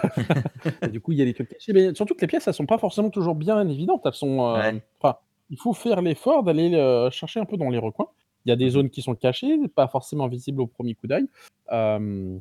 Et 0.85 0.90
du 0.90 1.00
coup, 1.00 1.12
il 1.12 1.18
y 1.18 1.22
a 1.22 1.24
des 1.24 1.33
trucs 1.35 1.48
cachés, 1.48 1.72
mais 1.72 1.94
surtout 1.94 2.14
que 2.14 2.20
les 2.20 2.26
pièces, 2.26 2.46
elles 2.48 2.55
sont 2.55 2.66
pas 2.66 2.79
forcément 2.79 3.11
toujours 3.11 3.35
bien 3.35 3.66
évidentes. 3.68 4.03
Elles 4.05 4.12
sont, 4.14 4.38
Ouais. 4.55 4.83
enfin, 5.00 5.16
il 5.50 5.59
faut 5.59 5.72
faire 5.72 6.03
l'effort 6.03 6.42
d'aller, 6.42 6.72
heu, 6.74 7.11
chercher 7.11 7.40
un 7.40 7.46
peu 7.46 7.57
dans 7.57 7.70
les 7.70 7.79
recoins. 7.79 8.09
Il 8.44 8.50
y 8.50 8.53
a 8.53 8.57
des 8.57 8.66
Mmh 8.66 8.68
mh. 8.68 8.70
zones 8.70 8.90
qui 8.90 9.03
sont 9.03 9.14
cachées, 9.14 9.57
pas 9.68 9.88
forcément 9.88 10.29
visibles 10.29 10.61
au 10.61 10.66
1er 10.66 10.94
coup 10.94 11.07
d'œil. 11.07 11.26
Hem, 11.70 12.40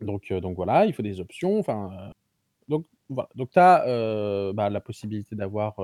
donc 0.00 0.32
donc 0.32 0.56
voilà, 0.56 0.86
il 0.86 0.94
faut 0.94 1.02
des 1.02 1.20
options, 1.20 1.58
enfin, 1.60 1.90
donc 2.68 2.86
voilà. 3.10 3.28
Donc 3.36 3.50
tu 3.52 3.58
as, 3.60 4.52
bah, 4.54 4.70
la 4.70 4.80
possibilité 4.80 5.36
d'avoir, 5.36 5.76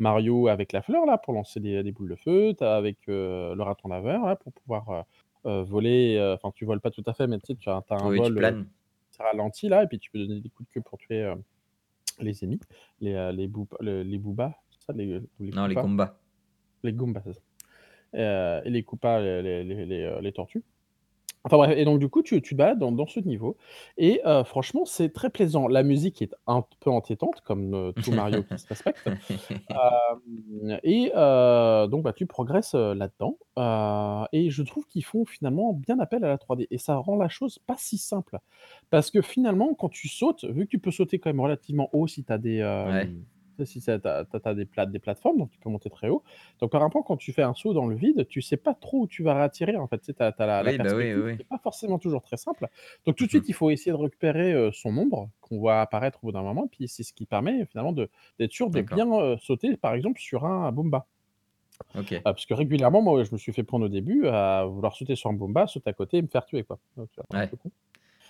Mario 0.00 0.48
avec 0.48 0.72
la 0.72 0.82
fleur 0.82 1.06
là, 1.06 1.18
pour 1.18 1.34
lancer 1.34 1.60
des 1.60 1.82
des 1.84 1.92
boules 1.92 2.10
de 2.10 2.16
feu. 2.16 2.54
Tu 2.58 2.64
as 2.64 2.76
avec, 2.76 2.98
le 3.08 3.56
raton 3.62 3.88
laveur 3.88 4.26
là, 4.26 4.36
pour 4.36 4.52
pouvoir, 4.54 5.04
voler, 5.44 6.18
enfin, 6.36 6.52
tu 6.56 6.64
voles 6.66 6.80
pas 6.82 6.90
tout 6.92 7.04
à 7.06 7.14
fait, 7.14 7.26
mais 7.28 7.40
tu 7.40 7.56
tu 7.56 7.70
as 7.70 7.82
tu 7.88 7.94
as 7.94 7.98
un 7.98 8.10
Oui, 8.10 8.22
tu 8.22 8.32
vol, 8.32 8.38
heu, 8.38 8.40
planes. 8.40 8.66
Qui 9.16 9.22
ralentit 9.22 9.68
là 9.68 9.82
et 9.82 9.86
puis 9.86 9.98
tu 9.98 10.10
peux 10.10 10.18
donner 10.18 10.40
des 10.40 10.50
coups 10.50 10.68
de 10.68 10.74
queue 10.74 10.82
pour 10.82 10.98
tuer, 10.98 11.22
heu, 11.22 11.34
les 12.20 12.44
ennemis, 12.44 12.60
les, 13.00 13.14
heu, 13.14 13.30
les 13.32 13.46
les 14.04 14.18
ça? 14.86 14.92
Les 14.92 15.20
Non, 15.40 15.66
les? 15.66 15.74
Goombas. 15.74 16.18
Les 16.82 16.92
Goombas, 16.92 17.22
c'est 17.24 17.32
ça. 17.34 17.40
Et 18.64 18.70
les 18.70 18.82
Koopas, 18.82 19.20
les 19.20 19.64
les 19.64 20.32
tortues. 20.32 20.64
Enfin 21.46 21.58
bref 21.58 21.74
et 21.76 21.84
donc 21.84 22.00
du 22.00 22.08
coup, 22.08 22.22
tu 22.22 22.42
tu 22.42 22.54
te 22.54 22.58
balades 22.58 22.78
dans 22.80 22.90
dans 22.92 23.06
ce 23.06 23.20
niveau 23.20 23.56
et 23.98 24.20
heu, 24.26 24.42
franchement, 24.44 24.84
c'est 24.84 25.12
très 25.12 25.30
plaisant. 25.30 25.68
La 25.68 25.84
musique 25.84 26.20
est 26.20 26.34
un 26.48 26.64
peu 26.80 26.90
entêtante 26.90 27.40
comme, 27.42 27.74
heu, 27.74 27.94
tout 28.02 28.10
Mario 28.12 28.42
qui 28.42 28.58
se 28.58 28.66
respecte. 28.68 29.08
Hem 29.70 30.78
et 30.82 31.10
donc 31.88 32.02
bah, 32.02 32.12
tu 32.12 32.26
progresses, 32.26 32.74
là-dedans, 32.74 33.38
et 34.32 34.50
je 34.50 34.62
trouve 34.64 34.86
qu'ils 34.86 35.04
font 35.04 35.24
finalement 35.24 35.72
bien 35.72 35.98
appel 36.00 36.24
à 36.24 36.28
la 36.28 36.38
3D 36.38 36.66
et 36.70 36.78
ça 36.78 36.96
rend 36.96 37.16
la 37.16 37.28
chose 37.28 37.58
pas 37.60 37.76
si 37.78 37.98
simple. 37.98 38.38
Parce 38.90 39.10
que 39.10 39.22
finalement, 39.22 39.74
quand 39.74 39.88
tu 39.88 40.08
sautes, 40.08 40.44
vu 40.44 40.64
que 40.64 40.70
tu 40.70 40.78
peux 40.80 40.90
sauter 40.90 41.18
quand 41.18 41.30
même 41.30 41.40
relativement 41.40 41.88
haut 41.92 42.06
si 42.06 42.24
tu 42.24 42.32
as 42.32 42.38
des, 42.38 42.60
Ouais. 42.62 43.08
Si 43.64 43.80
tu 43.80 43.90
as 43.90 44.54
des 44.54 44.66
plate 44.66 44.90
des 44.90 44.98
plateformes, 44.98 45.38
donc 45.38 45.50
tu 45.50 45.58
peux 45.58 45.70
monter 45.70 45.90
très 45.90 46.08
haut. 46.08 46.22
Donc 46.60 46.70
par 46.72 46.80
rapport, 46.80 47.04
quand 47.04 47.16
tu 47.16 47.32
fais 47.32 47.42
un 47.42 47.54
saut 47.54 47.72
dans 47.72 47.86
le 47.86 47.96
vide, 47.96 48.26
tu 48.28 48.42
sais 48.42 48.56
pas 48.56 48.74
trop 48.74 49.02
où 49.02 49.06
tu 49.06 49.22
vas 49.22 49.34
réatterrir 49.34 49.80
en 49.82 49.88
fait. 49.88 50.00
Tu 50.00 50.12
as 50.18 50.34
la 50.38 50.62
la 50.62 50.72
Oui, 50.72 50.78
bah, 50.78 50.94
oui, 50.94 51.14
oui, 51.14 51.38
qui 51.38 51.44
pas 51.44 51.58
forcément 51.58 51.98
toujours 51.98 52.22
très 52.22 52.36
simple. 52.36 52.68
Donc 53.06 53.16
tout 53.16 53.24
de 53.24 53.30
Mmh 53.32 53.38
mh. 53.38 53.42
suite, 53.42 53.48
il 53.48 53.54
faut 53.54 53.70
essayer 53.70 53.92
de 53.92 53.96
récupérer, 53.96 54.70
son 54.72 54.96
ombre 54.96 55.30
qu'on 55.40 55.58
voit 55.58 55.80
apparaître 55.80 56.18
au 56.24 56.28
bout 56.28 56.32
d'un 56.32 56.42
moment, 56.42 56.66
puis 56.68 56.88
c'est 56.88 57.02
ce 57.02 57.12
qui 57.12 57.26
permet 57.26 57.66
finalement 57.66 57.92
d'être 57.92 58.52
sûr 58.52 58.70
de 58.70 58.82
bien, 58.82 59.36
sauter, 59.38 59.76
par 59.76 59.94
exemple, 59.94 60.20
sur 60.20 60.44
un 60.46 60.70
Boomba. 60.72 61.06
OK. 61.94 62.22
Ah, 62.24 62.32
parce 62.32 62.46
que 62.46 62.54
régulièrement, 62.54 63.02
moi, 63.02 63.22
je 63.24 63.32
me 63.32 63.38
suis 63.38 63.52
fait 63.52 63.62
prendre 63.62 63.86
au 63.86 63.88
début 63.88 64.26
à 64.26 64.64
vouloir 64.64 64.94
sauter 64.94 65.14
sur 65.16 65.30
un 65.30 65.34
Boomba, 65.34 65.66
sauter 65.66 65.90
à 65.90 65.92
côté 65.92 66.16
et 66.18 66.22
me 66.22 66.26
faire 66.28 66.44
tuer, 66.44 66.64
quoi. 66.64 66.78
Donc 66.96 67.08
Ouais. 67.32 67.50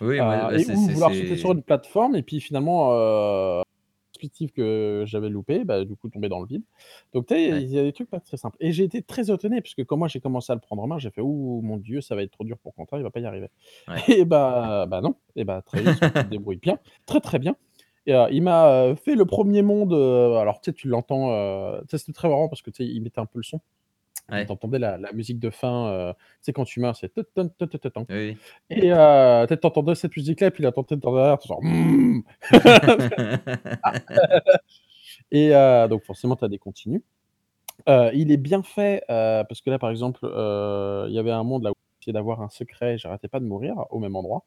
Oui, 0.01 0.21
Heu 0.21 0.23
bah, 0.23 0.51
et 0.55 0.67
ou 0.67 0.89
vouloir 0.91 1.15
sauter 1.15 1.37
sur 1.37 1.53
une 1.53 1.63
plateforme 1.63 2.17
et 2.17 2.23
puis 2.23 2.41
finalement, 2.41 2.93
perspective 4.17 4.53
que 4.53 5.05
j'avais 5.07 5.29
loupée, 5.31 5.65
bah, 5.65 5.85
du 5.85 5.97
coup, 5.97 6.09
tomber 6.11 6.29
dans 6.29 6.41
le 6.41 6.47
vide. 6.47 6.63
Donc 7.15 7.27
tu 7.27 7.35
sais, 7.35 7.51
Ouais. 7.51 7.63
il 7.63 7.69
y 7.71 7.79
a 7.79 7.83
des 7.85 7.93
trucs 7.93 8.11
pas 8.11 8.21
très 8.21 8.37
simples 8.39 8.57
et 8.61 8.73
j'ai 8.73 8.85
été 8.85 9.03
très 9.03 9.31
étonné 9.33 9.61
puisque 9.63 9.85
quand 9.85 9.97
moi 9.99 10.09
j'ai 10.09 10.21
commencé 10.21 10.53
à 10.53 10.55
le 10.57 10.61
prendre 10.63 10.83
en 10.83 10.87
main, 10.89 10.99
j'ai 10.99 11.11
fait: 11.11 11.21
«Ouh 11.23 11.61
mon 11.63 11.77
Dieu, 11.79 12.01
ça 12.01 12.15
va 12.17 12.23
être 12.23 12.33
trop 12.33 12.45
dur 12.45 12.59
pour 12.59 12.75
Quentin, 12.75 12.97
il 12.99 13.03
va 13.05 13.11
pas 13.11 13.21
y 13.21 13.27
arriver» 13.27 13.49
Ouais. 13.89 14.07
et 14.09 14.25
bah 14.27 14.87
bah, 14.89 15.01
non 15.03 15.17
et 15.37 15.45
bah, 15.45 15.63
très 15.63 15.83
vite, 15.83 16.01
il 16.03 16.17
se 16.17 16.27
débrouille 16.27 16.59
bien, 16.59 16.79
très, 17.07 17.21
très 17.21 17.39
bien 17.41 17.57
et 18.07 18.15
heu, 18.15 18.27
il 18.33 18.43
m'a, 18.43 18.89
heu, 18.93 18.95
fait 18.97 19.15
le 19.17 19.27
1er 19.27 19.63
monde, 19.63 19.93
heu, 19.95 20.37
alors 20.39 20.61
tu 20.61 20.71
sais, 20.71 20.75
tu 20.75 20.89
l'entends, 20.89 21.33
heu, 21.33 21.81
tu 21.83 21.87
sais, 21.93 21.99
c'était 21.99 22.13
très 22.15 22.29
marrant 22.29 22.49
parce 22.49 22.63
que 22.63 22.71
tu 22.71 22.85
sais, 22.85 22.91
il 22.91 23.03
mettait 23.03 23.21
un 23.21 23.27
peu 23.27 23.39
le 23.41 23.45
son 23.45 23.59
tu 23.59 23.65
Ouais. 24.31 24.51
entendais 24.51 24.79
la 24.81 24.99
la 24.99 25.13
musique 25.13 25.39
de 25.39 25.51
fin, 25.51 25.89
heu, 25.93 26.13
tu 26.15 26.19
sais, 26.43 26.53
quand 26.53 26.65
tu 26.65 26.81
meurs, 26.81 26.97
c'est 26.97 27.13
Oui, 27.17 27.27
oui. 28.11 28.37
et 28.71 28.93
heu, 28.93 29.47
tu 29.47 29.55
sais, 29.55 29.61
tu 29.61 29.67
entendais 29.67 29.95
cette 29.95 30.17
musique-là 30.17 30.49
et 30.49 30.51
puis 30.51 30.63
tu 30.63 30.69
entendais 30.69 30.97
derrière, 30.97 31.41
genre. 31.43 31.61
Et 35.33 35.55
heu, 35.55 35.89
donc 35.89 36.05
forcément, 36.05 36.37
tu 36.37 36.45
as 36.45 36.49
des 36.49 36.59
continues. 36.59 37.03
Heu, 37.89 38.11
il 38.15 38.33
est 38.33 38.37
bien 38.39 38.63
fait, 38.63 39.03
heu, 39.11 39.45
parce 39.49 39.61
que 39.63 39.71
là, 39.71 39.79
par 39.79 39.91
exemple, 39.91 40.21
il 40.25 41.15
y 41.15 41.19
avait 41.19 41.33
un 41.33 41.45
monde 41.45 41.65
là 41.65 41.71
où 41.73 41.75
j'essayais 42.01 42.15
d'avoir 42.15 42.43
un 42.43 42.49
secret, 42.51 42.99
j'arrêtais 42.99 43.29
pas 43.29 43.41
de 43.41 43.47
mourir 43.47 43.77
au 43.91 43.99
même 44.01 44.17
endroit. 44.17 44.45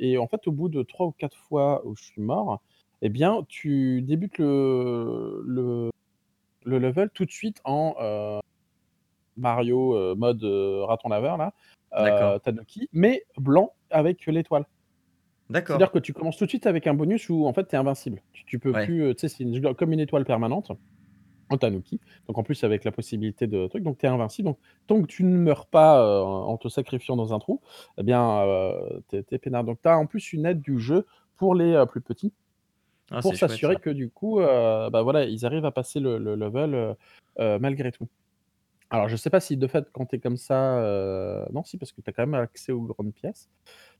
Et 0.00 0.18
en 0.18 0.28
fait, 0.28 0.46
au 0.48 0.52
bout 0.52 0.68
de 0.70 0.82
3 0.82 1.06
ou 1.06 1.12
4 1.12 1.36
fois 1.38 1.82
où 1.86 1.96
je 1.96 2.04
suis 2.04 2.22
mort 2.22 2.60
et 3.02 3.08
bien, 3.10 3.44
tu 3.48 4.02
débutes 4.02 4.38
le 4.38 5.42
le 5.46 5.90
le 6.64 6.78
level 6.78 7.10
tout 7.10 7.24
de 7.26 7.30
suite 7.32 7.60
en, 7.64 7.94
Mario, 9.42 9.94
heu, 9.96 10.14
mode, 10.14 10.42
heu, 10.44 10.84
raton 10.84 11.08
laveur 11.10 11.36
là, 11.36 11.52
heu, 11.94 12.38
Tanuki, 12.40 12.88
mais 12.92 13.24
blanc 13.38 13.74
avec 13.90 14.24
l'étoile. 14.26 14.66
C'est-à-dire 15.68 15.90
D'accord. 15.90 15.92
que 15.92 15.98
tu 15.98 16.12
commences 16.12 16.36
tout 16.36 16.44
de 16.44 16.50
suite 16.50 16.66
avec 16.66 16.86
un 16.86 16.94
bonus 16.94 17.28
où 17.30 17.46
en 17.46 17.52
fait, 17.52 17.66
tu 17.68 17.74
es 17.74 17.78
invincible. 17.78 18.22
Tu 18.32 18.44
tu 18.44 18.58
peux 18.58 18.74
Ouais. 18.74 18.84
plus, 18.84 19.14
tu 19.14 19.28
sais, 19.28 19.28
c'est 19.28 19.74
comme 19.74 19.92
une 19.92 20.00
étoile 20.00 20.24
permanente 20.24 20.72
en 21.50 21.58
Tanuki, 21.58 22.00
donc 22.28 22.38
en 22.38 22.42
plus 22.44 22.64
avec 22.64 22.84
la 22.84 22.92
possibilité 22.92 23.46
de 23.46 23.66
truc, 23.68 23.82
donc 23.84 23.98
tu 23.98 24.06
es 24.06 24.08
invincible, 24.08 24.46
donc 24.48 24.58
tant 24.86 25.02
que 25.02 25.06
tu 25.06 25.24
ne 25.24 25.36
meurs 25.36 25.66
pas, 25.66 26.22
en 26.24 26.56
te 26.58 26.68
sacrifiant 26.68 27.16
dans 27.16 27.34
un 27.34 27.38
trou 27.38 27.60
et 27.98 28.02
bien, 28.04 28.44
heu, 28.46 29.02
tu 29.10 29.16
es 29.18 29.24
es 29.32 29.38
peinard. 29.38 29.64
Donc 29.64 29.80
tu 29.82 29.88
as 29.88 29.98
en 29.98 30.06
plus 30.06 30.32
une 30.32 30.46
aide 30.46 30.62
du 30.62 30.78
jeu 30.78 31.06
pour 31.36 31.54
les, 31.54 31.84
plus 31.90 32.00
petits, 32.00 32.32
Ah, 33.10 33.20
pour 33.22 33.36
s'assurer 33.36 33.76
que 33.78 33.90
du 33.90 34.10
coup, 34.10 34.38
bah, 34.40 35.02
voilà, 35.02 35.24
ils 35.26 35.46
arrivent 35.46 35.66
à 35.66 35.72
passer 35.72 36.00
le 36.00 36.18
le 36.18 36.34
level, 36.36 36.96
malgré 37.38 37.92
tout. 37.92 38.08
Alors 38.92 39.08
je 39.08 39.16
sais 39.16 39.30
pas 39.30 39.40
si 39.40 39.56
de 39.56 39.66
fait 39.68 39.88
quand 39.92 40.04
tu 40.06 40.16
es 40.16 40.20
comme 40.20 40.36
ça, 40.36 40.78
heu, 40.82 41.46
non 41.52 41.64
si 41.64 41.78
parce 41.78 41.92
que 41.92 42.02
tu 42.02 42.10
as 42.10 42.12
quand 42.12 42.26
même 42.26 42.34
accès 42.34 42.72
aux 42.72 42.82
grandes 42.82 43.14
pièces. 43.14 43.48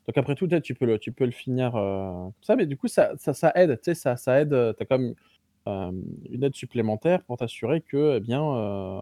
Donc 0.07 0.19
après 0.19 0.35
tout, 0.35 0.49
tu 0.63 0.75
peux 0.75 0.87
le 0.87 0.99
tu 0.99 1.13
peux 1.13 1.25
le 1.27 1.31
finir, 1.33 1.77
heu, 1.77 2.25
comme 2.27 2.35
ça, 2.43 2.57
mais 2.57 2.67
du 2.67 2.77
coup 2.77 2.89
ça 2.89 3.13
ça 3.19 3.35
ça 3.35 3.53
aide, 3.57 3.77
tu 3.79 3.85
sais, 3.87 3.95
ça 3.95 4.17
ça 4.19 4.41
aide, 4.43 4.53
heu, 4.55 4.75
tu 4.77 4.83
as 4.83 4.87
quand 4.87 4.99
même, 4.99 5.15
hem, 5.67 6.03
une 6.31 6.45
aide 6.45 6.55
supplémentaire 6.57 7.25
pour 7.25 7.39
t'assurer 7.39 7.83
que, 7.83 8.17
eh 8.19 8.21
bien, 8.21 8.43
heu, 8.43 9.01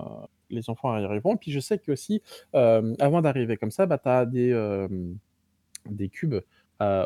les 0.51 0.71
enfants 0.71 0.91
arriveront. 0.93 1.37
Puis 1.39 1.53
je 1.53 1.61
sais 1.61 1.79
qu'aussi, 1.79 2.23
hem, 2.55 2.97
avant 3.01 3.23
d'arriver 3.23 3.57
comme 3.59 3.73
ça, 3.73 3.87
bah, 3.87 3.99
tu 3.99 4.09
as 4.11 4.27
des, 4.27 4.51
hem, 4.51 5.19
des 5.91 6.09
cubes, 6.11 6.35
heu, 6.37 6.43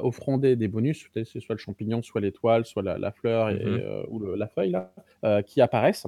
offrant 0.02 0.38
des 0.38 0.56
des 0.56 0.68
bonus, 0.68 0.98
tu 1.00 1.10
sais, 1.14 1.24
c'est 1.24 1.40
soit 1.40 1.54
le 1.56 1.60
champignon, 1.60 2.02
soit 2.02 2.20
l'étoile, 2.20 2.64
soit 2.66 2.82
la 2.82 2.98
la 2.98 3.12
fleur 3.12 3.50
et 3.50 3.56
Mmh 3.56 3.60
et 3.76 3.78
mh. 3.78 3.84
heu, 3.84 4.06
ou 4.10 4.18
le 4.20 4.36
la 4.36 4.48
feuille 4.48 4.70
là, 4.70 4.94
heu, 5.24 5.42
qui 5.42 5.60
apparaissent 5.62 6.06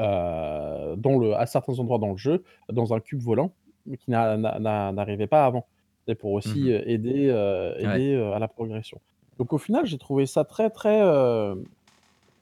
dans 0.00 1.18
le 1.18 1.34
à 1.34 1.46
certains 1.46 1.78
endroits 1.78 1.98
dans 1.98 2.12
le 2.12 2.16
jeu, 2.18 2.44
dans 2.72 2.94
un 2.94 3.00
cube 3.00 3.20
volant, 3.20 3.54
qui 3.98 4.10
n'a 4.10 4.36
n'a 4.36 4.58
n'a 4.58 4.92
n'arrivait 4.92 5.26
pas 5.28 5.46
avant. 5.46 5.68
C'est 6.08 6.14
pour 6.16 6.32
Mmh 6.44 6.52
aussi, 6.52 6.70
mh. 6.70 6.72
heu, 6.72 6.88
aider, 6.88 7.26
Ouais. 7.82 8.00
aider, 8.00 8.14
à 8.34 8.38
la 8.38 8.48
progression. 8.48 9.00
Donc 9.38 9.52
au 9.52 9.58
final, 9.58 9.86
j'ai 9.86 9.98
trouvé 9.98 10.26
ça 10.26 10.44
très, 10.44 10.70
très, 10.70 11.00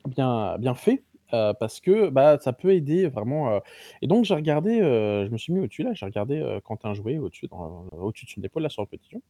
bien 0.09 0.57
bien 0.59 0.75
fait, 0.75 1.05
parce 1.31 1.81
que, 1.81 2.09
bah, 2.11 2.39
ça 2.41 2.53
peut 2.53 2.73
aider 2.75 3.09
vraiment, 3.09 3.61
et 4.03 4.07
donc 4.07 4.25
j'ai 4.25 4.35
regardé, 4.35 4.79
je 4.81 5.29
me 5.31 5.37
suis 5.39 5.53
mis 5.53 5.61
au-dessus 5.61 5.83
là, 5.83 5.93
j'ai 5.95 6.07
regardé, 6.07 6.61
Quentin 6.65 6.95
jouer 6.95 7.19
au-dessus 7.19 7.49
au-dessus 7.93 8.27
de 8.27 8.31
son 8.31 8.43
épaule 8.43 8.63
là 8.63 8.69
sur 8.69 8.83
le 8.83 8.89
petit 8.89 9.11
jeu 9.11 9.21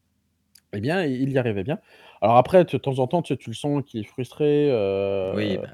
et 0.74 0.80
bien, 0.80 1.04
il 1.04 1.30
y 1.30 1.38
arrivait 1.38 1.64
bien. 1.64 1.80
Alors 2.22 2.36
après, 2.36 2.64
de 2.64 2.78
temps 2.78 2.98
en 3.00 3.06
temps, 3.08 3.22
tu 3.22 3.36
tu 3.38 3.50
le 3.50 3.54
sens 3.56 3.82
qu'il 3.84 4.00
est 4.00 4.04
frustré, 4.04 4.68
Oui, 5.30 5.58
bah, 5.58 5.68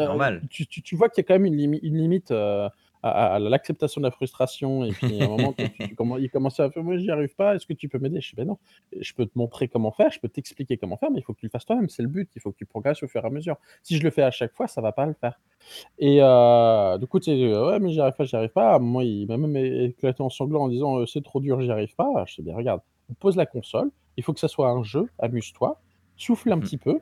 normal. 0.00 0.44
tu 0.50 0.66
tu 0.66 0.82
tu 0.82 0.96
vois 0.96 1.08
qu'il 1.08 1.22
y 1.22 1.24
a 1.24 1.28
quand 1.28 1.34
même 1.34 1.46
une 1.46 1.56
limi 1.56 1.78
une 1.82 1.96
limite, 1.98 2.30
heu, 2.30 2.68
à 3.02 3.34
à 3.36 3.38
l'acceptation 3.38 4.00
de 4.00 4.06
la 4.06 4.10
frustration 4.10 4.84
et 4.84 4.94
puis 4.94 5.20
à 5.20 5.24
un 5.24 5.28
moment 5.28 5.52
tu 5.54 5.70
tu 5.70 5.94
commen 5.94 6.18
il 6.20 6.30
commençait 6.30 6.62
à 6.62 6.70
faire: 6.70 6.82
«Moi 6.84 6.96
j'y 6.98 7.10
arrive 7.10 7.34
pas, 7.36 7.54
est-ce 7.54 7.66
que 7.66 7.72
tu 7.74 7.88
peux 7.88 7.98
m'aider?» 7.98 8.20
je 8.20 8.30
fais: 8.30 8.36
«Beh 8.36 8.44
non, 8.44 8.58
je 9.00 9.12
peux 9.14 9.26
te 9.26 9.32
montrer 9.36 9.68
comment 9.68 9.92
faire, 9.92 10.10
je 10.10 10.20
peux 10.20 10.28
t'expliquer 10.28 10.76
comment 10.78 10.96
faire, 10.96 11.10
mais 11.10 11.20
il 11.20 11.22
faut 11.22 11.32
que 11.34 11.40
tu 11.40 11.46
le 11.46 11.50
fasses 11.50 11.64
toi-même, 11.66 11.88
c'est 11.88 12.02
le 12.02 12.08
but, 12.08 12.30
il 12.36 12.40
faut 12.42 12.50
que 12.52 12.56
tu 12.58 12.66
progresses 12.66 13.02
au 13.02 13.08
fur 13.08 13.22
et 13.24 13.26
à 13.26 13.30
mesure. 13.30 13.56
Si 13.82 13.96
je 13.96 14.02
le 14.02 14.10
fais 14.10 14.22
à 14.22 14.30
chaque 14.32 14.54
fois, 14.54 14.66
ça 14.68 14.80
va 14.80 14.92
pas 14.92 15.06
le 15.06 15.14
faire» 15.14 15.40
et 15.98 16.20
heu, 16.22 16.98
du 16.98 17.06
coup, 17.06 17.20
tu 17.20 17.26
sais, 17.26 17.36
heu: 17.42 17.66
«Ouais, 17.66 17.78
mais 17.80 17.90
j'y 17.92 18.00
arrive 18.00 18.14
pas, 18.14 18.24
j'y 18.24 18.36
arrive 18.36 18.50
pas». 18.52 18.78
Moment, 18.78 19.00
il 19.02 19.26
m'a 19.26 19.36
même 19.38 19.56
éclaté 19.56 20.22
en 20.22 20.30
sanglots 20.30 20.60
en 20.60 20.68
disant: 20.68 21.00
«Heu, 21.00 21.06
c'est 21.06 21.22
trop 21.24 21.40
dur, 21.40 21.60
j'y 21.60 21.70
arrive 21.70 21.94
pas». 21.96 22.24
Je 22.26 22.34
fais: 22.36 22.42
«Beh 22.42 22.54
regarde, 22.54 22.80
on 23.10 23.14
pose 23.14 23.36
la 23.36 23.46
console, 23.46 23.90
il 24.16 24.24
faut 24.24 24.32
que 24.34 24.40
ça 24.40 24.48
soit 24.48 24.68
un 24.70 24.82
jeu, 24.82 25.10
amuse-toi, 25.18 25.80
souffle 26.16 26.52
un 26.52 26.58
Mmh 26.58 26.66
mh. 26.66 26.68
petit 26.68 26.78
peu, 26.78 27.00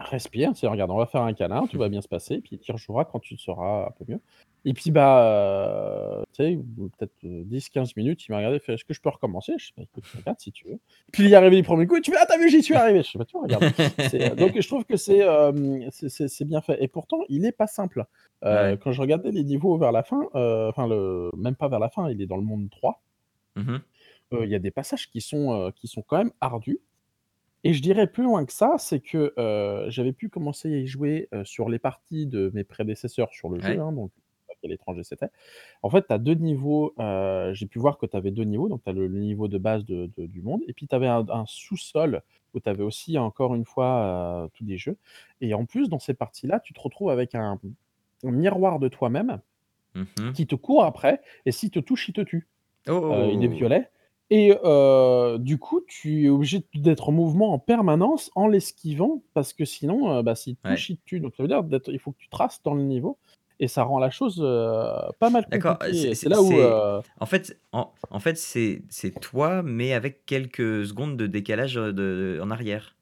respire, 0.00 0.56
sais, 0.56 0.66
regarde, 0.66 0.90
on 0.90 0.96
va 0.96 1.06
faire 1.06 1.22
un 1.22 1.32
câlin, 1.34 1.66
tout 1.66 1.78
va 1.78 1.88
bien 1.88 2.00
se 2.00 2.08
passer, 2.08 2.40
puis 2.40 2.58
tu 2.58 2.72
rejoueras 2.72 3.04
quand 3.04 3.20
tu 3.20 3.36
seras 3.38 3.86
un 3.88 3.90
peu 3.92 4.04
mieux» 4.12 4.20
et 4.66 4.74
puis, 4.74 4.90
bah, 4.90 6.20
heu, 6.20 6.24
tu 6.34 6.42
sais, 6.44 6.58
peut-être, 6.98 7.14
heu, 7.24 7.44
10-15 7.44 7.96
minutes, 7.96 8.26
il 8.26 8.32
m'a 8.32 8.38
regardé, 8.38 8.58
fait: 8.58 8.74
«Est-ce 8.74 8.84
que 8.84 8.92
je 8.92 9.00
peux 9.00 9.08
recommencer?» 9.08 9.54
je 9.58 9.66
fais: 9.68 9.72
«Bah 9.78 9.82
écoute, 9.84 10.04
regarde 10.14 10.38
si 10.38 10.52
tu 10.52 10.68
veux». 10.68 10.78
Puis 11.12 11.24
il 11.24 11.32
est 11.32 11.36
arrivé 11.36 11.56
du 11.56 11.62
1er 11.62 11.86
coup, 11.86 11.96
il 11.96 12.02
tu 12.02 12.10
fais: 12.10 12.18
«Ah 12.20 12.26
tu 12.26 12.34
as 12.34 12.38
vu, 12.38 12.50
j'y 12.50 12.62
suis 12.62 12.74
arrivé!» 12.74 13.02
je 13.02 13.10
fais: 13.10 13.18
«Bah 13.18 13.24
tu 13.24 13.32
vois, 13.38 13.42
regarde». 13.44 13.66
C'est, 14.02 14.22
heu, 14.32 14.36
donc 14.36 14.60
je 14.60 14.66
trouve 14.68 14.84
que 14.84 14.96
c'est, 14.98 15.18
hem, 15.20 15.88
c'est 15.90 16.44
bien 16.44 16.60
fait 16.60 16.82
et 16.82 16.88
pourtant 16.88 17.20
il 17.30 17.46
est 17.46 17.52
pas 17.52 17.66
simple. 17.66 18.04
Ouais. 18.50 18.76
quand 18.80 18.92
je 18.92 19.00
regardais 19.00 19.30
les 19.30 19.44
niveaux 19.44 19.78
vers 19.78 19.92
la 19.92 20.02
fin, 20.02 20.28
enfin 20.34 20.86
le 20.88 21.30
même 21.36 21.56
pas 21.56 21.68
vers 21.68 21.78
la 21.80 21.88
fin, 21.88 22.10
il 22.10 22.20
est 22.22 22.26
dans 22.26 22.36
le 22.36 22.42
monde 22.42 22.68
3 22.70 23.02
Mmh 23.56 23.78
il 24.42 24.48
y 24.48 24.54
a 24.54 24.58
des 24.60 24.70
passages 24.70 25.10
qui 25.10 25.20
sont, 25.20 25.72
qui 25.74 25.88
sont 25.88 26.02
quand 26.02 26.18
même 26.18 26.30
ardus 26.40 26.80
et 27.64 27.72
je 27.74 27.82
dirais 27.82 28.06
plus 28.06 28.24
loin 28.24 28.44
que 28.46 28.52
ça, 28.52 28.76
c'est 28.78 29.00
que, 29.00 29.34
heu, 29.38 29.86
j'avais 29.90 30.12
pu 30.12 30.28
commencer 30.28 30.72
à 30.74 30.78
y 30.78 30.86
jouer, 30.86 31.28
heu, 31.34 31.44
sur 31.44 31.68
les 31.68 31.78
parties 31.78 32.26
de 32.26 32.50
mes 32.54 32.64
prédécesseurs 32.64 33.32
sur 33.32 33.50
le 33.50 33.60
jeu, 33.60 33.78
Ouais. 33.78 33.80
hein, 33.80 33.92
donc 33.92 34.12
à 34.50 34.54
quel 34.62 34.72
étranger 34.72 35.04
c'était. 35.04 35.28
En 35.82 35.90
fait, 35.90 36.06
tu 36.08 36.12
as 36.14 36.18
2 36.18 36.34
niveaux, 36.34 36.94
heu, 37.00 37.52
j'ai 37.54 37.66
pu 37.66 37.78
voir 37.80 37.98
que 37.98 38.06
tu 38.06 38.16
avais 38.16 38.32
2 38.32 38.44
niveaux, 38.44 38.68
donc 38.68 38.84
tu 38.84 38.90
as 38.90 38.92
le 38.94 39.06
le 39.08 39.20
niveau 39.20 39.48
de 39.48 39.58
base 39.58 39.84
de 39.86 40.10
de 40.16 40.26
du 40.26 40.42
monde 40.42 40.62
et 40.68 40.74
puis 40.74 40.86
tu 40.88 40.94
avais 40.96 41.08
un 41.08 41.26
un 41.30 41.46
sous-sol 41.46 42.22
où 42.54 42.60
tu 42.60 42.68
avais 42.70 42.82
aussi 42.84 43.18
encore 43.18 43.54
une 43.56 43.64
fois, 43.66 44.44
heu, 44.46 44.50
tous 44.54 44.64
des 44.64 44.78
jeux 44.78 44.98
et 45.40 45.54
en 45.54 45.66
plus 45.66 45.88
dans 45.90 45.98
ces 46.00 46.14
parties-là, 46.14 46.60
tu 46.60 46.74
te 46.74 46.80
retrouves 46.80 47.10
avec 47.10 47.34
un 47.34 47.60
un 48.24 48.32
miroir 48.32 48.78
de 48.80 48.88
toi-même 48.88 49.40
Mmh 49.94 50.06
mh. 50.16 50.34
qui 50.34 50.46
te 50.46 50.54
court 50.54 50.84
après 50.84 51.22
et 51.46 51.52
s'il 51.52 51.70
te 51.70 51.78
touche, 51.80 52.08
il 52.08 52.12
te 52.14 52.20
tue. 52.22 52.48
Heu, 53.10 53.30
il 53.32 53.44
est 53.44 53.48
Oh! 53.48 53.60
violet 53.60 53.90
et 54.30 54.56
heu, 54.64 55.38
du 55.40 55.58
coup, 55.58 55.80
tu 55.88 56.26
es 56.26 56.28
obligé 56.28 56.64
d'être 56.74 57.08
en 57.08 57.12
mouvement 57.12 57.52
en 57.52 57.58
permanence 57.58 58.30
en 58.36 58.46
l'esquivant 58.46 59.22
parce 59.34 59.52
que 59.52 59.64
sinon, 59.64 60.18
heu, 60.18 60.22
bah, 60.22 60.36
s'il 60.36 60.56
te 60.56 60.68
touche, 60.68 60.90
il 60.90 60.98
te 60.98 61.04
tue. 61.04 61.20
Donc 61.20 61.34
ça 61.36 61.42
veut 61.42 61.48
dire 61.48 61.64
d'être 61.64 61.90
il 61.90 61.98
faut 61.98 62.12
que 62.12 62.18
tu 62.18 62.28
traces 62.28 62.62
dans 62.62 62.74
le 62.74 62.82
niveau 62.84 63.18
et 63.58 63.66
ça 63.66 63.82
rend 63.82 63.98
la 63.98 64.10
chose, 64.10 64.40
heu, 64.40 64.84
pas 65.18 65.30
mal 65.30 65.46
D'accord, 65.48 65.78
compliquée 65.78 65.98
c'est 65.98 66.10
et 66.10 66.14
c'est 66.14 66.22
c'est 66.22 66.28
là 66.28 66.40
où, 66.40 66.46
c'est 66.46 66.72
en 67.18 67.26
fait 67.26 67.60
en 67.72 67.92
en 68.10 68.20
fait, 68.20 68.38
c'est 68.38 68.82
c'est 68.88 69.10
toi, 69.20 69.62
mais 69.62 69.92
avec 69.92 70.24
quelques 70.26 70.86
secondes 70.86 71.16
de 71.16 71.26
décalage, 71.26 71.74
de 71.74 72.40
en 72.40 72.50
arrière? 72.52 72.96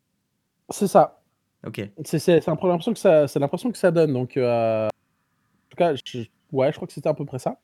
C'est 0.70 0.88
ça. 0.88 1.20
OK. 1.66 1.82
C'est 2.04 2.18
c'est 2.18 2.40
c'est 2.40 2.50
un 2.50 2.56
peu 2.56 2.68
l'impression 2.68 2.94
que 2.94 2.98
ça 2.98 3.28
c'est 3.28 3.38
l'impression 3.38 3.70
que 3.70 3.78
ça 3.78 3.90
donne 3.90 4.14
donc 4.14 4.38
en 4.38 4.88
tout 5.68 5.76
cas, 5.76 5.94
je 5.94 6.24
ouais, 6.52 6.72
je 6.72 6.76
crois 6.76 6.88
que 6.88 6.94
c'était 6.94 7.10
à 7.10 7.14
peu 7.14 7.26
près 7.26 7.38
ça 7.38 7.60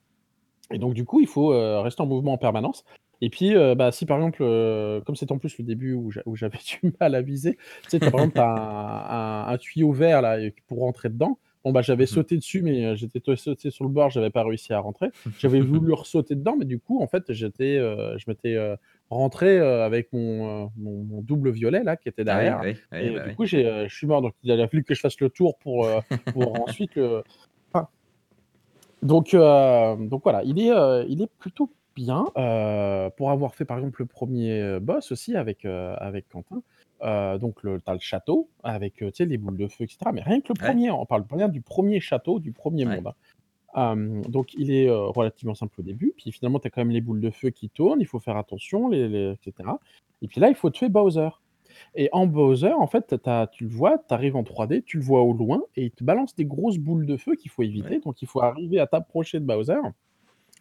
et 0.70 0.78
donc 0.78 0.94
du 0.94 1.04
coup, 1.04 1.20
il 1.20 1.26
faut, 1.26 1.48
rester 1.82 2.02
en 2.02 2.06
mouvement 2.06 2.32
en 2.34 2.38
permanence 2.38 2.84
et 3.20 3.30
puis, 3.30 3.54
heu, 3.54 3.74
bah, 3.74 3.92
si 3.92 4.06
par 4.06 4.16
exemple, 4.18 4.42
heu, 4.42 5.02
comme 5.06 5.16
c'était 5.16 5.32
en 5.32 5.38
plus 5.38 5.56
le 5.58 5.64
début 5.64 5.94
où 5.94 6.10
j'a 6.10 6.22
où 6.26 6.36
j'avais 6.36 6.58
du 6.82 6.92
mal 7.00 7.14
à 7.14 7.22
viser, 7.22 7.56
tu 7.56 7.60
sais, 7.88 8.00
tu 8.00 8.08
as 8.08 8.10
par 8.10 8.20
exemple, 8.20 8.34
tu 8.36 8.40
as 8.40 8.44
un 8.46 9.48
un 9.48 9.52
un 9.52 9.58
tuyau 9.58 9.92
vert 9.92 10.22
là 10.22 10.40
et 10.40 10.54
pour 10.66 10.80
rentrer 10.80 11.08
dedans, 11.10 11.38
bon, 11.64 11.72
bah, 11.72 11.82
j'avais 11.82 12.06
Mmh 12.10 12.16
mh. 12.16 12.24
sauté 12.24 12.36
dessus 12.36 12.62
mais 12.62 12.84
heu, 12.84 12.94
j'étais 12.96 13.20
sauté 13.36 13.70
sur 13.70 13.84
le 13.84 13.90
bord, 13.90 14.10
j'avais 14.10 14.30
pas 14.30 14.42
réussi 14.44 14.72
à 14.72 14.80
rentrer. 14.80 15.08
J'avais 15.38 15.60
voulu 15.60 15.92
ressauter 15.92 16.34
dedans 16.34 16.56
mais 16.58 16.64
du 16.66 16.78
coup, 16.80 17.02
en 17.02 17.06
fait, 17.08 17.32
j'étais, 17.32 17.76
heu, 17.78 18.14
je 18.18 18.24
m'étais, 18.28 18.54
heu, 18.56 18.76
rentré, 19.10 19.58
heu, 19.58 19.82
avec 19.82 20.12
mon, 20.12 20.66
heu, 20.66 20.68
mon 20.76 21.04
mon 21.04 21.22
double 21.22 21.50
violet 21.50 21.82
là 21.84 21.96
qui 21.96 22.08
était 22.08 22.24
Ah 22.26 22.38
oui, 22.38 22.50
derrière 22.50 22.60
oui, 22.60 22.80
oui, 22.92 23.10
et 23.10 23.10
bah 23.10 23.24
du 23.24 23.30
oui. 23.30 23.36
coup, 23.36 23.44
j'ai, 23.46 23.64
heu, 23.66 23.88
je 23.88 23.94
suis 23.96 24.06
mort 24.06 24.22
donc 24.22 24.34
il 24.42 24.50
a 24.52 24.68
fallu 24.68 24.84
que 24.84 24.94
je 24.94 25.00
fasse 25.00 25.20
le 25.20 25.30
tour 25.30 25.58
pour, 25.58 25.86
heu, 25.86 26.00
pour 26.32 26.54
ensuite 26.62 26.94
le 26.96 27.22
enfin 27.72 27.88
donc 29.02 29.32
donc 29.32 30.22
voilà, 30.22 30.42
il 30.44 30.58
est, 30.58 30.70
heu, 30.70 31.04
il 31.08 31.22
est 31.22 31.30
plutôt 31.38 31.74
bien, 31.94 32.26
heu, 32.36 33.10
pour 33.16 33.30
avoir 33.30 33.54
fait 33.54 33.64
par 33.64 33.78
exemple 33.78 34.02
le 34.02 34.06
1er, 34.06 34.60
heu, 34.60 34.80
boss 34.80 35.12
aussi 35.12 35.36
avec, 35.36 35.64
heu, 35.64 35.94
avec 35.98 36.28
Quentin, 36.28 36.62
donc 37.38 37.60
tu 37.62 37.68
as 37.86 37.92
le 37.94 37.98
château 38.00 38.50
avec, 38.62 38.94
tu 38.96 39.10
sais, 39.14 39.26
les 39.26 39.38
boules 39.38 39.56
de 39.58 39.68
feu 39.68 39.84
et 39.84 39.88
cetera 39.88 40.12
mais 40.12 40.22
rien 40.22 40.40
que 40.40 40.48
le 40.50 40.56
Ouais. 40.60 40.78
1er, 40.78 40.90
on 40.90 41.06
parle 41.06 41.24
bien 41.26 41.48
du 41.48 41.62
1er 41.62 42.00
château, 42.00 42.40
du 42.40 42.52
1er 42.52 42.84
Ouais. 42.84 43.04
monde, 43.04 43.12
hein. 43.74 43.96
Donc 44.28 44.54
il 44.54 44.72
est, 44.72 44.90
relativement 44.90 45.54
simple 45.56 45.80
au 45.80 45.84
début, 45.84 46.14
puis 46.16 46.32
finalement 46.32 46.60
tu 46.60 46.68
as 46.68 46.70
quand 46.70 46.82
même 46.82 46.90
les 46.92 47.02
boules 47.02 47.20
de 47.22 47.30
feu 47.30 47.50
qui 47.50 47.70
tournent, 47.70 48.00
il 48.02 48.06
faut 48.06 48.20
faire 48.20 48.36
attention, 48.38 48.88
les 48.88 49.08
les 49.08 49.34
et 50.22 50.28
puis 50.28 50.40
là, 50.40 50.48
il 50.50 50.56
faut 50.56 50.70
tuer 50.70 50.88
Bowser 50.90 51.30
et 51.96 52.08
en 52.12 52.26
Bowser, 52.28 52.72
en 52.74 52.86
fait, 52.88 53.16
tu 53.22 53.30
as 53.30 53.48
tu 53.48 53.64
le 53.66 53.70
vois, 53.70 53.98
tu 53.98 54.14
arrives 54.14 54.36
en 54.36 54.44
3D, 54.44 54.82
tu 54.84 54.98
le 54.98 55.04
vois 55.04 55.22
au 55.22 55.32
loin 55.34 55.62
et 55.76 55.84
il 55.86 55.92
te 55.92 56.04
balance 56.04 56.34
des 56.36 56.46
grosses 56.46 56.78
boules 56.78 57.06
de 57.06 57.16
feu 57.18 57.36
qu'il 57.36 57.50
faut 57.52 57.62
Ouais. 57.78 57.94
éviter, 57.94 58.00
donc 58.00 58.22
il 58.22 58.28
faut 58.28 58.42
arriver 58.42 58.80
à 58.80 58.86
t'approcher 58.88 59.40
de 59.40 59.46
Bowser. 59.46 59.80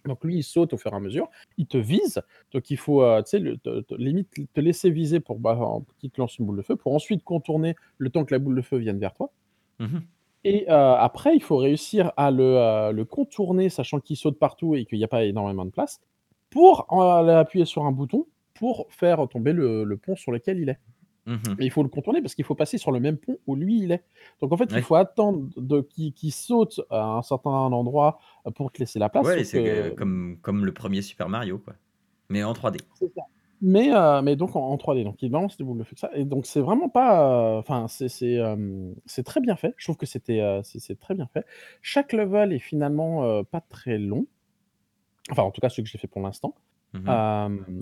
Donc 0.05 0.23
lui, 0.23 0.37
il 0.37 0.43
saute 0.43 0.73
au 0.73 0.77
fur 0.77 0.91
et 0.93 0.95
à 0.95 0.99
mesure, 0.99 1.29
il 1.57 1.67
te 1.67 1.77
vise, 1.77 2.21
donc 2.51 2.69
il 2.71 2.77
faut, 2.77 3.01
heu, 3.03 3.21
tu 3.23 3.29
sais, 3.31 3.39
le 3.39 3.57
te 3.57 3.81
te 3.81 3.95
limite 3.95 4.29
te 4.53 4.59
laisser 4.61 4.89
viser 4.91 5.19
pour, 5.19 5.39
bah, 5.39 5.57
qu'il 5.99 6.11
te 6.11 6.19
lance 6.21 6.37
une 6.39 6.45
boule 6.45 6.57
de 6.57 6.61
feu 6.61 6.75
pour 6.75 6.93
ensuite 6.93 7.23
contourner 7.23 7.75
le 7.97 8.09
temps 8.09 8.25
que 8.25 8.33
la 8.33 8.39
boule 8.39 8.55
de 8.55 8.61
feu 8.61 8.77
vienne 8.77 8.99
vers 8.99 9.13
toi. 9.13 9.31
Mmh 9.79 9.85
mh. 9.85 10.07
et 10.43 10.65
heu, 10.69 10.71
après, 10.73 11.35
il 11.35 11.41
faut 11.43 11.57
réussir 11.57 12.11
à 12.17 12.31
le, 12.31 12.43
heu, 12.57 12.91
le 12.91 13.05
contourner, 13.05 13.69
sachant 13.69 13.99
qu'il 13.99 14.17
saute 14.17 14.37
partout 14.39 14.75
et 14.75 14.85
qu'il 14.85 14.97
y 14.99 15.03
a 15.03 15.07
pas 15.07 15.23
énormément 15.23 15.65
de 15.65 15.71
place, 15.71 16.01
pour 16.49 16.85
appuyer 17.29 17.65
sur 17.65 17.85
un 17.85 17.91
bouton 17.91 18.27
pour 18.53 18.85
faire 18.89 19.27
tomber 19.29 19.51
le 19.53 19.83
le 19.83 19.97
pont 19.97 20.15
sur 20.15 20.31
lequel 20.31 20.59
il 20.59 20.69
est 20.69 20.77
Mmh 21.25 21.33
mh. 21.35 21.55
et 21.59 21.65
il 21.65 21.71
faut 21.71 21.83
le 21.83 21.89
contourner 21.89 22.21
parce 22.21 22.35
qu'il 22.35 22.43
faut 22.43 22.55
passer 22.55 22.77
sur 22.77 22.91
le 22.91 22.99
même 22.99 23.17
pont 23.17 23.37
où 23.47 23.55
lui, 23.55 23.79
il 23.79 23.91
est. 23.93 24.03
Donc 24.41 24.51
en 24.51 24.57
fait, 24.57 24.69
il 24.71 24.81
faut 24.81 24.95
attendre 24.95 25.47
de 25.55 25.81
qu'il 25.81 26.33
saute 26.33 26.81
à 26.89 27.01
un 27.01 27.21
certain 27.21 27.49
endroit 27.49 28.19
pour 28.55 28.71
te 28.71 28.79
laisser 28.79 28.99
la 28.99 29.09
place, 29.09 29.25
Ouais, 29.25 29.43
c'est 29.43 29.63
que 29.63 29.89
que 29.89 29.95
comme 29.95 30.37
comme 30.41 30.65
le 30.65 30.73
1er 30.73 31.01
Super 31.01 31.29
Mario, 31.29 31.59
quoi, 31.59 31.75
mais 32.29 32.43
en 32.43 32.53
3D. 32.53 32.79
C'est 32.99 33.13
ça, 33.15 33.21
mais 33.61 33.89
heu, 33.93 34.21
mais 34.21 34.35
donc 34.35 34.55
en 34.57 34.67
en 34.67 34.75
3D, 34.75 35.05
donc 35.05 35.21
il 35.21 35.29
balance 35.31 35.55
des 35.55 35.63
boules 35.63 35.77
de 35.79 35.83
feu, 35.85 35.95
ça 35.97 36.09
et 36.13 36.25
donc 36.25 36.45
c'est 36.45 36.59
vraiment 36.61 36.89
pas, 36.89 37.57
enfin, 37.57 37.87
c'est 37.87 38.09
c'est, 38.09 38.37
c'est 39.05 39.23
très 39.23 39.39
bien 39.39 39.55
fait. 39.55 39.73
Je 39.77 39.85
trouve 39.85 39.97
que 39.97 40.05
c'était, 40.05 40.59
c'est 40.63 40.99
très 40.99 41.15
bien 41.15 41.27
fait. 41.27 41.45
Chaque 41.81 42.11
level 42.11 42.51
est 42.51 42.59
finalement, 42.59 43.43
pas 43.45 43.61
très 43.61 43.97
long 43.97 44.25
enfin, 45.31 45.43
en 45.43 45.51
tout 45.51 45.61
cas, 45.61 45.69
celui 45.69 45.83
que 45.83 45.89
j'ai 45.89 45.97
fait 45.97 46.07
pour 46.07 46.21
l'instant, 46.21 46.55
Mmh 46.93 47.23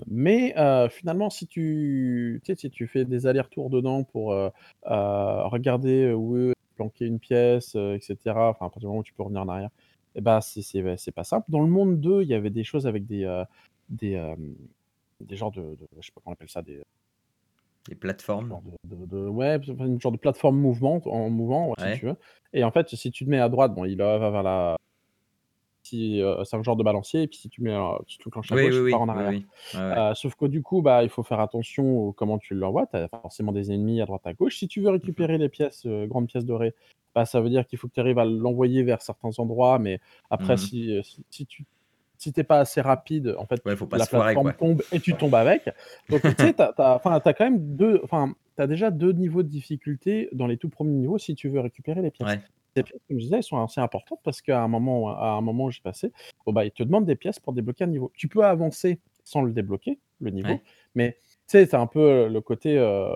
mais 0.06 0.54
finalement, 0.90 1.30
si 1.30 1.46
tu 1.46 2.40
tu 2.44 2.52
sais, 2.54 2.58
si 2.60 2.70
tu 2.70 2.86
fais 2.88 3.04
des 3.04 3.26
allers-retours 3.26 3.70
dedans 3.70 4.04
pour, 4.04 4.34
regarder 4.82 6.12
où 6.12 6.36
est 6.50 6.54
planquée 6.76 7.06
une 7.06 7.18
pièce, 7.20 7.74
heu 7.76 7.94
et 7.96 8.00
cetera, 8.00 8.50
enfin, 8.50 8.66
à 8.66 8.68
partir 8.70 8.80
du 8.80 8.86
moment 8.86 9.00
où 9.00 9.02
tu 9.04 9.12
peux 9.14 9.22
revenir 9.22 9.42
en 9.42 9.48
arrière 9.48 9.70
et 10.14 10.20
bah, 10.20 10.40
c'est 10.42 11.12
pas 11.14 11.24
simple. 11.24 11.46
Dans 11.50 11.60
le 11.62 11.68
monde 11.68 12.00
2, 12.00 12.22
il 12.22 12.28
y 12.28 12.34
avait 12.34 12.50
des 12.50 12.64
choses 12.64 12.86
avec 12.86 13.06
des, 13.06 13.24
des, 13.88 14.34
des 15.20 15.36
genres 15.36 15.52
de 15.52 15.62
de 15.76 15.88
je 16.00 16.06
sais 16.06 16.12
pas 16.12 16.20
comment 16.24 16.32
on 16.32 16.34
appelle 16.34 16.50
ça, 16.50 16.62
des, 16.62 16.82
Les 17.88 17.94
plateformes? 17.94 18.58
de 18.84 18.96
de 18.96 19.06
de 19.06 19.28
ouais, 19.28 19.56
une 19.80 20.00
genre 20.00 20.12
de 20.12 20.16
plateforme 20.18 20.58
mouvement 20.58 21.00
en 21.06 21.30
mouvant, 21.30 21.68
ouais, 21.68 21.74
si 21.78 21.90
Ouais. 21.90 22.00
tu 22.00 22.06
veux 22.06 22.16
et 22.52 22.64
en 22.64 22.70
fait, 22.72 22.88
si 22.94 23.10
tu 23.10 23.24
te 23.24 23.30
mets 23.30 23.40
à 23.40 23.48
droite, 23.48 23.74
bon, 23.74 23.84
il 23.84 23.96
va 23.96 24.18
vers 24.18 24.42
la 24.42 24.76
si, 25.98 26.20
heu, 26.20 26.36
c'est 26.44 26.56
un 26.56 26.62
genre 26.62 26.76
de 26.76 26.82
balancier 26.84 27.22
et 27.22 27.28
puis 27.28 27.38
si 27.38 27.48
tu 27.48 27.62
mets, 27.62 27.76
si 28.08 28.18
tu 28.18 28.28
enclenches 28.28 28.52
à 28.52 28.56
Oui, 28.56 28.62
oui, 28.70 28.78
gauche, 28.78 28.84
part 28.90 29.00
oui, 29.00 29.02
en 29.02 29.08
oui, 29.12 29.22
arrière. 29.22 29.34
oui. 29.34 29.46
Ouais, 29.72 29.80
ouais. 29.80 29.98
Heu, 29.98 30.14
sauf 30.14 30.34
que 30.36 30.46
du 30.46 30.62
coup, 30.62 30.82
bah, 30.82 31.02
il 31.04 31.10
faut 31.10 31.22
faire 31.22 31.40
attention 31.40 31.98
au 31.98 32.12
comment 32.12 32.38
tu 32.38 32.54
l'envoies, 32.54 32.86
tu 32.88 32.96
as 32.96 33.08
forcément 33.08 33.52
des 33.52 33.72
ennemis 33.72 34.00
à 34.02 34.06
droite, 34.06 34.22
à 34.26 34.34
gauche. 34.34 34.56
Si 34.58 34.68
tu 34.68 34.80
veux 34.82 34.90
récupérer 34.90 35.38
les 35.38 35.48
pièces, 35.50 35.86
heu, 35.86 36.06
grandes 36.06 36.28
pièces 36.28 36.44
dorées, 36.46 36.74
bah, 37.14 37.24
ça 37.26 37.40
veut 37.42 37.50
dire 37.50 37.66
qu'il 37.66 37.78
faut 37.78 37.88
que 37.88 37.94
tu 37.94 38.00
arrives 38.00 38.18
à 38.18 38.24
l'envoyer 38.26 38.82
vers 38.84 39.02
certains 39.02 39.30
endroits, 39.38 39.78
mais 39.78 40.00
après 40.30 40.56
Mmh 40.56 40.62
mh. 40.64 40.72
si, 40.72 41.00
si 41.04 41.24
si 41.30 41.46
tu 41.46 41.66
si 42.18 42.32
tu 42.32 42.40
es 42.40 42.44
pas 42.44 42.60
assez 42.60 42.80
rapide, 42.80 43.34
en 43.38 43.46
fait, 43.46 43.64
Ouais, 43.64 43.76
tu 43.76 43.76
faut 43.76 43.86
pas 43.86 43.98
la 43.98 44.06
se 44.06 44.08
foirer, 44.08 44.36
plateforme 44.36 44.52
quoi. 44.56 44.56
tombe 44.58 44.84
et 44.92 45.00
tu 45.00 45.16
tombes 45.16 45.34
avec. 45.36 45.68
Donc 46.10 46.24
tu 46.24 46.34
sais, 46.38 46.54
tu 46.54 46.62
as 46.62 46.72
tu 46.74 46.82
as 46.82 46.96
enfin, 46.96 47.20
tu 47.20 47.28
as 47.28 47.34
quand 47.34 47.44
même 47.44 47.76
2 47.76 48.00
enfin, 48.04 48.34
tu 48.56 48.62
as 48.62 48.66
déjà 48.68 48.90
2 48.92 49.12
niveaux 49.12 49.42
de 49.42 49.48
difficulté 49.48 50.28
dans 50.32 50.46
les 50.46 50.56
tout 50.58 50.68
1ers 50.70 50.90
niveaux 50.92 51.18
si 51.18 51.34
tu 51.34 51.48
veux 51.50 51.60
récupérer 51.60 52.02
les 52.02 52.10
pièces. 52.12 52.38
Ouais. 52.38 52.42
Les 52.76 52.82
pièces, 52.84 53.00
comme 53.08 53.18
je 53.18 53.24
disais, 53.24 53.36
elles 53.36 53.42
sont 53.42 53.58
assez 53.62 53.80
importantes 53.80 54.20
parce 54.24 54.40
qu'à 54.42 54.62
un 54.62 54.68
moment 54.68 55.08
à 55.16 55.30
un 55.32 55.40
moment 55.42 55.64
où 55.66 55.70
j'ai 55.70 55.82
passé, 55.82 56.12
bon, 56.46 56.52
bah, 56.52 56.64
il 56.64 56.70
te 56.72 56.82
demande 56.82 57.04
des 57.06 57.16
pièces 57.16 57.38
pour 57.40 57.52
débloquer 57.52 57.84
un 57.84 57.88
niveau. 57.88 58.10
Tu 58.16 58.28
peux 58.28 58.44
avancer 58.44 59.00
sans 59.24 59.42
le 59.42 59.52
débloquer, 59.52 60.00
le 60.20 60.30
niveau, 60.30 60.60
Ouais. 60.60 60.62
mais 60.94 61.18
tu 61.48 61.58
sais, 61.58 61.74
as 61.74 61.80
un 61.80 61.86
peu 61.86 62.28
le 62.28 62.40
côté, 62.40 62.78
heu, 62.78 63.08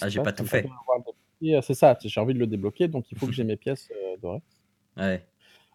Ah, 0.00 0.08
complétiste, 0.08 0.10
tu 0.10 0.20
j'ai 0.20 0.20
pas 0.20 0.32
tout 0.32 0.44
fait. 0.46 0.70
débloqué 1.40 1.60
c'est 1.62 1.74
ça, 1.74 1.96
j'ai 2.02 2.20
envie 2.20 2.34
de 2.34 2.38
le 2.38 2.46
débloquer, 2.46 2.88
donc 2.88 3.10
il 3.12 3.16
faut 3.18 3.26
que 3.26 3.32
j'ai 3.34 3.44
mes 3.44 3.56
pièces, 3.56 3.90
heu, 3.92 4.16
dorées 4.18 4.42
Ouais. 4.96 5.26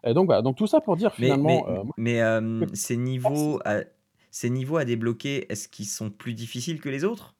et 0.04 0.14
donc 0.14 0.26
voilà, 0.26 0.42
donc 0.42 0.56
tout 0.56 0.66
ça 0.66 0.80
pour 0.80 0.96
dire 0.96 1.14
Mais 1.18 1.38
mais 1.42 1.64
finalement, 1.66 1.66
moi 1.84 1.96
mais 1.96 2.14
hem, 2.16 2.68
ces 2.74 2.96
ah 3.24 3.30
niveaux 3.36 3.60
à 3.64 3.82
ces 4.30 4.48
niveaux 4.50 4.78
à 4.78 4.84
débloquer, 4.86 5.50
est-ce 5.52 5.68
qu'ils 5.68 5.86
sont 5.86 6.10
plus 6.10 6.34
difficiles 6.34 6.80
que 6.80 6.88
les 6.88 7.04
autres? 7.04 7.36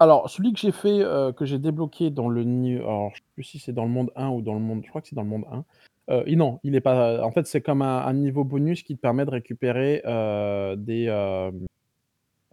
Alors, 0.00 0.28
celui 0.28 0.52
que 0.52 0.58
j'ai 0.58 0.72
fait, 0.72 1.00
heu, 1.02 1.32
que 1.32 1.46
j'ai 1.46 1.58
débloqué 1.58 2.10
dans 2.10 2.28
le 2.28 2.44
ni 2.44 2.74
alors 2.76 3.10
je 3.14 3.16
sais 3.16 3.22
plus 3.34 3.42
si 3.44 3.58
c'est 3.58 3.72
dans 3.72 3.84
le 3.84 3.90
monde 3.90 4.10
1 4.14 4.28
ou 4.28 4.42
dans 4.42 4.52
le 4.52 4.60
monde 4.60 4.82
je 4.84 4.90
crois 4.90 5.00
que 5.00 5.08
c'est 5.08 5.16
dans 5.16 5.22
le 5.22 5.28
monde 5.28 5.44
1, 5.50 5.64
Heu, 6.10 6.22
et 6.26 6.36
non, 6.36 6.60
il 6.64 6.74
est 6.74 6.80
pas 6.82 7.22
en 7.24 7.32
fait, 7.32 7.46
c'est 7.46 7.62
comme 7.62 7.80
un 7.80 8.04
un 8.06 8.12
niveau 8.12 8.44
bonus 8.44 8.82
qui 8.82 8.94
te 8.96 9.00
permet 9.00 9.24
de 9.24 9.30
récupérer, 9.30 10.02
heu, 10.04 10.76
des, 10.76 11.04
hem, 11.04 11.66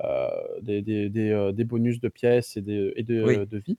heu, 0.03 0.61
des 0.61 0.81
des 0.83 1.09
des, 1.09 1.31
heu, 1.31 1.53
des 1.53 1.65
bonus 1.65 2.01
de 2.01 2.09
pièces 2.09 2.57
et 2.57 2.61
de 2.63 2.93
et 2.97 3.03
de 3.03 3.23
Oui. 3.23 3.47
de 3.49 3.57
vie. 3.59 3.77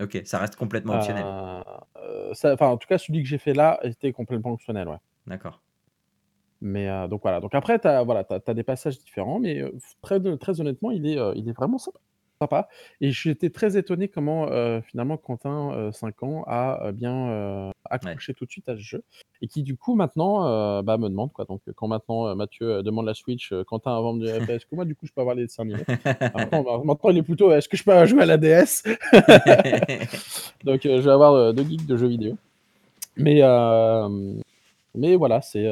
OK, 0.00 0.18
ça 0.26 0.38
reste 0.38 0.56
complètement 0.56 0.94
optionnel. 0.94 1.34
Heu, 1.36 1.62
heu, 1.96 2.34
ça 2.34 2.52
enfin, 2.54 2.68
en 2.68 2.76
tout 2.76 2.88
cas, 2.88 2.98
celui 2.98 3.22
que 3.22 3.28
j'ai 3.28 3.38
fait 3.38 3.54
là 3.54 3.78
était 3.82 4.12
complètement 4.12 4.52
optionnel, 4.52 4.88
ouais. 4.88 4.96
D'accord. 5.26 5.60
Mais, 6.62 6.88
heu, 6.88 7.08
donc 7.08 7.22
voilà, 7.22 7.40
donc 7.40 7.54
après 7.54 7.78
tu 7.78 7.88
as 7.88 8.02
voilà, 8.02 8.24
tu 8.24 8.34
as 8.34 8.40
tu 8.40 8.50
as 8.50 8.54
des 8.54 8.62
passages 8.64 8.98
différents, 8.98 9.38
mais, 9.40 9.60
heu, 9.62 9.72
f 9.80 9.94
très 10.02 10.20
de 10.20 10.34
très 10.36 10.60
honnêtement, 10.60 10.90
il 10.90 11.06
est, 11.06 11.16
heu, 11.18 11.32
il 11.36 11.48
est 11.48 11.52
vraiment 11.52 11.78
sympa 11.78 11.98
sympa 12.40 12.68
et 13.02 13.10
j'étais 13.10 13.50
très 13.50 13.76
étonné 13.76 14.08
comment, 14.08 14.48
heu, 14.50 14.80
finalement 14.86 15.16
Quentin, 15.18 15.72
heu, 15.74 15.92
5 15.92 16.22
ans, 16.22 16.42
a, 16.46 16.88
heu, 16.88 16.92
bien, 16.92 17.10
Ouais. 17.66 17.72
accroché 17.90 18.34
tout 18.34 18.44
de 18.46 18.50
suite 18.50 18.68
à 18.68 18.76
ce 18.76 18.80
jeu 18.80 19.02
et 19.42 19.48
qui 19.48 19.62
du 19.62 19.76
coup 19.76 19.94
maintenant, 19.94 20.82
bah, 20.82 20.96
me 20.96 21.08
demande 21.08 21.32
quoi. 21.32 21.44
Donc 21.44 21.60
quand 21.74 21.88
maintenant, 21.88 22.34
Mathieu, 22.36 22.82
demande 22.82 23.06
la 23.06 23.14
Switch, 23.14 23.52
Quentin 23.66 23.96
avant 23.96 24.14
dit: 24.16 24.26
«Est-ce 24.26 24.64
que 24.66 24.74
moi 24.74 24.84
du 24.84 24.94
coup 24.94 25.06
je 25.06 25.12
peux 25.12 25.20
avoir 25.20 25.34
les 25.36 25.42
dessins 25.44 25.62
animés?» 25.64 25.86
maintenant 26.34 26.62
bah, 26.62 26.80
maintenant 26.84 27.10
il 27.10 27.18
est 27.18 27.22
plutôt: 27.22 27.52
«Est-ce 27.52 27.68
que 27.68 27.76
je 27.76 27.84
peux 27.84 28.06
jouer 28.06 28.22
à 28.22 28.26
la 28.26 28.36
DS?» 28.38 28.84
donc, 30.64 30.80
je 30.84 30.88
vais 31.00 31.10
avoir, 31.10 31.34
heu, 31.34 31.52
2 31.52 31.64
geeks 31.64 31.86
de 31.86 31.96
jeux 31.96 32.08
vidéo. 32.08 32.36
Mais, 33.16 33.42
mais 34.94 35.16
voilà, 35.16 35.42
c'est, 35.42 35.66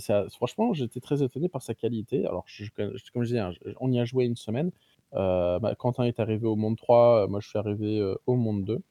ça 0.00 0.26
franchement, 0.36 0.74
j'étais 0.74 1.00
très 1.00 1.22
étonné 1.22 1.48
par 1.48 1.62
sa 1.62 1.74
qualité. 1.74 2.26
Alors 2.26 2.44
je 2.46 2.64
comme 2.76 3.22
je 3.24 3.28
disais, 3.28 3.40
hein, 3.40 3.52
on 3.80 3.92
y 3.92 4.00
a 4.00 4.04
joué 4.06 4.24
1 4.26 4.36
semaine. 4.36 4.70
Heu, 5.16 5.58
bah, 5.60 5.74
Quentin 5.76 6.04
est 6.04 6.20
arrivé 6.20 6.46
au 6.46 6.56
monde 6.56 6.76
3, 6.76 7.24
heu, 7.24 7.28
moi 7.28 7.40
je 7.40 7.48
suis 7.48 7.58
arrivé, 7.58 7.98
heu, 8.00 8.18
au 8.26 8.36
monde 8.36 8.64
2. 8.64 8.82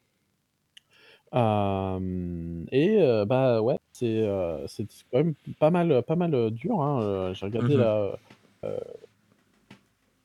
Hem 1.32 2.66
et 2.72 2.98
heu, 3.02 3.26
bah, 3.26 3.62
ouais, 3.62 3.78
c'est, 3.92 4.24
c'est 4.68 4.88
quand 5.12 5.18
même 5.20 5.36
pas 5.60 5.70
mal, 5.72 6.04
pas 6.04 6.16
mal, 6.16 6.52
dur, 6.52 6.82
hein, 6.82 7.34
j'ai 7.34 7.46
regardé 7.46 7.78
mh. 7.78 7.78
là, 7.78 8.18
heu 8.64 8.68
heu 8.70 8.80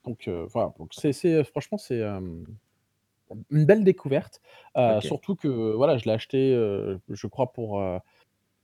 donc, 0.05 0.29
voilà, 0.53 0.73
donc 0.79 0.91
c'est 0.95 1.45
franchement, 1.45 1.79
c'est, 1.79 2.03
une 3.51 3.65
belle 3.67 3.85
découverte. 3.85 4.41
Heu, 4.77 5.01
OK. 5.01 5.01
surtout 5.01 5.37
que 5.37 5.49
voilà, 5.75 5.97
je 5.99 6.05
l'ai 6.05 6.13
acheté, 6.13 6.53
je 7.09 7.27
crois 7.27 7.53
pour, 7.53 7.81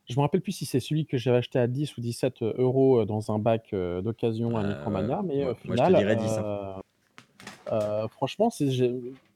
je 0.08 0.16
me 0.16 0.22
rappelle 0.22 0.42
plus 0.42 0.52
si 0.52 0.66
c'est 0.66 0.80
celui 0.80 1.06
que 1.06 1.18
j'avais 1.18 1.38
acheté 1.38 1.58
à 1.58 1.66
10 1.68 1.96
ou 1.98 2.00
17 2.00 2.42
euros, 2.42 3.04
dans 3.04 3.32
un 3.32 3.38
bac, 3.38 3.74
d'occasion 3.74 4.58
à 4.58 4.62
Heu, 4.62 4.64
Micromania, 4.64 5.22
mais 5.24 5.44
moi 5.44 5.52
au 5.52 5.54
moi 5.64 5.76
je 5.76 5.82
te 5.82 5.92
final, 5.92 5.92
dirais 5.92 6.16
10, 6.16 6.38
hein. 6.38 6.46
Heu, 7.72 8.08
franchement, 8.10 8.50
c'est 8.50 8.68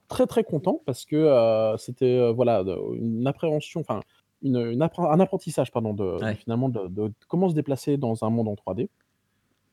très, 0.09 0.27
très 0.27 0.45
content 0.45 0.83
parce 0.87 1.05
que, 1.05 1.17
heu, 1.17 1.77
c'était, 1.79 2.17
heu, 2.19 2.31
voilà, 2.33 2.61
une 2.95 3.27
appréhension, 3.27 3.81
enfin 3.81 4.05
une 4.43 4.57
une 4.73 4.81
appren 4.83 5.05
un 5.07 5.21
apprentissage 5.21 5.71
pardon 5.71 5.93
de 5.95 6.21
Ouais. 6.21 6.39
finalement 6.39 6.69
de 6.71 6.89
de 6.89 7.13
comment 7.29 7.49
se 7.51 7.55
déplacer 7.55 7.97
dans 7.99 8.25
un 8.25 8.31
monde 8.31 8.49
en 8.49 8.57
3D. 8.57 8.89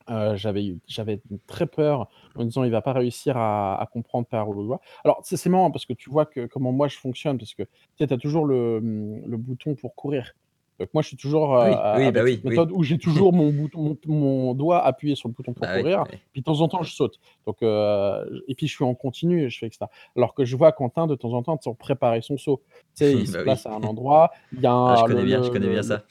Heu, 0.10 0.36
j'avais 0.38 1.22
très 1.48 1.68
peur 1.68 2.10
en 2.36 2.42
me 2.44 2.46
disant: 2.50 2.64
«Il 2.66 2.72
va 2.72 2.82
pas 2.84 2.94
réussir 2.94 3.38
à 3.38 3.82
à 3.82 3.86
comprendre 3.88 4.28
par 4.28 4.50
où 4.50 4.62
il 4.62 4.68
doit». 4.68 4.82
Alors 5.06 5.22
c'est 5.24 5.50
marrant 5.50 5.72
parce 5.72 5.86
que 5.86 5.94
tu 5.94 6.10
vois 6.12 6.26
que 6.28 6.46
comment 6.48 6.72
moi 6.74 6.88
je 6.90 6.98
fonctionne 7.00 7.38
parce 7.40 7.56
que 7.56 7.64
tu 7.98 8.04
as 8.06 8.18
toujours 8.18 8.46
le, 8.46 8.80
le 8.82 9.38
bouton 9.38 9.76
pour 9.76 9.96
courir. 9.96 10.34
Donc 10.80 10.90
moi 10.94 11.02
je 11.02 11.08
suis 11.10 11.18
toujours, 11.18 11.56
heu, 11.58 11.76
Oui, 11.94 12.12
bah, 12.12 12.24
oui, 12.24 12.44
méthode 12.44 12.72
où 12.72 12.84
j'ai 12.84 12.98
toujours 12.98 13.34
mon 13.34 13.52
bouton 13.52 13.98
mon 14.08 14.16
mon 14.20 14.54
doigt 14.54 14.84
appuyé 14.86 15.16
sur 15.16 15.28
le 15.30 15.34
bouton 15.34 15.54
pour 15.54 15.70
Bah, 15.70 15.72
courir, 15.72 16.06
puis 16.34 16.42
de 16.42 16.46
temps 16.46 16.62
en 16.62 16.68
temps 16.68 16.84
je 16.84 16.94
saute. 16.94 17.16
Donc, 17.48 17.62
heu, 17.64 18.44
et 18.48 18.56
puis 18.56 18.68
je 18.68 18.74
suis 18.76 18.84
en 18.86 18.94
continu 18.96 19.44
et 19.46 19.50
je 19.50 19.58
fais 19.60 19.68
et 19.68 19.72
cetera. 19.72 19.90
Alors 20.16 20.34
que 20.36 20.46
je 20.46 20.56
vois 20.56 20.72
Quentin 20.72 21.08
de 21.08 21.16
temps 21.16 21.34
en 21.34 21.44
temps, 21.44 21.58
préparer 21.80 22.22
son 22.22 22.38
saut. 22.38 22.64
Tu 22.96 23.06
sais, 23.06 23.18
il 23.20 23.28
se 23.28 23.38
Bah, 23.38 23.44
place 23.44 23.66
oui. 23.66 23.66
à 23.66 23.72
un 23.74 23.84
endroit, 23.84 24.32
il 24.52 24.62
y 24.62 24.68
a 24.68 24.74
Ah, 24.86 24.96
je 24.96 25.04
un 25.04 25.08
le 25.08 25.16
connais 25.16 25.26
bien, 25.26 25.42
je 25.44 25.52
connais 25.52 25.68
le 25.68 25.70
bien 25.70 25.84
ça. 25.84 26.06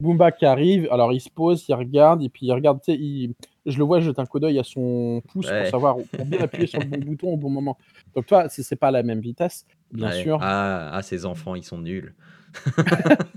Booba 0.00 0.30
qui 0.30 0.44
arrive, 0.44 0.88
alors 0.92 1.12
il 1.14 1.20
se 1.20 1.30
pose, 1.30 1.66
il 1.68 1.74
regarde 1.74 2.22
et 2.22 2.28
puis 2.28 2.46
il 2.46 2.52
regarde, 2.52 2.80
tu 2.82 2.92
sais, 2.92 2.98
il 2.98 3.34
je 3.64 3.78
le 3.78 3.84
vois 3.84 4.00
jeter 4.00 4.20
un 4.20 4.26
coup 4.26 4.38
d'œil 4.40 4.58
à 4.58 4.62
son 4.64 5.22
pouce 5.26 5.52
pour 5.52 5.66
savoir 5.66 5.96
pour 6.14 6.26
bien 6.26 6.40
appuyer 6.42 6.66
sur 6.66 6.80
le 6.80 6.86
bon 6.86 7.00
bouton 7.02 7.28
au 7.32 7.36
bon 7.38 7.50
moment. 7.50 7.78
Donc 8.14 8.26
tu 8.26 8.34
vois, 8.34 8.48
c'est 8.50 8.62
c'est 8.62 8.76
pas 8.76 8.90
la 8.90 9.02
même 9.02 9.20
vitesse, 9.20 9.66
bien 9.92 10.10
Ouais. 10.10 10.12
sûr. 10.12 10.44
Ah, 10.44 10.90
ah 10.92 11.02
ces 11.02 11.24
enfants, 11.24 11.54
ils 11.54 11.64
sont 11.64 11.78
nuls. 11.78 12.14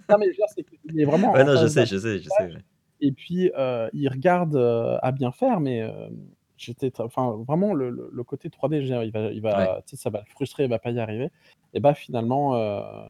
Non, 0.09 0.17
mais 0.19 0.25
je 0.27 0.29
veux 0.31 0.35
dire, 0.35 0.45
c'est 0.55 0.63
qu'il 0.63 0.99
est 0.99 1.05
vraiment 1.05 1.33
Ouais, 1.33 1.43
non, 1.43 1.55
je 1.55 1.67
sais, 1.67 1.85
je 1.85 1.97
sais, 1.97 2.19
je 2.19 2.29
sais, 2.29 2.47
ouais. 2.47 2.63
et 3.01 3.11
puis, 3.13 3.51
heu, 3.57 3.89
il 3.93 4.09
regarde, 4.09 4.55
heu, 4.55 4.97
à 5.03 5.11
bien 5.11 5.31
faire, 5.31 5.59
mais, 5.61 5.79
hem, 5.79 6.29
j'étais 6.57 6.91
enfin 7.01 7.37
vraiment 7.47 7.73
le 7.73 7.89
le 7.91 8.09
le 8.13 8.23
côté 8.25 8.49
3D, 8.49 8.77
je 8.77 8.81
veux 8.83 8.87
dire, 8.87 9.03
il 9.03 9.11
va 9.13 9.31
il 9.33 9.41
Ouais. 9.51 9.69
va 9.69 9.81
tu 9.87 9.95
sais, 9.97 10.01
ça 10.03 10.09
va 10.11 10.19
le 10.21 10.25
frustrer, 10.31 10.65
il 10.65 10.69
va 10.71 10.79
pas 10.79 10.91
y 10.91 10.99
arriver 10.99 11.29
et 11.73 11.79
bah, 11.81 11.93
finalement, 11.95 12.55
heu 12.57 13.09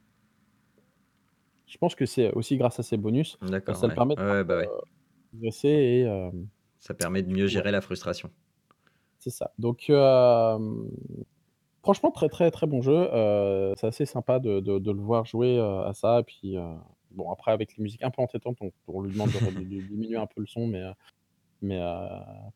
je 1.67 1.77
pense 1.77 1.95
que 1.95 2.05
c'est 2.05 2.31
aussi 2.33 2.57
grâce 2.57 2.79
à 2.79 2.83
ces 2.83 2.97
bonus, 2.97 3.37
D'accord, 3.41 3.79
ça 3.79 3.87
le 3.87 3.91
ouais. 3.91 3.93
permet 3.93 4.15
de 4.15 4.21
Ouais, 4.23 4.23
ouais, 4.23 4.43
bah, 4.43 4.57
ouais. 4.57 4.71
progresser 5.31 5.67
et 5.69 6.01
hem, 6.03 6.49
Ça 6.81 6.93
permet 6.93 7.21
de 7.23 7.29
mieux 7.31 7.47
ouais. 7.47 7.47
gérer 7.47 7.71
la 7.71 7.81
frustration. 7.81 8.31
C'est 9.21 9.31
ça. 9.31 9.51
Donc, 9.57 9.89
hem, 9.89 10.89
franchement 11.83 12.11
très, 12.11 12.29
très, 12.29 12.51
très 12.51 12.67
bon 12.67 12.81
jeu, 12.81 13.09
heu, 13.13 13.73
c'est 13.77 13.87
assez 13.87 14.05
sympa 14.05 14.39
de 14.39 14.59
de 14.59 14.79
de 14.79 14.91
le 14.91 14.99
voir 15.01 15.25
jouer, 15.25 15.57
heu, 15.57 15.81
à 15.85 15.93
ça 15.93 16.19
et 16.19 16.23
puis, 16.23 16.57
heu, 16.57 16.61
bon 17.11 17.31
après 17.31 17.51
avec 17.51 17.75
les 17.77 17.83
musiques 17.83 18.03
un 18.03 18.11
peu 18.11 18.21
entêtantes, 18.21 18.57
on 18.61 18.71
on 18.87 19.01
lui 19.01 19.11
demande 19.11 19.31
de 19.33 19.39
diminuer 19.81 20.17
un 20.17 20.27
peu 20.27 20.41
le 20.41 20.47
son, 20.47 20.67
mais, 20.67 20.81
mais, 21.61 21.79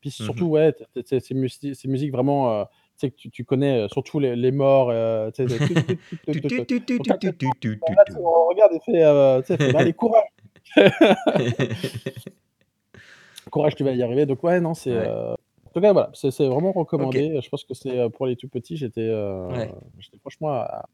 puis 0.00 0.10
Mmh 0.18 0.22
mh. 0.24 0.24
surtout, 0.24 0.46
ouais, 0.46 0.74
ces 1.20 1.34
musi 1.34 1.74
ces 1.74 1.88
musiques 1.88 2.12
vraiment, 2.12 2.64
tu 2.66 2.70
sais 2.96 3.10
que 3.12 3.28
tu 3.30 3.44
connais, 3.44 3.88
surtout 3.90 4.20
les 4.20 4.36
les 4.36 4.52
morts, 4.52 4.90
regarde 8.48 8.72
et 8.74 8.80
fait, 8.80 9.02
«Bah, 9.72 9.80
allez 9.80 9.92
courage!» 9.94 10.28
«Courage, 13.50 13.74
tu 13.76 13.84
vas 13.84 13.92
y 13.92 14.02
arriver», 14.02 14.26
donc 14.26 14.42
ouais, 14.44 14.60
non, 14.60 14.74
c'est, 14.74 14.94
Ouais. 14.94 15.08
En 15.74 15.80
tout 15.80 15.80
cas, 15.80 15.92
voilà, 15.92 16.10
c'est 16.14 16.30
vraiment 16.46 16.70
recommandé. 16.72 17.40
Je 17.42 17.48
pense 17.48 17.64
que 17.64 17.74
c'est, 17.74 17.98
heu, 17.98 18.08
pour 18.08 18.26
les 18.26 18.36
tout 18.36 18.48
petits, 18.48 18.76
j'étais, 18.76 19.10
Ouais. 19.10 19.70
j'étais 19.98 20.18
franchement 20.18 20.50
a 20.52 20.88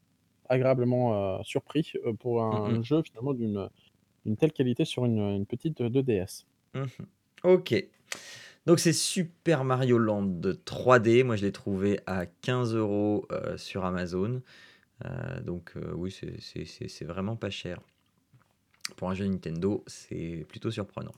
agréablement, 0.49 1.43
surpris, 1.45 1.93
pour 2.19 2.43
un 2.43 2.79
mh. 2.79 2.83
jeu 2.83 3.03
finalement 3.03 3.35
d'une 3.35 3.69
telle 4.39 4.53
qualité 4.53 4.85
sur 4.87 5.05
une, 5.05 5.45
petite 5.45 5.83
2DS. 5.83 6.47
Mmh 6.75 6.81
mh. 6.81 6.87
OK. 7.45 7.75
Donc 8.67 8.79
c'est 8.81 8.93
Super 8.93 9.65
Mario 9.65 9.99
Land 9.99 10.41
3D. 10.65 11.25
Moi, 11.25 11.37
je 11.37 11.45
l'ai 11.45 11.53
trouvé 11.53 12.01
à 12.07 12.25
15 12.27 12.75
€, 12.75 13.27
heu, 13.33 13.57
sur 13.59 13.85
Amazon. 13.85 14.41
Donc, 15.45 15.75
oui, 15.95 16.11
c'est 16.11 17.05
vraiment 17.05 17.37
pas 17.37 17.51
cher. 17.51 17.81
Pour 18.97 19.11
un 19.11 19.15
jeu 19.15 19.27
Nintendo, 19.27 19.85
c'est 19.87 20.45
plutôt 20.49 20.71
surprenant. 20.71 21.13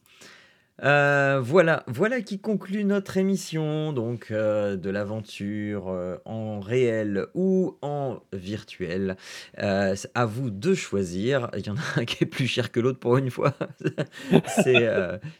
Heu, 0.81 1.39
voilà, 1.39 1.85
voilà 1.87 2.23
qui 2.23 2.41
conclut 2.41 2.85
notre 2.85 3.19
émission 3.19 3.93
donc, 3.93 4.31
heu, 4.31 4.77
de 4.77 4.91
l'aventure, 4.91 5.91
heu, 5.91 6.19
en 6.25 6.61
réel 6.61 7.27
ou 7.35 7.77
en 7.83 8.21
virtuel. 8.33 9.17
À 9.59 10.25
vous 10.25 10.51
de 10.51 10.75
choisir. 10.75 11.51
Il 11.57 11.67
y 11.67 11.71
en 11.71 11.77
a 11.77 12.01
un 12.01 12.05
qui 12.05 12.25
est 12.25 12.27
plus 12.27 12.47
cher 12.47 12.73
que 12.73 12.81
l'autre 12.81 12.99
pour 12.99 13.17
une 13.19 13.31
fois. 13.31 13.53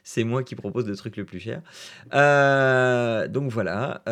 C'est, 0.05 0.25
moi 0.25 0.43
qui 0.43 0.55
propose 0.55 0.87
le 0.87 0.97
truc 0.97 1.17
le 1.17 1.25
plus 1.25 1.41
cher. 1.41 1.63
Donc 2.13 3.51
voilà, 3.51 4.03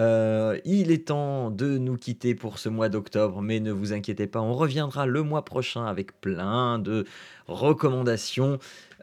il 0.64 0.90
est 0.90 1.08
temps 1.08 1.50
de 1.50 1.78
nous 1.78 1.96
quitter 1.96 2.34
pour 2.34 2.58
ce 2.58 2.68
mois 2.68 2.88
d'octobre, 2.88 3.42
mais 3.42 3.60
ne 3.60 3.72
vous 3.72 3.92
inquiétez 3.92 4.26
pas, 4.26 4.40
on 4.40 4.54
reviendra 4.54 5.06
le 5.06 5.22
mois 5.22 5.44
prochain 5.44 5.84
avec 5.84 6.18
plein 6.20 6.78
de 6.78 7.04
recommandations. 7.46 8.58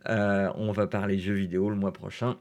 Heu, 0.10 0.50
on 0.56 0.72
va 0.72 0.88
parler 0.88 1.20
jeux 1.20 1.34
vidéo 1.34 1.70
le 1.70 1.76
mois 1.76 1.94
prochain. 1.94 2.38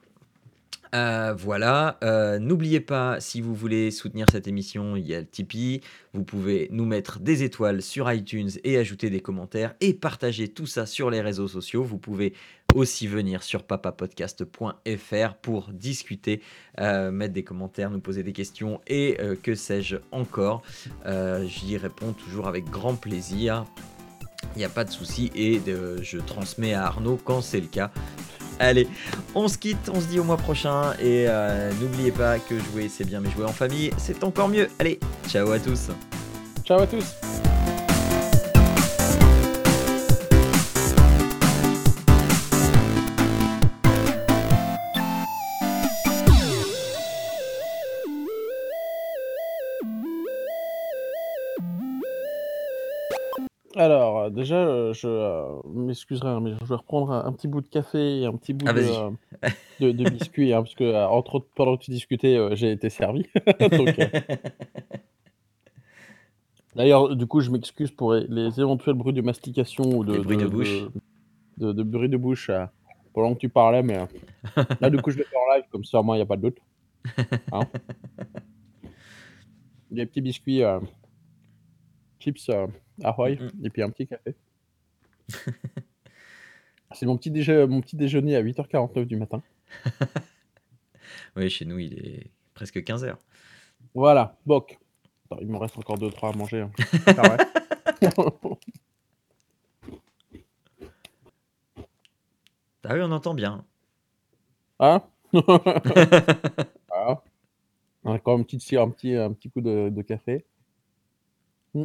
Heu, 0.94 1.34
voilà, 1.36 1.98
heu, 2.04 2.38
n'oubliez 2.38 2.80
pas, 2.80 3.20
si 3.20 3.40
vous 3.40 3.54
voulez 3.54 3.90
soutenir 3.90 4.26
cette 4.30 4.46
émission, 4.46 4.94
il 4.94 5.06
y 5.06 5.14
a 5.14 5.20
le 5.20 5.26
Tipeee. 5.26 5.80
Vous 6.14 6.22
pouvez 6.22 6.68
nous 6.70 6.86
mettre 6.86 7.18
des 7.18 7.42
étoiles 7.42 7.82
sur 7.82 8.10
iTunes 8.10 8.50
et 8.62 8.78
ajouter 8.78 9.10
des 9.10 9.20
commentaires 9.20 9.74
et 9.80 9.94
partager 9.94 10.48
tout 10.48 10.66
ça 10.66 10.86
sur 10.86 11.10
les 11.10 11.20
réseaux 11.20 11.48
sociaux. 11.48 11.82
Vous 11.82 11.98
pouvez 11.98 12.34
aussi 12.74 13.08
venir 13.08 13.42
sur 13.42 13.64
papapodcast.fr 13.64 15.34
pour 15.42 15.72
discuter, 15.72 16.40
mettre 16.78 17.34
des 17.34 17.44
commentaires, 17.44 17.90
nous 17.90 18.00
poser 18.00 18.22
des 18.22 18.32
questions 18.32 18.80
et 18.86 19.18
que 19.42 19.54
sais-je 19.54 19.96
encore. 20.12 20.62
J'y 21.44 21.76
réponds 21.76 22.12
toujours 22.12 22.46
avec 22.48 22.64
grand 22.66 22.94
plaisir. 22.94 23.64
Il 24.54 24.62
y 24.62 24.64
a 24.64 24.68
pas 24.68 24.84
de 24.84 24.90
souci 24.90 25.30
et 25.34 25.58
de 25.58 25.98
je 26.02 26.18
transmets 26.18 26.74
à 26.74 26.86
Arnaud 26.86 27.18
quand 27.22 27.40
c'est 27.40 27.60
le 27.60 27.66
cas. 27.66 27.90
Allez, 28.58 28.88
on 29.34 29.48
se 29.48 29.58
quitte, 29.58 29.90
on 29.92 30.00
se 30.00 30.06
dit 30.06 30.18
au 30.18 30.24
mois 30.24 30.38
prochain 30.38 30.94
et 30.98 31.26
heu, 31.28 31.74
n'oubliez 31.80 32.10
pas 32.10 32.38
que 32.38 32.58
jouer, 32.58 32.88
c'est 32.88 33.04
bien, 33.04 33.20
mais 33.20 33.30
jouer 33.30 33.44
en 33.44 33.52
famille, 33.52 33.90
c'est 33.98 34.24
encore 34.24 34.48
mieux. 34.48 34.68
Allez, 34.78 34.98
ciao 35.28 35.50
à 35.50 35.58
tous. 35.58 35.90
Ciao 36.64 36.80
à 36.80 36.86
tous. 36.86 37.04
Déjà, 54.36 54.64
heu, 54.66 54.92
je, 54.92 55.08
heu, 55.08 55.60
m'excuserai, 55.74 56.28
hein, 56.28 56.40
mais 56.40 56.52
je 56.60 56.64
vais 56.64 56.74
reprendre 56.76 57.10
un 57.12 57.24
un 57.26 57.32
petit 57.32 57.48
bout 57.48 57.60
de 57.62 57.68
café 57.68 58.20
et 58.20 58.26
un 58.26 58.32
petit 58.36 58.52
bout 58.54 58.66
Ah 58.68 58.72
de, 58.72 58.80
vas-y. 58.80 58.90
heu, 58.90 59.10
de 59.80 59.92
de 59.92 60.04
biscuit, 60.04 60.52
hein, 60.54 60.62
parce 60.62 60.74
que, 60.74 61.04
entre 61.06 61.36
autres, 61.36 61.48
pendant 61.56 61.76
que 61.76 61.82
tu 61.84 61.90
discutais, 61.90 62.38
j'ai 62.56 62.70
été 62.72 62.88
servi. 62.90 63.26
Donc, 63.60 63.98
D'ailleurs, 66.76 67.16
du 67.16 67.26
coup, 67.26 67.40
je 67.40 67.50
m'excuse 67.50 67.90
pour 67.90 68.14
les 68.14 68.26
les 68.28 68.60
éventuels 68.60 68.94
bruits 68.94 69.14
de 69.14 69.22
mastication 69.22 69.98
ou 69.98 70.04
de 70.04 70.18
bruits 70.18 70.36
de 70.36 70.42
de 70.42 70.48
bouche. 70.48 70.82
de 71.58 71.72
de 71.72 72.06
de 72.06 72.16
bouche, 72.16 72.50
pendant 73.14 73.34
que 73.34 73.40
tu 73.40 73.48
parlais, 73.48 73.82
mais, 73.82 73.98
là, 74.80 74.90
du 74.90 74.98
coup, 74.98 75.10
je 75.10 75.18
le 75.18 75.24
fais 75.24 75.36
en 75.36 75.54
live, 75.54 75.64
comme 75.70 75.84
ça, 75.84 76.02
moins, 76.02 76.16
il 76.16 76.20
y 76.20 76.22
a 76.22 76.26
pas 76.26 76.36
de 76.36 76.42
doute. 76.42 76.58
Hein? 77.52 77.60
Des 79.90 80.04
petits 80.04 80.20
biscuits, 80.20 80.62
chips, 82.26 82.48
Mmh 82.48 83.44
mh. 83.44 83.64
et 83.64 83.70
puis 83.70 83.82
un 83.82 83.90
petit 83.90 84.06
café. 84.06 84.34
C'est 86.94 87.06
mon 87.06 87.16
petit 87.16 87.30
déjeu 87.30 87.66
mon 87.66 87.80
petit 87.80 87.96
déjeuner 87.96 88.36
à 88.36 88.42
08:49 88.42 89.04
du 89.06 89.16
matin. 89.16 89.42
Oui, 91.36 91.50
chez 91.50 91.64
nous, 91.66 91.78
il 91.78 91.94
est 91.94 92.30
presque 92.54 92.78
15:00. 92.82 93.16
Voilà, 93.94 94.36
boc. 94.46 94.78
Attends, 95.26 95.40
il 95.42 95.48
m'en 95.48 95.58
reste 95.58 95.76
encore 95.78 95.98
2-3 95.98 96.32
à 96.32 96.36
manger, 96.36 96.60
hein. 96.62 96.70
Ah 102.84 102.94
oui, 102.94 103.00
on 103.02 103.10
entend 103.12 103.34
bien. 103.34 103.64
Hein? 104.78 105.02
Voilà. 105.32 107.22
Encore 108.04 108.38
une 108.38 108.44
petite 108.44 108.62
ci 108.62 108.76
un 108.76 108.90
petit 108.90 109.14
un 109.14 109.32
petit 109.32 109.50
coup 109.50 109.60
de 109.60 109.90
de 109.90 110.02
café. 110.02 110.44
Mmh. 111.74 111.84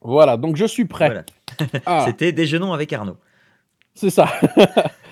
Voilà, 0.00 0.36
donc 0.36 0.56
je 0.56 0.64
suis 0.64 0.84
prêt. 0.84 1.06
Voilà. 1.08 1.24
Ah! 1.86 2.04
C'était 2.06 2.32
déjeunons 2.32 2.72
avec 2.72 2.92
Arnaud. 2.92 3.16
C'est 3.94 4.10
ça. 4.10 4.28